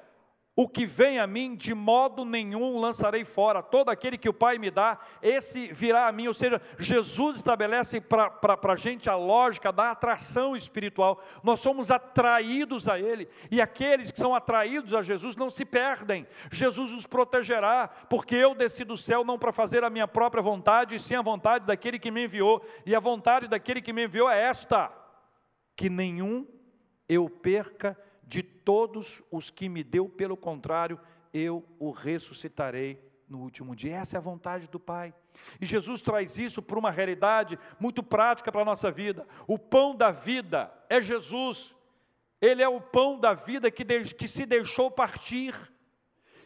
o 0.58 0.70
que 0.70 0.86
vem 0.86 1.20
a 1.20 1.28
mim, 1.28 1.54
de 1.54 1.74
modo 1.74 2.24
nenhum 2.24 2.80
lançarei 2.80 3.26
fora. 3.26 3.62
Todo 3.62 3.90
aquele 3.90 4.18
que 4.18 4.30
o 4.30 4.34
Pai 4.34 4.58
me 4.58 4.72
dá, 4.72 4.98
esse 5.22 5.68
virá 5.74 6.08
a 6.08 6.12
mim. 6.14 6.28
Ou 6.28 6.34
seja, 6.34 6.62
Jesus 6.80 7.36
estabelece 7.36 8.00
para 8.00 8.72
a 8.72 8.76
gente 8.78 9.10
a 9.10 9.18
lógica 9.18 9.70
da 9.74 9.92
atração 9.92 10.56
espiritual. 10.56 11.22
Nós 11.44 11.60
somos 11.60 11.92
atraídos 11.92 12.88
a 12.88 12.98
Ele. 12.98 13.28
E 13.52 13.62
aqueles 13.62 14.12
que 14.12 14.20
são 14.20 14.34
atraídos 14.34 14.94
a 14.94 15.02
Jesus 15.02 15.36
não 15.36 15.50
se 15.50 15.66
perdem. 15.66 16.26
Jesus 16.50 16.94
os 16.94 17.06
protegerá, 17.06 17.90
porque 18.10 18.36
eu 18.36 18.56
desci 18.56 18.86
do 18.86 18.96
céu 18.96 19.26
não 19.26 19.38
para 19.38 19.52
fazer 19.52 19.84
a 19.84 19.90
minha 19.90 20.08
própria 20.08 20.42
vontade, 20.42 20.96
e 20.96 21.00
sim 21.02 21.16
a 21.16 21.22
vontade 21.22 21.66
daquele 21.66 22.00
que 22.00 22.12
me 22.12 22.24
enviou. 22.24 22.66
E 22.86 22.96
a 22.96 23.00
vontade 23.02 23.50
daquele 23.50 23.82
que 23.82 23.92
me 23.92 24.06
enviou 24.06 24.30
é 24.30 24.42
esta: 24.42 24.90
que 25.76 25.90
nenhum 25.90 26.48
eu 27.10 27.30
perca 27.30 27.98
de 28.26 28.42
todos 28.42 29.22
os 29.32 29.50
que 29.50 29.70
me 29.70 29.84
deu, 29.84 30.10
pelo 30.10 30.36
contrário, 30.36 31.00
eu 31.34 31.64
o 31.80 31.92
ressuscitarei 31.92 33.00
no 33.28 33.40
último 33.40 33.76
dia. 33.76 33.96
Essa 33.96 34.18
é 34.18 34.20
a 34.20 34.22
vontade 34.22 34.68
do 34.68 34.80
Pai. 34.80 35.14
E 35.60 35.66
Jesus 35.66 36.02
traz 36.02 36.38
isso 36.38 36.62
para 36.62 36.80
uma 36.80 36.92
realidade 36.92 37.60
muito 37.80 38.02
prática 38.02 38.52
para 38.52 38.62
a 38.62 38.66
nossa 38.66 38.92
vida. 38.92 39.28
O 39.48 39.60
pão 39.60 39.96
da 39.96 40.12
vida 40.12 40.72
é 40.90 41.00
Jesus. 41.02 41.76
Ele 42.42 42.62
é 42.62 42.68
o 42.68 42.82
pão 42.82 43.20
da 43.20 43.34
vida 43.34 43.70
que, 43.72 43.84
de, 43.84 44.14
que 44.16 44.28
se 44.28 44.46
deixou 44.46 44.90
partir, 44.90 45.54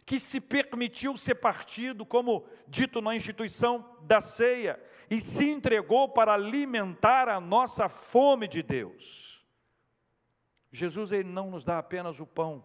que 0.06 0.20
se 0.20 0.40
permitiu 0.40 1.18
ser 1.18 1.36
partido, 1.36 2.06
como 2.06 2.46
dito 2.68 3.02
na 3.02 3.16
instituição 3.16 3.98
da 4.02 4.22
ceia, 4.22 4.80
e 5.10 5.20
se 5.20 5.50
entregou 5.50 6.10
para 6.10 6.34
alimentar 6.34 7.28
a 7.28 7.40
nossa 7.40 7.90
fome 7.90 8.48
de 8.48 8.62
Deus. 8.62 9.39
Jesus 10.72 11.12
ele 11.12 11.30
não 11.30 11.50
nos 11.50 11.64
dá 11.64 11.80
apenas 11.80 12.20
o 12.20 12.26
pão, 12.26 12.64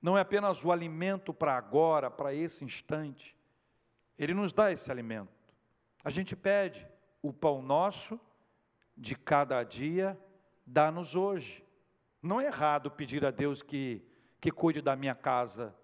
não 0.00 0.18
é 0.18 0.20
apenas 0.20 0.64
o 0.64 0.70
alimento 0.70 1.32
para 1.32 1.56
agora, 1.56 2.10
para 2.10 2.34
esse 2.34 2.64
instante, 2.64 3.36
ele 4.18 4.34
nos 4.34 4.52
dá 4.52 4.70
esse 4.70 4.90
alimento. 4.90 5.32
A 6.04 6.10
gente 6.10 6.36
pede 6.36 6.86
o 7.22 7.32
pão 7.32 7.62
nosso 7.62 8.20
de 8.96 9.14
cada 9.14 9.62
dia, 9.62 10.18
dá-nos 10.66 11.16
hoje. 11.16 11.64
Não 12.20 12.40
é 12.40 12.46
errado 12.46 12.90
pedir 12.90 13.24
a 13.24 13.30
Deus 13.30 13.62
que, 13.62 14.02
que 14.40 14.50
cuide 14.50 14.82
da 14.82 14.94
minha 14.94 15.14
casa, 15.14 15.74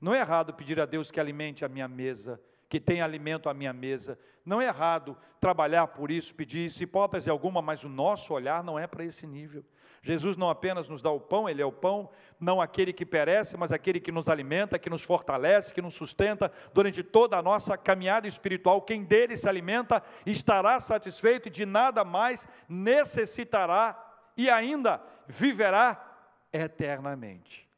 não 0.00 0.14
é 0.14 0.20
errado 0.20 0.54
pedir 0.54 0.80
a 0.80 0.86
Deus 0.86 1.10
que 1.10 1.18
alimente 1.18 1.64
a 1.64 1.68
minha 1.68 1.88
mesa, 1.88 2.40
que 2.68 2.78
tenha 2.78 3.04
alimento 3.04 3.48
à 3.48 3.54
minha 3.54 3.72
mesa. 3.72 4.18
Não 4.44 4.60
é 4.60 4.66
errado 4.66 5.16
trabalhar 5.40 5.88
por 5.88 6.10
isso, 6.10 6.34
pedir 6.34 6.66
isso, 6.66 6.82
hipótese 6.82 7.28
alguma, 7.28 7.60
mas 7.60 7.84
o 7.84 7.88
nosso 7.88 8.32
olhar 8.32 8.62
não 8.62 8.78
é 8.78 8.86
para 8.86 9.04
esse 9.04 9.26
nível. 9.26 9.64
Jesus 10.08 10.38
não 10.38 10.48
apenas 10.48 10.88
nos 10.88 11.02
dá 11.02 11.10
o 11.10 11.20
pão, 11.20 11.46
Ele 11.46 11.60
é 11.60 11.66
o 11.66 11.70
pão, 11.70 12.08
não 12.40 12.62
aquele 12.62 12.94
que 12.94 13.04
perece, 13.04 13.58
mas 13.58 13.72
aquele 13.72 14.00
que 14.00 14.10
nos 14.10 14.26
alimenta, 14.26 14.78
que 14.78 14.88
nos 14.88 15.02
fortalece, 15.02 15.74
que 15.74 15.82
nos 15.82 15.92
sustenta 15.92 16.50
durante 16.72 17.02
toda 17.02 17.36
a 17.36 17.42
nossa 17.42 17.76
caminhada 17.76 18.26
espiritual. 18.26 18.80
Quem 18.80 19.04
dele 19.04 19.36
se 19.36 19.46
alimenta 19.46 20.02
estará 20.24 20.80
satisfeito 20.80 21.48
e 21.48 21.50
de 21.50 21.66
nada 21.66 22.04
mais 22.04 22.48
necessitará 22.66 24.02
e 24.34 24.48
ainda 24.48 24.98
viverá 25.26 26.02
eternamente. 26.50 27.68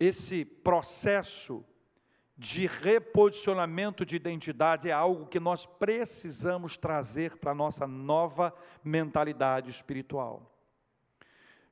Esse 0.00 0.44
processo 0.44 1.64
de 2.38 2.68
reposicionamento 2.68 4.06
de 4.06 4.14
identidade 4.14 4.88
é 4.88 4.92
algo 4.92 5.26
que 5.26 5.40
nós 5.40 5.66
precisamos 5.66 6.78
trazer 6.78 7.36
para 7.36 7.50
a 7.50 7.54
nossa 7.54 7.84
nova 7.84 8.54
mentalidade 8.84 9.70
espiritual. 9.70 10.54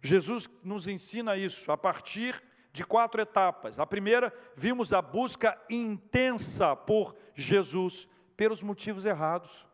Jesus 0.01 0.51
nos 0.65 0.89
ensina 0.89 1.37
isso 1.37 1.71
a 1.71 1.79
partir 1.79 2.43
de 2.73 2.85
quatro 2.85 3.21
etapas. 3.21 3.79
A 3.79 3.87
primeira, 3.87 4.35
vimos 4.57 4.93
a 4.93 5.01
busca 5.01 5.57
intensa 5.71 6.75
por 6.75 7.17
Jesus 7.33 8.09
pelos 8.37 8.61
motivos 8.61 9.07
errados. 9.07 9.65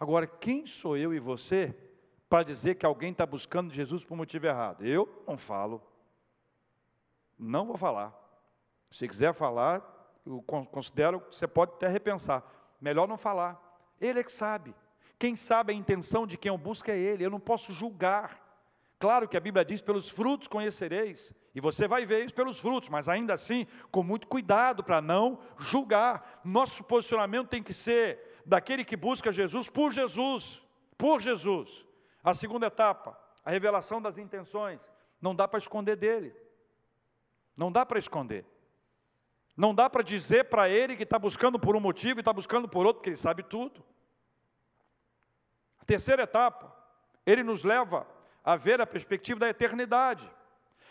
Agora, 0.00 0.26
quem 0.26 0.66
sou 0.66 0.96
eu 0.96 1.14
e 1.14 1.20
você 1.20 1.76
para 2.28 2.42
dizer 2.42 2.74
que 2.74 2.84
alguém 2.84 3.12
está 3.12 3.24
buscando 3.24 3.72
Jesus 3.72 4.04
por 4.04 4.16
motivo 4.16 4.46
errado? 4.46 4.84
Eu 4.84 5.22
não 5.26 5.36
falo. 5.36 5.80
Não 7.38 7.64
vou 7.64 7.76
falar. 7.76 8.27
Se 8.90 9.06
quiser 9.06 9.34
falar, 9.34 9.82
eu 10.24 10.42
considero 10.42 11.20
que 11.20 11.36
você 11.36 11.46
pode 11.46 11.72
até 11.72 11.88
repensar. 11.88 12.42
Melhor 12.80 13.06
não 13.06 13.18
falar. 13.18 13.60
Ele 14.00 14.20
é 14.20 14.24
que 14.24 14.32
sabe. 14.32 14.74
Quem 15.18 15.34
sabe 15.34 15.72
a 15.72 15.76
intenção 15.76 16.26
de 16.26 16.38
quem 16.38 16.50
eu 16.50 16.58
busco 16.58 16.90
é 16.90 16.96
Ele. 16.96 17.24
Eu 17.24 17.30
não 17.30 17.40
posso 17.40 17.72
julgar. 17.72 18.40
Claro 18.98 19.28
que 19.28 19.36
a 19.36 19.40
Bíblia 19.40 19.64
diz: 19.64 19.80
pelos 19.80 20.08
frutos 20.08 20.48
conhecereis. 20.48 21.34
E 21.54 21.60
você 21.60 21.88
vai 21.88 22.06
ver 22.06 22.24
isso 22.24 22.34
pelos 22.34 22.60
frutos, 22.60 22.88
mas 22.88 23.08
ainda 23.08 23.34
assim, 23.34 23.66
com 23.90 24.02
muito 24.02 24.28
cuidado 24.28 24.84
para 24.84 25.00
não 25.00 25.40
julgar. 25.58 26.40
Nosso 26.44 26.84
posicionamento 26.84 27.48
tem 27.48 27.62
que 27.62 27.74
ser 27.74 28.40
daquele 28.46 28.84
que 28.84 28.96
busca 28.96 29.32
Jesus 29.32 29.68
por 29.68 29.92
Jesus. 29.92 30.64
Por 30.96 31.20
Jesus. 31.20 31.84
A 32.22 32.34
segunda 32.34 32.66
etapa, 32.66 33.18
a 33.44 33.50
revelação 33.50 34.00
das 34.00 34.18
intenções. 34.18 34.80
Não 35.20 35.34
dá 35.34 35.48
para 35.48 35.58
esconder 35.58 35.96
dele. 35.96 36.34
Não 37.56 37.72
dá 37.72 37.84
para 37.84 37.98
esconder. 37.98 38.46
Não 39.58 39.74
dá 39.74 39.90
para 39.90 40.04
dizer 40.04 40.44
para 40.44 40.68
ele 40.68 40.94
que 40.94 41.02
está 41.02 41.18
buscando 41.18 41.58
por 41.58 41.74
um 41.74 41.80
motivo 41.80 42.20
e 42.20 42.22
está 42.22 42.32
buscando 42.32 42.68
por 42.68 42.86
outro, 42.86 43.00
porque 43.00 43.10
ele 43.10 43.16
sabe 43.16 43.42
tudo. 43.42 43.84
A 45.80 45.84
terceira 45.84 46.22
etapa, 46.22 46.72
ele 47.26 47.42
nos 47.42 47.64
leva 47.64 48.06
a 48.44 48.54
ver 48.54 48.80
a 48.80 48.86
perspectiva 48.86 49.40
da 49.40 49.48
eternidade. 49.48 50.30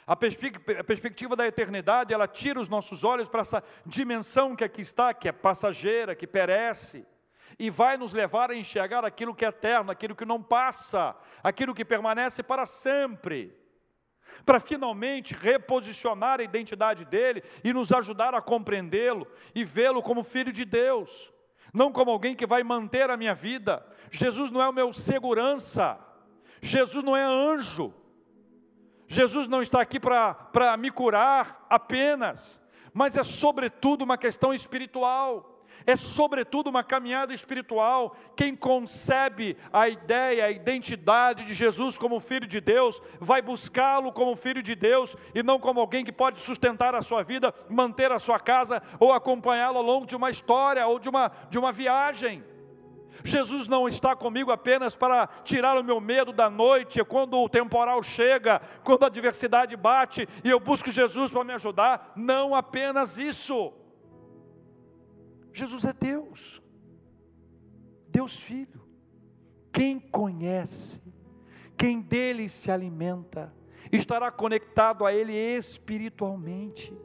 A, 0.05 0.18
perspectiva 0.18 1.34
da 1.34 1.47
eternidade, 1.47 2.13
ela 2.13 2.28
tira 2.28 2.59
os 2.59 2.68
nossos 2.68 3.05
olhos 3.05 3.30
para 3.30 3.39
essa 3.39 3.63
dimensão 3.86 4.53
que 4.53 4.65
aqui 4.65 4.82
está, 4.82 5.13
que 5.13 5.30
é 5.30 5.32
passageira, 5.32 6.13
que 6.13 6.28
perece, 6.28 7.07
e 7.57 7.70
vai 7.70 7.95
nos 7.95 8.11
levar 8.11 8.51
a 8.51 8.55
enxergar 8.55 9.05
aquilo 9.05 9.34
que 9.34 9.45
é 9.45 9.47
eterno, 9.47 9.91
aquilo 9.91 10.13
que 10.13 10.26
não 10.26 10.43
passa, 10.43 11.15
aquilo 11.41 11.74
que 11.74 11.86
permanece 11.86 12.43
para 12.43 12.65
sempre 12.65 13.57
para 14.45 14.59
finalmente 14.59 15.34
reposicionar 15.34 16.39
a 16.39 16.43
identidade 16.43 17.05
dele 17.05 17.43
e 17.63 17.73
nos 17.73 17.91
ajudar 17.91 18.34
a 18.34 18.41
compreendê-lo 18.41 19.28
e 19.53 19.63
vê-lo 19.63 20.01
como 20.01 20.23
filho 20.23 20.51
de 20.51 20.65
Deus, 20.65 21.32
não 21.73 21.91
como 21.91 22.11
alguém 22.11 22.36
que 22.36 22.45
vai 22.45 22.63
manter 22.63 23.09
a 23.09 23.17
minha 23.17 23.34
vida. 23.34 23.86
Jesus 24.11 24.51
não 24.51 24.61
é 24.61 24.69
o 24.69 24.73
meu 24.73 24.93
segurança, 24.93 25.99
Jesus 26.61 27.03
não 27.03 27.15
é 27.15 27.23
anjo, 27.23 27.93
Jesus 29.07 29.47
não 29.47 29.61
está 29.61 29.82
aqui 29.82 29.99
para 29.99 30.78
me 30.78 30.91
curar 30.91 31.65
apenas, 31.69 32.61
mas 32.93 33.15
é 33.15 33.23
sobretudo 33.23 34.03
uma 34.03 34.17
questão 34.17 34.53
espiritual 34.53 35.56
é 35.88 35.95
sobretudo 35.95 36.69
uma 36.69 36.83
caminhada 36.83 37.33
espiritual. 37.33 38.15
Quem 38.35 38.53
concebe 38.53 39.55
a 39.71 39.88
ideia, 39.88 40.45
a 40.45 40.51
identidade 40.51 41.45
de 41.45 41.53
Jesus 41.53 41.97
como 41.97 42.19
Filho 42.19 42.45
de 42.45 42.59
Deus, 42.59 43.01
vai 43.21 43.41
buscá-lo 43.41 44.11
como 44.11 44.35
Filho 44.35 44.61
de 44.61 44.75
Deus 44.75 45.15
e 45.33 45.41
não 45.41 45.57
como 45.57 45.79
alguém 45.79 46.03
que 46.03 46.11
pode 46.11 46.41
sustentar 46.41 46.93
a 46.93 47.01
sua 47.01 47.23
vida, 47.23 47.53
manter 47.69 48.11
a 48.11 48.19
sua 48.19 48.38
casa 48.38 48.83
ou 48.99 49.13
acompanhá-lo 49.13 49.77
ao 49.77 49.83
longo 49.83 50.05
de 50.05 50.15
uma 50.15 50.29
história 50.29 50.85
ou 50.85 50.99
de 50.99 51.07
uma, 51.07 51.31
de 51.49 51.57
uma 51.57 51.71
viagem. 51.71 52.43
Jesus 53.23 53.65
não 53.65 53.88
está 53.88 54.15
comigo 54.15 54.51
apenas 54.51 54.95
para 54.95 55.25
tirar 55.43 55.77
o 55.77 55.83
meu 55.83 56.01
medo 56.01 56.33
da 56.33 56.49
noite, 56.49 57.03
quando 57.05 57.41
o 57.41 57.49
temporal 57.49 58.03
chega, 58.03 58.61
quando 58.83 59.03
a 59.03 59.07
adversidade 59.07 59.75
bate 59.75 60.27
e 60.43 60.49
eu 60.49 60.59
busco 60.59 60.91
Jesus 60.91 61.31
para 61.31 61.45
me 61.45 61.53
ajudar. 61.53 62.11
Não 62.15 62.53
apenas 62.53 63.17
isso. 63.17 63.73
Jesus 65.57 65.85
é 65.85 65.91
Deus, 65.93 66.61
Deus 68.07 68.39
Filho. 68.39 68.85
Quem 69.73 69.99
conhece, 69.99 71.01
quem 71.75 71.99
dele 71.99 72.47
se 72.47 72.69
alimenta, 72.69 73.51
estará 73.91 74.29
conectado 74.29 75.03
a 75.03 75.11
Ele 75.11 75.33
espiritualmente. 75.33 76.95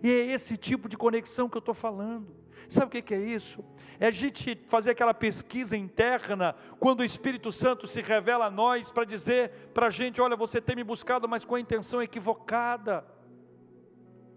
E 0.00 0.08
é 0.08 0.26
esse 0.26 0.56
tipo 0.56 0.88
de 0.88 0.96
conexão 0.96 1.48
que 1.48 1.56
eu 1.56 1.60
estou 1.60 1.74
falando. 1.74 2.36
Sabe 2.68 2.86
o 2.98 3.02
que 3.02 3.14
é 3.14 3.20
isso? 3.20 3.64
É 3.98 4.06
a 4.06 4.10
gente 4.12 4.62
fazer 4.66 4.90
aquela 4.90 5.12
pesquisa 5.12 5.76
interna, 5.76 6.54
quando 6.78 7.00
o 7.00 7.04
Espírito 7.04 7.50
Santo 7.50 7.88
se 7.88 8.00
revela 8.00 8.46
a 8.46 8.50
nós, 8.50 8.92
para 8.92 9.04
dizer 9.04 9.50
para 9.74 9.88
a 9.88 9.90
gente: 9.90 10.20
olha, 10.20 10.36
você 10.36 10.60
tem 10.60 10.76
me 10.76 10.84
buscado, 10.84 11.28
mas 11.28 11.44
com 11.44 11.56
a 11.56 11.60
intenção 11.60 12.00
equivocada. 12.00 13.04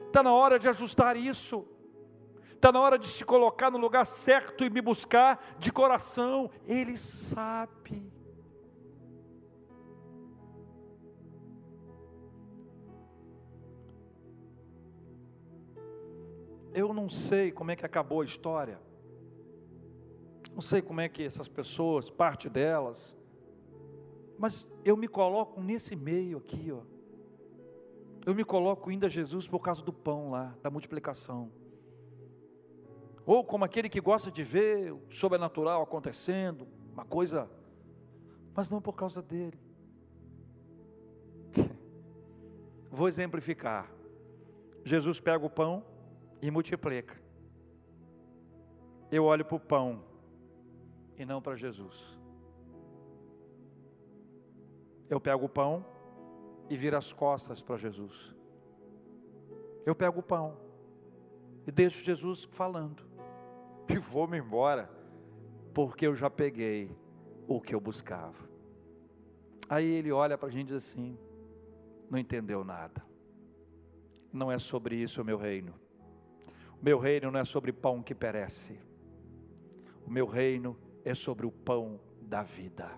Está 0.08 0.24
na 0.24 0.34
hora 0.34 0.58
de 0.58 0.68
ajustar 0.68 1.16
isso. 1.16 1.68
Está 2.62 2.72
na 2.72 2.80
hora 2.80 3.00
de 3.00 3.08
se 3.08 3.26
colocar 3.26 3.72
no 3.72 3.80
lugar 3.80 4.06
certo 4.06 4.64
e 4.64 4.70
me 4.70 4.82
buscar 4.82 5.44
de 5.58 5.72
coração. 5.72 6.48
Ele 6.68 6.96
sabe. 6.96 8.08
Eu 16.72 16.94
não 16.94 17.10
sei 17.10 17.52
como 17.52 17.72
é 17.72 17.76
que 17.76 17.84
acabou 17.84 18.22
a 18.22 18.26
história. 18.26 18.80
Não 20.54 20.62
sei 20.62 20.84
como 20.84 21.02
é 21.02 21.10
que 21.10 21.24
essas 21.24 21.48
pessoas, 21.48 22.12
parte 22.12 22.48
delas, 22.48 23.18
mas 24.38 24.70
eu 24.86 24.96
me 24.96 25.08
coloco 25.08 25.60
nesse 25.60 25.96
meio 25.96 26.38
aqui, 26.38 26.72
ó. 26.72 26.82
Eu 28.24 28.36
me 28.36 28.46
coloco 28.46 28.92
ainda 28.92 29.10
Jesus 29.10 29.48
por 29.48 29.62
causa 29.62 29.82
do 29.82 29.92
pão 29.92 30.30
lá, 30.30 30.56
da 30.62 30.70
multiplicação 30.70 31.52
ou 33.26 33.44
como 33.44 33.64
aquele 33.64 33.90
que 33.90 34.02
gosta 34.02 34.32
de 34.32 34.44
ver 34.44 34.92
o 34.92 35.02
sobrenatural 35.10 35.84
acontecendo, 35.84 36.68
uma 36.92 37.06
coisa, 37.06 37.50
mas 38.54 38.70
não 38.70 38.82
por 38.82 38.94
causa 38.94 39.22
dele. 39.22 39.60
Vou 42.90 43.08
exemplificar. 43.08 43.92
Jesus 44.84 45.20
pega 45.20 45.46
o 45.46 45.50
pão 45.50 45.86
e 46.42 46.50
multiplica. 46.50 47.22
Eu 49.12 49.26
olho 49.26 49.46
para 49.46 49.56
o 49.56 49.60
pão 49.60 50.04
e 51.18 51.26
não 51.26 51.42
para 51.42 51.56
Jesus. 51.56 52.20
Eu 55.10 55.20
pego 55.20 55.46
o 55.46 55.50
pão 55.50 55.86
e 56.70 56.76
viro 56.76 56.98
as 56.98 57.14
costas 57.14 57.62
para 57.62 57.78
Jesus. 57.78 58.34
Eu 59.86 59.94
pego 59.94 60.22
o 60.22 60.24
pão 60.24 60.58
e 61.68 61.72
deixo 61.72 62.04
Jesus 62.04 62.46
falando 62.46 63.11
e 63.88 63.98
vou-me 63.98 64.38
embora, 64.38 64.90
porque 65.74 66.08
eu 66.08 66.16
já 66.16 66.30
peguei 66.30 66.96
o 67.48 67.60
que 67.60 67.76
eu 67.76 67.80
buscava. 67.80 68.50
Aí 69.70 69.86
ele 69.86 70.12
olha 70.12 70.38
para 70.38 70.50
a 70.50 70.52
gente 70.52 70.70
e 70.70 70.74
diz 70.74 70.78
assim: 70.78 71.18
não 72.10 72.20
entendeu 72.20 72.64
nada. 72.64 73.04
Não 74.32 74.52
é 74.52 74.60
sobre 74.60 74.96
isso 74.96 75.22
o 75.22 75.26
meu 75.26 75.38
reino. 75.38 75.74
O 76.82 76.84
meu 76.84 77.00
reino 77.00 77.32
não 77.32 77.40
é 77.40 77.46
sobre 77.46 77.72
pão 77.72 78.02
que 78.02 78.16
perece. 78.16 78.80
O 80.06 80.10
meu 80.10 80.26
reino 80.26 80.78
é 81.06 81.14
sobre 81.14 81.46
o 81.46 81.52
pão 81.52 82.00
da 82.22 82.44
vida. 82.44 82.90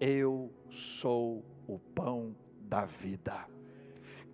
Eu 0.00 0.52
sou 0.70 1.44
o 1.66 1.78
pão 1.78 2.36
da 2.60 2.84
vida. 2.84 3.48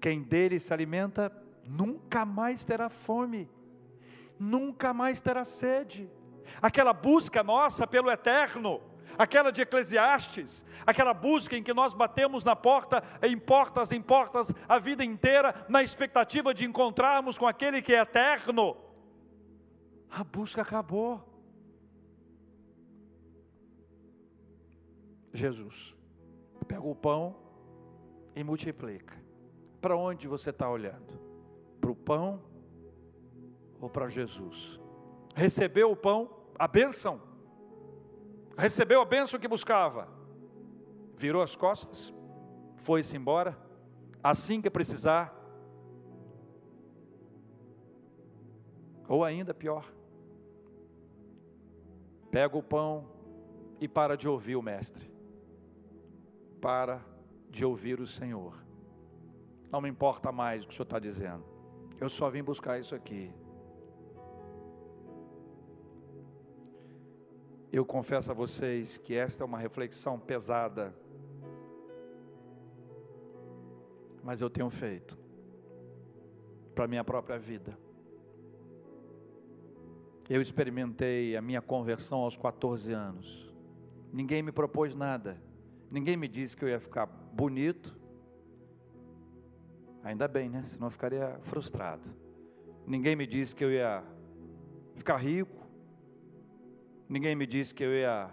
Quem 0.01 0.23
dele 0.23 0.59
se 0.59 0.73
alimenta 0.73 1.33
nunca 1.67 2.27
mais 2.27 2.65
terá 2.65 2.89
fome 2.89 3.49
nunca 4.39 4.93
mais 4.93 5.21
terá 5.21 5.45
sede. 5.45 6.11
Aquela 6.61 6.93
busca 6.93 7.43
nossa 7.43 7.87
pelo 7.87 8.11
eterno, 8.11 8.81
aquela 9.17 9.51
de 9.51 9.63
Eclesiastes, 9.63 10.65
aquela 10.87 11.15
busca 11.15 11.57
em 11.57 11.63
que 11.63 11.73
nós 11.73 11.95
batemos 11.95 12.45
na 12.45 12.55
porta, 12.55 13.03
em 13.23 13.37
portas 13.39 13.93
em 13.93 14.01
portas, 14.01 14.53
a 14.69 14.79
vida 14.79 15.05
inteira, 15.05 15.55
na 15.69 15.83
expectativa 15.83 16.53
de 16.53 16.65
encontrarmos 16.65 17.39
com 17.39 17.47
aquele 17.47 17.81
que 17.81 17.95
é 17.95 18.01
eterno. 18.01 18.77
A 20.11 20.23
busca 20.23 20.63
acabou. 20.63 21.33
Jesus 25.33 25.97
pega 26.65 26.87
o 26.87 26.95
pão 26.95 27.37
e 28.35 28.43
multiplica. 28.43 29.23
Para 29.81 29.97
onde 29.97 30.27
você 30.27 30.51
está 30.51 30.69
olhando? 30.69 31.21
Para 31.81 31.91
o 31.91 31.95
pão 31.95 32.43
ou 33.85 33.91
para 33.91 34.09
Jesus? 34.09 34.81
Recebeu 35.35 35.91
o 35.91 35.97
pão, 35.97 36.31
a 36.59 36.67
bênção, 36.67 37.21
recebeu 38.57 39.03
a 39.03 39.05
bênção 39.05 39.39
que 39.39 39.47
buscava, 39.47 40.09
virou 41.15 41.43
as 41.43 41.55
costas, 41.55 42.15
foi-se 42.77 43.15
embora, 43.15 43.59
assim 44.23 44.63
que 44.63 44.71
precisar, 44.71 45.39
ou 49.07 49.23
ainda 49.23 49.53
pior, 49.53 49.85
pega 52.31 52.57
o 52.57 52.63
pão 52.63 53.07
e 53.79 53.87
para 53.87 54.17
de 54.17 54.27
ouvir 54.27 54.57
o 54.57 54.63
Mestre, 54.63 55.13
para 56.59 57.05
de 57.51 57.67
ouvir 57.67 58.01
o 58.01 58.07
Senhor. 58.07 58.55
Não 59.71 59.83
me 59.83 59.91
importa 59.91 60.33
mais 60.33 60.65
o 60.65 60.69
que 60.69 60.73
o 60.73 60.77
Senhor 60.77 60.85
está 60.85 60.99
dizendo, 60.99 61.45
eu 62.01 62.09
só 62.09 62.31
vim 62.31 62.43
buscar 62.43 62.81
isso 62.81 62.95
aqui. 62.95 63.44
Eu 67.75 67.85
confesso 67.85 68.31
a 68.31 68.35
vocês 68.35 68.99
que 68.99 69.17
esta 69.17 69.43
é 69.43 69.45
uma 69.45 69.59
reflexão 69.59 70.17
pesada, 70.17 70.95
mas 74.23 74.41
eu 74.41 74.49
tenho 74.49 74.71
feito 74.71 75.19
para 76.73 76.87
minha 76.87 77.03
própria 77.03 77.37
vida. 77.37 77.77
Eu 80.31 80.41
experimentei 80.41 81.37
a 81.37 81.43
minha 81.43 81.61
conversão 81.61 82.21
aos 82.21 82.37
14 82.37 82.93
anos. 82.93 83.53
Ninguém 84.13 84.41
me 84.41 84.53
propôs 84.53 84.95
nada. 84.95 85.37
Ninguém 85.91 86.17
me 86.17 86.29
disse 86.29 86.57
que 86.57 86.65
eu 86.65 86.69
ia 86.69 86.79
ficar 86.79 87.07
bonito. 87.07 87.99
Ainda 90.05 90.29
bem, 90.29 90.49
né? 90.49 90.63
Senão 90.63 90.87
eu 90.87 90.93
ficaria 90.93 91.41
frustrado. 91.43 92.09
Ninguém 92.87 93.17
me 93.17 93.27
disse 93.27 93.53
que 93.53 93.65
eu 93.65 93.73
ia 93.73 94.05
ficar 94.95 95.17
rico. 95.17 95.64
Ninguém 97.09 97.37
me 97.37 97.47
disse 97.47 97.75
que 97.75 97.85
eu 97.85 97.93
ia 97.93 98.31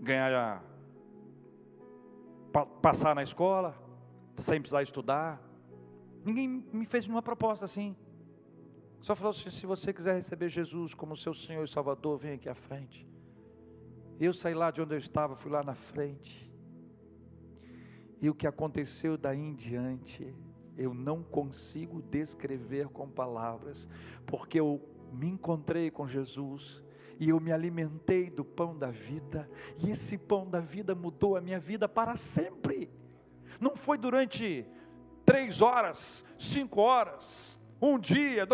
ganhar, 0.00 0.64
passar 2.80 3.14
na 3.14 3.22
escola, 3.22 3.76
sem 4.36 4.60
precisar 4.60 4.82
estudar. 4.82 5.42
Ninguém 6.24 6.48
me 6.72 6.86
fez 6.86 7.06
uma 7.06 7.20
proposta 7.20 7.64
assim. 7.64 7.94
Só 9.00 9.14
falou 9.14 9.30
assim: 9.30 9.50
se 9.50 9.66
você 9.66 9.92
quiser 9.92 10.14
receber 10.14 10.48
Jesus 10.48 10.94
como 10.94 11.16
seu 11.16 11.34
Senhor 11.34 11.64
e 11.64 11.68
Salvador, 11.68 12.18
vem 12.18 12.32
aqui 12.32 12.48
à 12.48 12.54
frente. 12.54 13.06
Eu 14.18 14.32
saí 14.32 14.54
lá 14.54 14.70
de 14.70 14.80
onde 14.80 14.94
eu 14.94 14.98
estava, 14.98 15.36
fui 15.36 15.50
lá 15.50 15.62
na 15.62 15.74
frente. 15.74 16.52
E 18.20 18.28
o 18.28 18.34
que 18.34 18.46
aconteceu 18.46 19.16
daí 19.16 19.38
em 19.38 19.54
diante, 19.54 20.34
eu 20.76 20.92
não 20.92 21.22
consigo 21.22 22.02
descrever 22.02 22.88
com 22.88 23.08
palavras, 23.08 23.88
porque 24.26 24.58
eu 24.58 24.80
me 25.12 25.28
encontrei 25.28 25.90
com 25.90 26.06
Jesus 26.06 26.82
e 27.18 27.30
eu 27.30 27.40
me 27.40 27.52
alimentei 27.52 28.30
do 28.30 28.44
pão 28.44 28.76
da 28.76 28.90
vida, 28.90 29.48
e 29.84 29.90
esse 29.90 30.16
pão 30.16 30.48
da 30.48 30.60
vida 30.60 30.94
mudou 30.94 31.36
a 31.36 31.40
minha 31.40 31.58
vida 31.58 31.88
para 31.88 32.16
sempre. 32.16 32.90
Não 33.60 33.74
foi 33.74 33.98
durante 33.98 34.66
três 35.24 35.60
horas, 35.60 36.24
cinco 36.38 36.80
horas, 36.80 37.58
um 37.80 37.98
dia, 37.98 38.46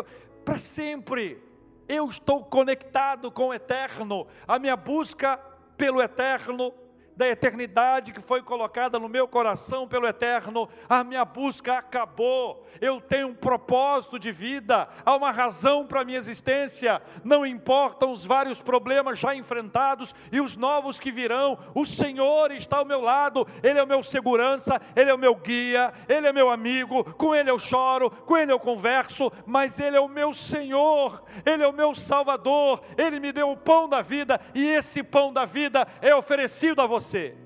para 0.44 0.58
sempre. 0.58 1.42
Eu 1.86 2.08
estou 2.08 2.42
conectado 2.44 3.30
com 3.30 3.48
o 3.48 3.54
eterno, 3.54 4.26
a 4.48 4.58
minha 4.58 4.76
busca 4.76 5.36
pelo 5.76 6.00
eterno 6.00 6.72
da 7.16 7.28
eternidade 7.28 8.12
que 8.12 8.20
foi 8.20 8.42
colocada 8.42 8.98
no 8.98 9.08
meu 9.08 9.28
coração 9.28 9.86
pelo 9.86 10.06
eterno, 10.06 10.68
a 10.88 11.04
minha 11.04 11.24
busca 11.24 11.78
acabou. 11.78 12.66
Eu 12.80 13.00
tenho 13.00 13.28
um 13.28 13.34
propósito 13.34 14.18
de 14.18 14.32
vida, 14.32 14.88
há 15.04 15.14
uma 15.14 15.30
razão 15.30 15.86
para 15.86 16.00
a 16.00 16.04
minha 16.04 16.18
existência. 16.18 17.00
Não 17.22 17.46
importam 17.46 18.12
os 18.12 18.24
vários 18.24 18.60
problemas 18.60 19.18
já 19.18 19.34
enfrentados 19.34 20.14
e 20.32 20.40
os 20.40 20.56
novos 20.56 20.98
que 20.98 21.12
virão. 21.12 21.58
O 21.74 21.84
Senhor 21.84 22.50
está 22.50 22.78
ao 22.78 22.84
meu 22.84 23.00
lado, 23.00 23.46
ele 23.62 23.78
é 23.78 23.82
o 23.82 23.86
meu 23.86 24.02
segurança, 24.02 24.80
ele 24.96 25.10
é 25.10 25.14
o 25.14 25.18
meu 25.18 25.34
guia, 25.36 25.92
ele 26.08 26.26
é 26.26 26.32
meu 26.32 26.50
amigo. 26.50 27.04
Com 27.14 27.34
ele 27.34 27.50
eu 27.50 27.58
choro, 27.58 28.10
com 28.10 28.36
ele 28.36 28.52
eu 28.52 28.58
converso, 28.58 29.30
mas 29.46 29.78
ele 29.78 29.96
é 29.96 30.00
o 30.00 30.08
meu 30.08 30.34
Senhor, 30.34 31.22
ele 31.46 31.62
é 31.62 31.68
o 31.68 31.72
meu 31.72 31.94
Salvador. 31.94 32.82
Ele 32.98 33.20
me 33.20 33.32
deu 33.32 33.50
o 33.50 33.56
pão 33.56 33.88
da 33.88 34.02
vida 34.02 34.40
e 34.54 34.66
esse 34.66 35.02
pão 35.02 35.32
da 35.32 35.44
vida 35.44 35.86
é 36.02 36.14
oferecido 36.14 36.82
a 36.82 36.86
você 36.86 37.03
você. 37.05 37.36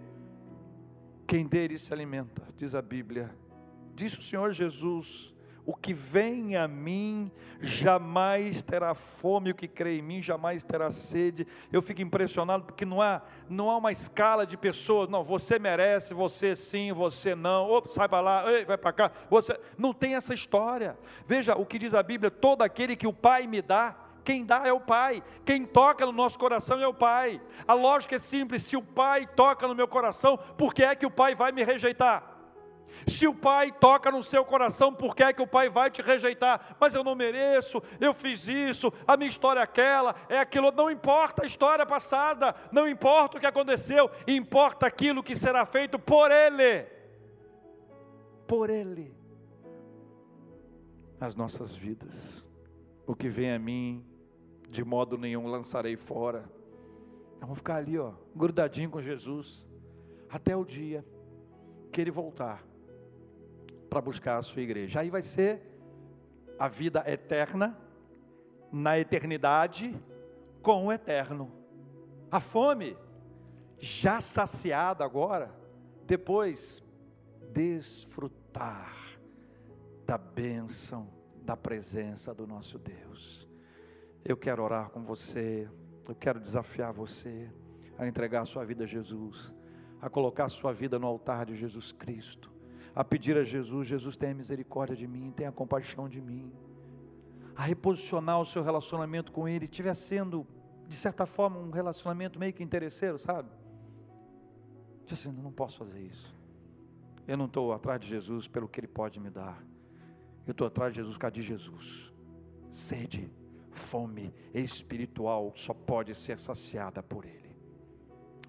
Quem 1.27 1.45
dele 1.45 1.77
se 1.77 1.93
alimenta, 1.93 2.43
diz 2.57 2.75
a 2.75 2.81
Bíblia. 2.81 3.35
Disse 3.95 4.19
o 4.19 4.23
Senhor 4.23 4.53
Jesus: 4.53 5.35
O 5.67 5.75
que 5.75 5.93
vem 5.93 6.57
a 6.57 6.69
mim 6.69 7.31
jamais 7.61 8.63
terá 8.63 8.95
fome, 8.95 9.51
o 9.51 9.55
que 9.55 9.67
crê 9.67 9.99
em 9.99 10.03
mim 10.03 10.23
jamais 10.23 10.63
terá 10.63 10.91
sede. 10.93 11.47
Eu 11.73 11.83
fico 11.83 12.01
impressionado 12.01 12.65
porque 12.65 12.87
não 12.87 13.03
há, 13.03 13.21
não 13.51 13.69
há 13.69 13.77
uma 13.77 13.91
escala 13.91 14.47
de 14.47 14.57
pessoas, 14.57 15.09
não, 15.09 15.25
você 15.25 15.59
merece, 15.59 16.15
você 16.15 16.55
sim, 16.55 16.93
você 16.93 17.35
não, 17.35 17.69
opa, 17.69 17.89
sai 17.89 18.09
para 18.09 18.21
lá, 18.21 18.53
ei, 18.53 18.65
vai 18.65 18.79
para 18.79 18.93
cá, 18.93 19.13
você 19.29 19.59
não 19.77 19.93
tem 19.93 20.15
essa 20.15 20.33
história. 20.33 20.97
Veja 21.27 21.57
o 21.57 21.67
que 21.67 21.79
diz 21.79 21.95
a 21.95 22.03
Bíblia: 22.03 22.31
todo 22.31 22.63
aquele 22.63 22.95
que 22.95 23.09
o 23.09 23.13
Pai 23.13 23.47
me 23.47 23.61
dá, 23.61 24.08
quem 24.25 24.45
dá 24.45 24.63
é 24.65 24.73
o 24.73 24.81
Pai, 24.81 25.23
quem 25.45 25.65
toca 25.65 26.05
no 26.07 26.13
nosso 26.13 26.39
coração 26.39 26.81
é 26.81 26.87
o 26.87 26.95
Pai. 26.95 27.41
A 27.67 27.75
lógica 27.75 28.17
é 28.17 28.19
simples: 28.19 28.63
se 28.63 28.77
o 28.77 28.83
Pai 28.83 29.27
toca 29.27 29.67
no 29.67 29.75
meu 29.75 29.89
coração, 29.89 30.37
por 30.37 30.75
que 30.75 30.83
é 30.83 30.95
que 30.95 31.07
o 31.07 31.11
Pai 31.11 31.35
vai 31.35 31.53
me 31.53 31.63
rejeitar? 31.65 32.39
Se 33.07 33.27
o 33.27 33.35
pai 33.35 33.71
toca 33.73 34.11
no 34.11 34.23
seu 34.23 34.45
coração, 34.45 34.93
por 34.93 35.15
que 35.15 35.23
é 35.23 35.33
que 35.33 35.43
o 35.43 35.47
pai 35.47 35.69
vai 35.69 35.91
te 35.91 36.03
rejeitar? 36.03 36.77
Mas 36.81 36.95
eu 36.95 37.05
não 37.05 37.15
mereço, 37.15 37.83
eu 38.01 38.13
fiz 38.13 38.49
isso, 38.49 38.93
a 39.07 39.17
minha 39.17 39.29
história 39.29 39.61
é 39.61 39.63
aquela, 39.63 40.15
é 40.29 40.39
aquilo. 40.39 40.71
Não 40.73 40.91
importa 40.91 41.43
a 41.43 41.47
história 41.47 41.87
passada, 41.87 42.55
não 42.73 42.89
importa 42.89 43.37
o 43.37 43.41
que 43.41 43.47
aconteceu, 43.47 44.11
importa 44.27 44.87
aquilo 44.87 45.23
que 45.23 45.37
será 45.37 45.65
feito 45.65 45.99
por 45.99 46.31
Ele. 46.31 46.87
Por 48.47 48.71
Ele. 48.71 49.15
As 51.21 51.35
nossas 51.35 51.75
vidas. 51.75 52.45
O 53.07 53.15
que 53.15 53.29
vem 53.29 53.53
a 53.53 53.59
mim 53.59 54.05
de 54.69 54.85
modo 54.85 55.17
nenhum 55.17 55.47
lançarei 55.47 55.97
fora. 55.97 56.51
Vamos 57.41 57.59
ficar 57.59 57.77
ali, 57.77 57.99
ó, 57.99 58.13
grudadinho 58.35 58.91
com 58.91 59.01
Jesus, 59.01 59.67
até 60.29 60.57
o 60.57 60.65
dia 60.65 61.05
que 61.91 62.01
Ele 62.01 62.11
voltar 62.11 62.65
para 63.89 64.01
buscar 64.01 64.39
a 64.39 64.43
sua 64.43 64.63
igreja. 64.63 65.01
Aí 65.01 65.11
vai 65.11 65.23
ser 65.23 65.63
a 66.59 66.69
vida 66.69 67.03
eterna, 67.07 67.79
na 68.71 68.99
eternidade, 68.99 69.95
com 70.61 70.87
o 70.87 70.93
eterno. 70.93 71.51
A 72.31 72.41
fome, 72.41 72.97
já 73.79 74.21
saciada 74.21 75.05
agora, 75.05 75.55
depois, 76.05 76.83
desfrutar 77.53 78.95
da 80.05 80.19
bênção, 80.19 81.09
da 81.43 81.57
presença 81.57 82.35
do 82.35 82.47
nosso 82.47 82.79
Deus. 82.79 83.38
Eu 84.25 84.37
quero 84.37 84.63
orar 84.63 84.91
com 84.91 85.03
você, 85.03 85.69
eu 86.09 86.15
quero 86.15 86.41
desafiar 86.41 86.93
você 86.93 87.51
a 87.97 88.07
entregar 88.07 88.43
a 88.43 88.45
sua 88.45 88.65
vida 88.65 88.85
a 88.85 88.87
Jesus, 88.87 89.53
a 90.01 90.09
colocar 90.09 90.45
a 90.45 90.49
sua 90.49 90.73
vida 90.73 90.99
no 90.99 91.07
altar 91.07 91.47
de 91.47 91.55
Jesus 91.55 91.93
Cristo, 91.93 92.51
a 92.95 93.05
pedir 93.05 93.37
a 93.37 93.45
Jesus: 93.45 93.87
Jesus, 93.89 94.17
tenha 94.17 94.35
misericórdia 94.35 94.97
de 94.97 95.07
mim, 95.07 95.33
tenha 95.35 95.51
compaixão 95.51 96.09
de 96.09 96.21
mim, 96.21 96.53
a 97.57 97.63
reposicionar 97.63 98.41
o 98.41 98.47
seu 98.47 98.63
relacionamento 98.63 99.33
com 99.33 99.49
Ele, 99.49 99.65
estiver 99.65 99.95
sendo, 99.95 100.47
de 100.87 100.95
certa 100.95 101.27
forma, 101.27 101.59
um 101.59 101.71
relacionamento 101.71 102.39
meio 102.39 102.53
que 102.53 102.63
interesseiro, 102.63 103.19
sabe? 103.19 103.51
Diz 105.05 105.19
assim: 105.19 105.33
não 105.33 105.53
posso 105.53 105.79
fazer 105.79 106.01
isso. 106.01 106.37
Eu 107.27 107.37
não 107.37 107.47
estou 107.47 107.73
atrás 107.73 108.01
de 108.01 108.09
Jesus 108.09 108.49
pelo 108.49 108.69
que 108.69 108.81
Ele 108.81 108.89
pode 108.89 109.21
me 109.21 109.29
dar. 109.29 109.63
Eu 110.47 110.53
estou 110.53 110.67
atrás 110.67 110.95
de 110.95 111.01
Jesus, 111.01 111.19
cadê 111.19 111.43
Jesus? 111.43 112.13
Sede 112.71 113.31
fome 113.79 114.35
espiritual 114.53 115.53
só 115.55 115.73
pode 115.73 116.15
ser 116.15 116.39
saciada 116.39 117.03
por 117.03 117.25
Ele. 117.25 117.57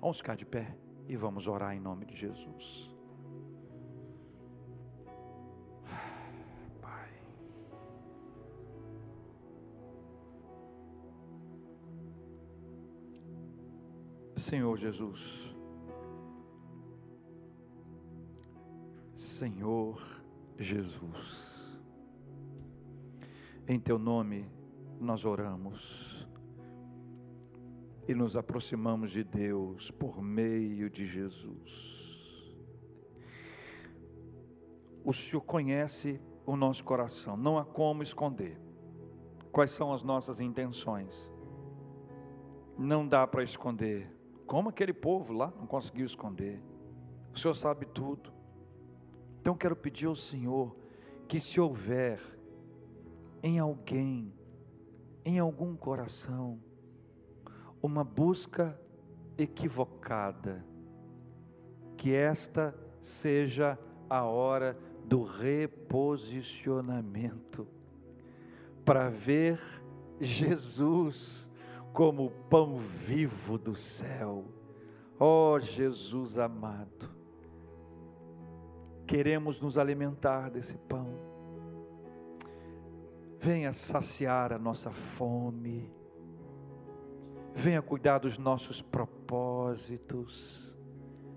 Vamos 0.02 0.18
ficar 0.18 0.36
de 0.36 0.46
pé 0.46 0.76
e 1.08 1.16
vamos 1.16 1.48
orar 1.48 1.76
em 1.76 1.80
nome 1.80 2.06
de 2.06 2.16
Jesus. 2.16 2.90
Pai. 6.82 7.10
Senhor 14.38 14.78
Jesus. 14.78 15.56
Senhor 19.16 20.24
Jesus. 20.58 21.50
Em 23.68 23.80
teu 23.80 24.00
nome 24.00 24.59
nós 25.00 25.26
oramos 25.26 26.28
e 28.08 28.14
nos 28.14 28.36
aproximamos 28.36 29.12
de 29.12 29.24
Deus 29.24 29.92
por 29.92 30.22
meio 30.22 30.90
de 30.90 31.06
Jesus. 31.06 32.00
O 35.04 35.14
Senhor 35.14 35.42
conhece 35.42 36.20
o 36.46 36.56
nosso 36.56 36.84
coração, 36.84 37.38
não 37.38 37.58
há 37.58 37.64
como 37.64 38.04
esconder. 38.04 38.60
Quais 39.52 39.72
são 39.72 39.94
as 39.94 40.04
nossas 40.04 40.40
intenções? 40.40 41.32
Não 42.78 43.08
dá 43.08 43.26
para 43.26 43.44
esconder. 43.44 44.12
Como 44.46 44.70
aquele 44.70 44.94
povo 44.94 45.34
lá 45.34 45.54
não 45.58 45.66
conseguiu 45.66 46.06
esconder. 46.06 46.62
O 47.34 47.38
Senhor 47.40 47.54
sabe 47.54 47.86
tudo. 47.86 48.34
Então 49.40 49.56
quero 49.56 49.76
pedir 49.76 50.08
ao 50.08 50.16
Senhor 50.16 50.76
que 51.28 51.40
se 51.40 51.60
houver 51.62 52.20
em 53.42 53.60
alguém 53.60 54.34
em 55.30 55.38
algum 55.38 55.76
coração 55.76 56.60
uma 57.84 58.04
busca 58.04 58.76
equivocada, 59.38 60.66
que 61.96 62.16
esta 62.16 62.76
seja 63.00 63.78
a 64.10 64.24
hora 64.24 64.76
do 65.06 65.22
reposicionamento, 65.24 67.68
para 68.84 69.08
ver 69.08 69.62
Jesus 70.20 71.48
como 71.94 72.26
o 72.26 72.32
pão 72.32 72.80
vivo 72.80 73.60
do 73.60 73.76
céu. 73.76 74.46
Ó 75.20 75.54
oh, 75.54 75.60
Jesus 75.60 76.40
amado, 76.40 77.08
queremos 79.06 79.62
nos 79.62 79.78
alimentar 79.78 80.50
desse 80.50 80.76
pão. 80.76 81.29
Venha 83.40 83.72
saciar 83.72 84.52
a 84.52 84.60
nossa 84.60 84.92
fome, 84.92 85.90
venha 87.54 87.82
cuidar 87.82 88.20
dos 88.20 88.38
nossos 88.38 88.82
propósitos, 88.82 90.78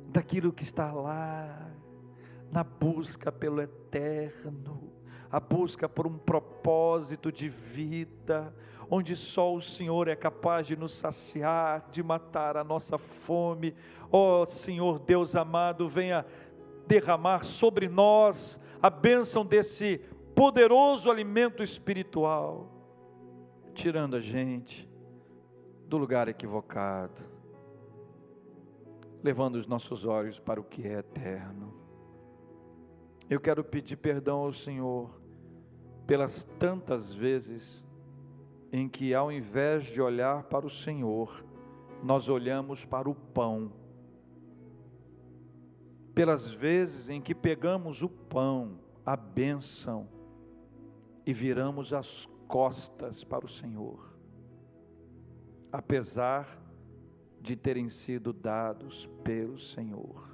daquilo 0.09 0.53
que 0.53 0.65
está 0.65 0.93
lá, 0.93 1.71
na 2.51 2.65
busca 2.65 3.31
pelo 3.31 3.63
eterno 3.63 4.93
a 5.33 5.41
busca 5.41 5.89
por 5.89 6.07
um 6.07 6.19
propósito 6.19 7.33
de 7.33 7.49
vida, 7.49 8.55
onde 8.91 9.17
só 9.17 9.55
o 9.55 9.63
Senhor 9.63 10.07
é 10.07 10.15
capaz 10.15 10.67
de 10.67 10.77
nos 10.77 10.93
saciar, 10.93 11.89
de 11.91 12.03
matar 12.03 12.59
a 12.59 12.63
nossa 12.63 12.99
fome. 12.99 13.75
Ó 14.11 14.43
oh, 14.43 14.47
Senhor 14.47 14.99
Deus 14.99 15.35
amado, 15.35 15.89
venha 15.89 16.27
derramar 16.87 17.45
sobre 17.45 17.89
nós 17.89 18.61
a 18.83 18.91
bênção 18.91 19.47
desse 19.47 20.03
poderoso 20.35 21.11
alimento 21.11 21.63
espiritual, 21.63 22.71
tirando 23.75 24.17
a 24.17 24.21
gente 24.21 24.89
do 25.87 25.99
lugar 25.99 26.29
equivocado, 26.29 27.21
levando 29.23 29.57
os 29.57 29.67
nossos 29.67 30.07
olhos 30.07 30.39
para 30.39 30.61
o 30.61 30.65
que 30.65 30.87
é 30.87 30.99
eterno. 30.99 31.75
Eu 33.29 33.41
quero 33.41 33.63
pedir 33.63 33.97
perdão 33.97 34.41
ao 34.41 34.53
Senhor 34.53 35.21
pelas 36.07 36.45
tantas 36.59 37.13
vezes 37.13 37.85
em 38.73 38.89
que, 38.89 39.15
ao 39.15 39.31
invés 39.31 39.85
de 39.85 40.01
olhar 40.01 40.45
para 40.45 40.67
o 40.67 40.71
Senhor, 40.71 41.45
nós 42.03 42.29
olhamos 42.29 42.85
para 42.85 43.09
o 43.09 43.15
pão. 43.15 43.73
Pelas 46.15 46.49
vezes 46.49 47.09
em 47.09 47.21
que 47.21 47.35
pegamos 47.35 48.03
o 48.03 48.09
pão, 48.09 48.79
a 49.05 49.17
bênção, 49.17 50.09
e 51.25 51.33
viramos 51.33 51.93
as 51.93 52.29
costas 52.49 53.25
para 53.25 53.45
o 53.45 53.49
Senhor, 53.49 54.13
apesar 55.71 56.61
de 57.41 57.57
terem 57.57 57.89
sido 57.89 58.33
dados 58.33 59.09
pelo 59.25 59.59
Senhor. 59.59 60.31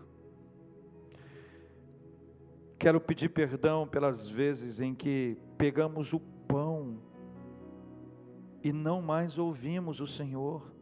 Quero 2.78 3.00
pedir 3.00 3.30
perdão 3.30 3.88
pelas 3.88 4.28
vezes 4.28 4.80
em 4.80 4.94
que 4.94 5.36
pegamos 5.56 6.12
o 6.12 6.20
pão 6.20 6.98
e 8.62 8.72
não 8.72 9.02
mais 9.02 9.38
ouvimos 9.38 10.00
o 10.00 10.06
Senhor. 10.06 10.72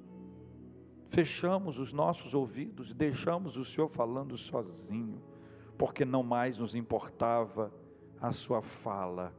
Fechamos 1.09 1.79
os 1.79 1.93
nossos 1.93 2.35
ouvidos 2.35 2.91
e 2.91 2.95
deixamos 2.95 3.57
o 3.57 3.65
Senhor 3.65 3.89
falando 3.89 4.37
sozinho, 4.37 5.23
porque 5.79 6.05
não 6.05 6.23
mais 6.23 6.59
nos 6.59 6.75
importava 6.75 7.73
a 8.21 8.33
sua 8.33 8.61
fala, 8.61 9.33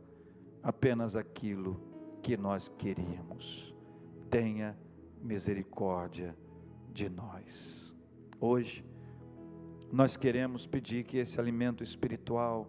apenas 0.67 1.15
aquilo 1.15 1.79
que 2.21 2.35
nós 2.35 2.67
queríamos. 2.67 3.73
Tenha 4.29 4.77
misericórdia 5.23 6.37
de 6.91 7.07
nós. 7.07 7.95
Hoje, 8.37 8.85
nós 9.89 10.17
queremos 10.17 10.67
pedir 10.67 11.05
que 11.05 11.19
esse 11.19 11.39
alimento 11.39 11.85
espiritual 11.85 12.67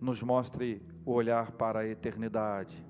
nos 0.00 0.22
mostre 0.22 0.80
o 1.04 1.12
olhar 1.12 1.52
para 1.52 1.80
a 1.80 1.86
eternidade. 1.86 2.82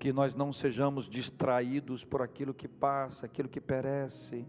Que 0.00 0.12
nós 0.12 0.34
não 0.34 0.52
sejamos 0.52 1.08
distraídos 1.08 2.04
por 2.04 2.20
aquilo 2.20 2.52
que 2.52 2.66
passa, 2.66 3.26
aquilo 3.26 3.48
que 3.48 3.60
perece, 3.60 4.44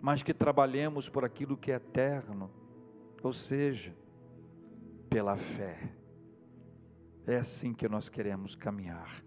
mas 0.00 0.24
que 0.24 0.34
trabalhemos 0.34 1.08
por 1.08 1.24
aquilo 1.24 1.56
que 1.56 1.70
é 1.70 1.76
eterno, 1.76 2.50
ou 3.22 3.32
seja, 3.32 3.94
pela 5.08 5.36
fé. 5.36 6.01
É 7.26 7.36
assim 7.36 7.72
que 7.72 7.88
nós 7.88 8.08
queremos 8.08 8.54
caminhar. 8.54 9.24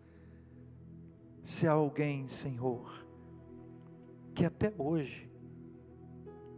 Se 1.41 1.67
há 1.67 1.71
alguém, 1.71 2.27
Senhor, 2.27 3.05
que 4.33 4.45
até 4.45 4.73
hoje 4.77 5.29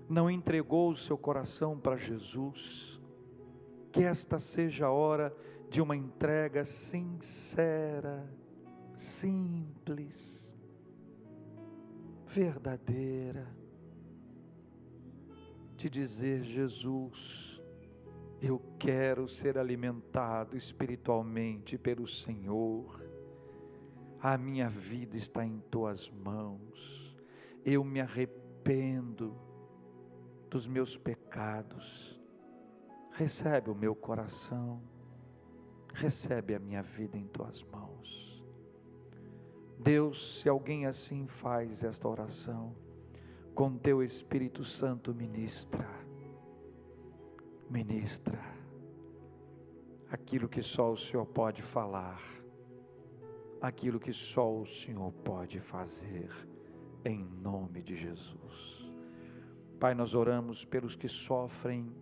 não 0.10 0.32
entregou 0.32 0.92
o 0.92 0.98
seu 0.98 1.18
coração 1.18 1.78
para 1.78 1.98
Jesus, 1.98 3.00
que 3.92 4.04
esta 4.04 4.40
seja 4.40 4.88
a 4.88 4.92
hora 4.92 5.36
de 5.70 5.82
uma 5.82 5.96
entrega 5.96 6.64
sincera, 6.64 8.28
simples, 8.96 10.56
verdadeira, 12.26 13.48
de 15.76 15.90
dizer: 15.90 16.44
Jesus, 16.44 17.57
eu 18.42 18.62
quero 18.78 19.28
ser 19.28 19.58
alimentado 19.58 20.56
espiritualmente 20.56 21.78
pelo 21.78 22.08
Senhor, 22.08 23.04
a 24.22 24.38
minha 24.38 24.70
vida 24.70 25.18
está 25.18 25.46
em 25.46 25.60
tuas 25.72 26.10
mãos, 26.10 27.16
eu 27.66 27.84
me 27.84 28.00
arrependo 28.00 29.36
dos 30.50 30.68
meus 30.68 30.98
pecados. 30.98 32.20
Recebe 33.12 33.72
o 33.72 33.76
meu 33.76 33.96
coração, 33.96 34.82
recebe 35.94 36.54
a 36.54 36.60
minha 36.60 36.82
vida 36.84 37.18
em 37.18 37.26
tuas 37.28 37.64
mãos. 37.64 38.44
Deus, 39.80 40.40
se 40.42 40.50
alguém 40.50 40.86
assim 40.86 41.28
faz 41.28 41.84
esta 41.84 42.08
oração, 42.08 42.76
com 43.54 43.78
teu 43.78 44.04
Espírito 44.04 44.64
Santo 44.64 45.14
ministra, 45.14 45.88
ministra 47.70 48.39
aquilo 50.09 50.47
que 50.47 50.61
só 50.61 50.91
o 50.91 50.97
Senhor 50.97 51.26
pode 51.26 51.61
falar, 51.61 52.22
aquilo 53.61 53.99
que 53.99 54.13
só 54.13 54.61
o 54.61 54.65
Senhor 54.65 55.11
pode 55.11 55.59
fazer, 55.59 56.30
em 57.03 57.24
nome 57.24 57.82
de 57.82 57.95
Jesus. 57.95 58.91
Pai, 59.80 59.93
nós 59.93 60.15
oramos 60.15 60.63
pelos 60.63 60.95
que 60.95 61.07
sofrem 61.07 61.93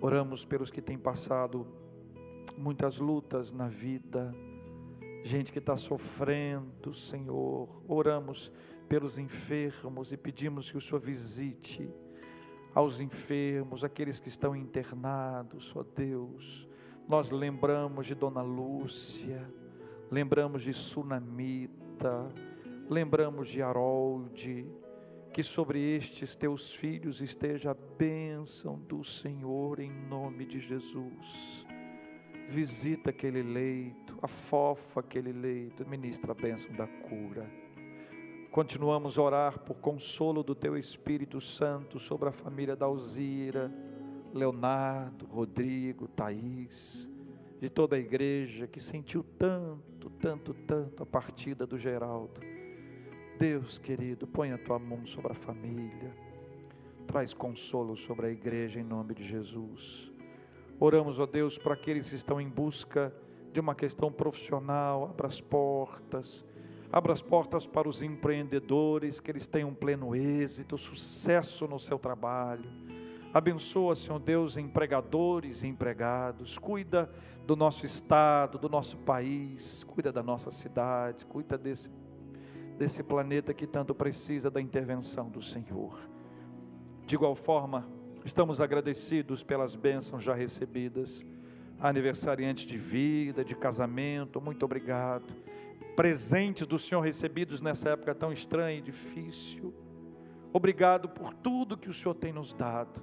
Oramos 0.00 0.44
pelos 0.44 0.70
que 0.70 0.80
têm 0.80 0.96
passado 0.96 1.66
muitas 2.56 2.98
lutas 2.98 3.50
na 3.52 3.66
vida, 3.66 4.32
gente 5.24 5.50
que 5.50 5.58
está 5.58 5.76
sofrendo, 5.76 6.94
Senhor. 6.94 7.82
Oramos 7.88 8.52
pelos 8.88 9.18
enfermos 9.18 10.12
e 10.12 10.16
pedimos 10.16 10.70
que 10.70 10.78
o 10.78 10.80
Senhor 10.80 11.00
visite 11.00 11.92
aos 12.78 13.00
enfermos, 13.00 13.82
aqueles 13.82 14.20
que 14.20 14.28
estão 14.28 14.54
internados, 14.54 15.74
ó 15.74 15.82
Deus. 15.82 16.68
Nós 17.08 17.28
lembramos 17.28 18.06
de 18.06 18.14
Dona 18.14 18.40
Lúcia, 18.40 19.52
lembramos 20.08 20.62
de 20.62 20.72
Sunamita, 20.72 22.32
lembramos 22.88 23.48
de 23.48 23.60
Harold 23.60 24.64
que 25.32 25.42
sobre 25.42 25.80
estes 25.96 26.36
teus 26.36 26.72
filhos 26.72 27.20
esteja 27.20 27.72
a 27.72 27.74
bênção 27.74 28.78
do 28.78 29.02
Senhor 29.02 29.80
em 29.80 29.90
nome 29.90 30.46
de 30.46 30.60
Jesus. 30.60 31.66
Visita 32.46 33.10
aquele 33.10 33.42
leito, 33.42 34.16
afofa 34.22 35.00
aquele 35.00 35.32
leito, 35.32 35.84
ministra 35.84 36.30
a 36.30 36.34
bênção 36.36 36.72
da 36.76 36.86
cura. 36.86 37.67
Continuamos 38.58 39.16
a 39.16 39.22
orar 39.22 39.60
por 39.60 39.76
consolo 39.76 40.42
do 40.42 40.52
teu 40.52 40.76
Espírito 40.76 41.40
Santo 41.40 42.00
sobre 42.00 42.28
a 42.28 42.32
família 42.32 42.74
da 42.74 42.86
Alzira, 42.86 43.72
Leonardo, 44.34 45.26
Rodrigo, 45.26 46.08
Thaís, 46.08 47.08
de 47.60 47.68
toda 47.68 47.94
a 47.94 48.00
igreja 48.00 48.66
que 48.66 48.80
sentiu 48.80 49.22
tanto, 49.22 50.10
tanto, 50.10 50.52
tanto 50.52 51.04
a 51.04 51.06
partida 51.06 51.64
do 51.68 51.78
Geraldo 51.78 52.40
Deus 53.38 53.78
querido, 53.78 54.26
põe 54.26 54.50
a 54.50 54.58
tua 54.58 54.80
mão 54.80 55.06
sobre 55.06 55.30
a 55.30 55.36
família, 55.36 56.12
traz 57.06 57.32
consolo 57.32 57.96
sobre 57.96 58.26
a 58.26 58.30
igreja 58.30 58.80
em 58.80 58.84
nome 58.84 59.14
de 59.14 59.22
Jesus. 59.22 60.12
Oramos, 60.80 61.20
ó 61.20 61.26
Deus, 61.26 61.56
para 61.56 61.74
aqueles 61.74 62.10
que 62.10 62.16
estão 62.16 62.40
em 62.40 62.48
busca 62.48 63.14
de 63.52 63.60
uma 63.60 63.76
questão 63.76 64.10
profissional, 64.10 65.04
abra 65.04 65.28
as 65.28 65.40
portas, 65.40 66.44
abra 66.92 67.12
as 67.12 67.22
portas 67.22 67.66
para 67.66 67.88
os 67.88 68.02
empreendedores, 68.02 69.20
que 69.20 69.30
eles 69.30 69.46
tenham 69.46 69.74
pleno 69.74 70.14
êxito, 70.14 70.76
sucesso 70.78 71.66
no 71.66 71.78
seu 71.78 71.98
trabalho. 71.98 72.68
Abençoa, 73.32 73.94
Senhor 73.94 74.18
Deus, 74.18 74.56
empregadores 74.56 75.62
e 75.62 75.68
empregados, 75.68 76.58
cuida 76.58 77.10
do 77.46 77.54
nosso 77.54 77.84
estado, 77.84 78.58
do 78.58 78.68
nosso 78.68 78.96
país, 78.98 79.84
cuida 79.84 80.10
da 80.10 80.22
nossa 80.22 80.50
cidade, 80.50 81.26
cuida 81.26 81.58
desse 81.58 81.90
desse 82.78 83.02
planeta 83.02 83.52
que 83.52 83.66
tanto 83.66 83.92
precisa 83.92 84.48
da 84.48 84.60
intervenção 84.60 85.28
do 85.28 85.42
Senhor. 85.42 85.98
De 87.04 87.16
igual 87.16 87.34
forma, 87.34 87.88
estamos 88.24 88.60
agradecidos 88.60 89.42
pelas 89.42 89.74
bênçãos 89.74 90.22
já 90.22 90.32
recebidas, 90.32 91.26
aniversariantes 91.80 92.64
de 92.64 92.78
vida, 92.78 93.44
de 93.44 93.56
casamento, 93.56 94.40
muito 94.40 94.64
obrigado. 94.64 95.34
Presentes 95.98 96.64
do 96.64 96.78
Senhor 96.78 97.00
recebidos 97.00 97.60
nessa 97.60 97.88
época 97.90 98.14
tão 98.14 98.32
estranha 98.32 98.78
e 98.78 98.80
difícil. 98.80 99.74
Obrigado 100.52 101.08
por 101.08 101.34
tudo 101.34 101.76
que 101.76 101.88
o 101.88 101.92
Senhor 101.92 102.14
tem 102.14 102.32
nos 102.32 102.52
dado. 102.52 103.02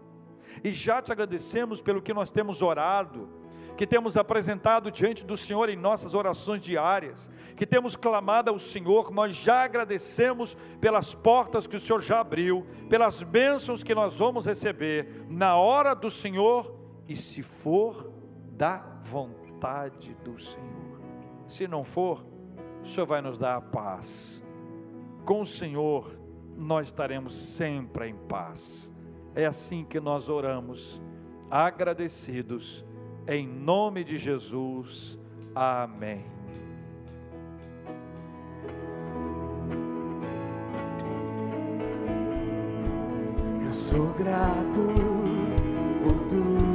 E 0.63 0.71
já 0.71 1.01
te 1.01 1.11
agradecemos 1.11 1.81
pelo 1.81 2.01
que 2.01 2.13
nós 2.13 2.31
temos 2.31 2.61
orado, 2.61 3.27
que 3.75 3.85
temos 3.85 4.15
apresentado 4.15 4.89
diante 4.89 5.25
do 5.25 5.35
Senhor 5.35 5.67
em 5.67 5.75
nossas 5.75 6.13
orações 6.13 6.61
diárias, 6.61 7.29
que 7.57 7.65
temos 7.65 7.97
clamado 7.97 8.49
ao 8.49 8.57
Senhor, 8.57 9.11
nós 9.11 9.35
já 9.35 9.65
agradecemos 9.65 10.55
pelas 10.79 11.13
portas 11.13 11.67
que 11.67 11.75
o 11.75 11.81
Senhor 11.81 12.01
já 12.01 12.21
abriu, 12.21 12.65
pelas 12.89 13.21
bênçãos 13.21 13.83
que 13.83 13.93
nós 13.93 14.17
vamos 14.17 14.45
receber 14.45 15.25
na 15.27 15.57
hora 15.57 15.93
do 15.93 16.09
Senhor 16.09 16.73
e 17.09 17.17
se 17.17 17.43
for 17.43 18.09
da 18.53 18.77
vontade 19.01 20.15
do 20.23 20.39
Senhor. 20.39 21.01
Se 21.45 21.67
não 21.67 21.83
for, 21.83 22.34
o 22.85 22.87
Senhor 22.87 23.07
vai 23.07 23.21
nos 23.21 23.37
dar 23.37 23.55
a 23.55 23.61
paz. 23.61 24.41
Com 25.25 25.41
o 25.41 25.45
Senhor, 25.45 26.07
nós 26.55 26.85
estaremos 26.85 27.35
sempre 27.35 28.07
em 28.07 28.15
paz. 28.15 28.93
É 29.33 29.45
assim 29.45 29.83
que 29.83 29.99
nós 29.99 30.29
oramos, 30.29 31.01
agradecidos, 31.49 32.85
em 33.27 33.47
nome 33.47 34.03
de 34.03 34.17
Jesus. 34.17 35.19
Amém. 35.53 36.23
Eu 43.65 43.73
sou 43.73 44.13
grato 44.13 44.87
por 46.03 46.19
tudo 46.29 46.74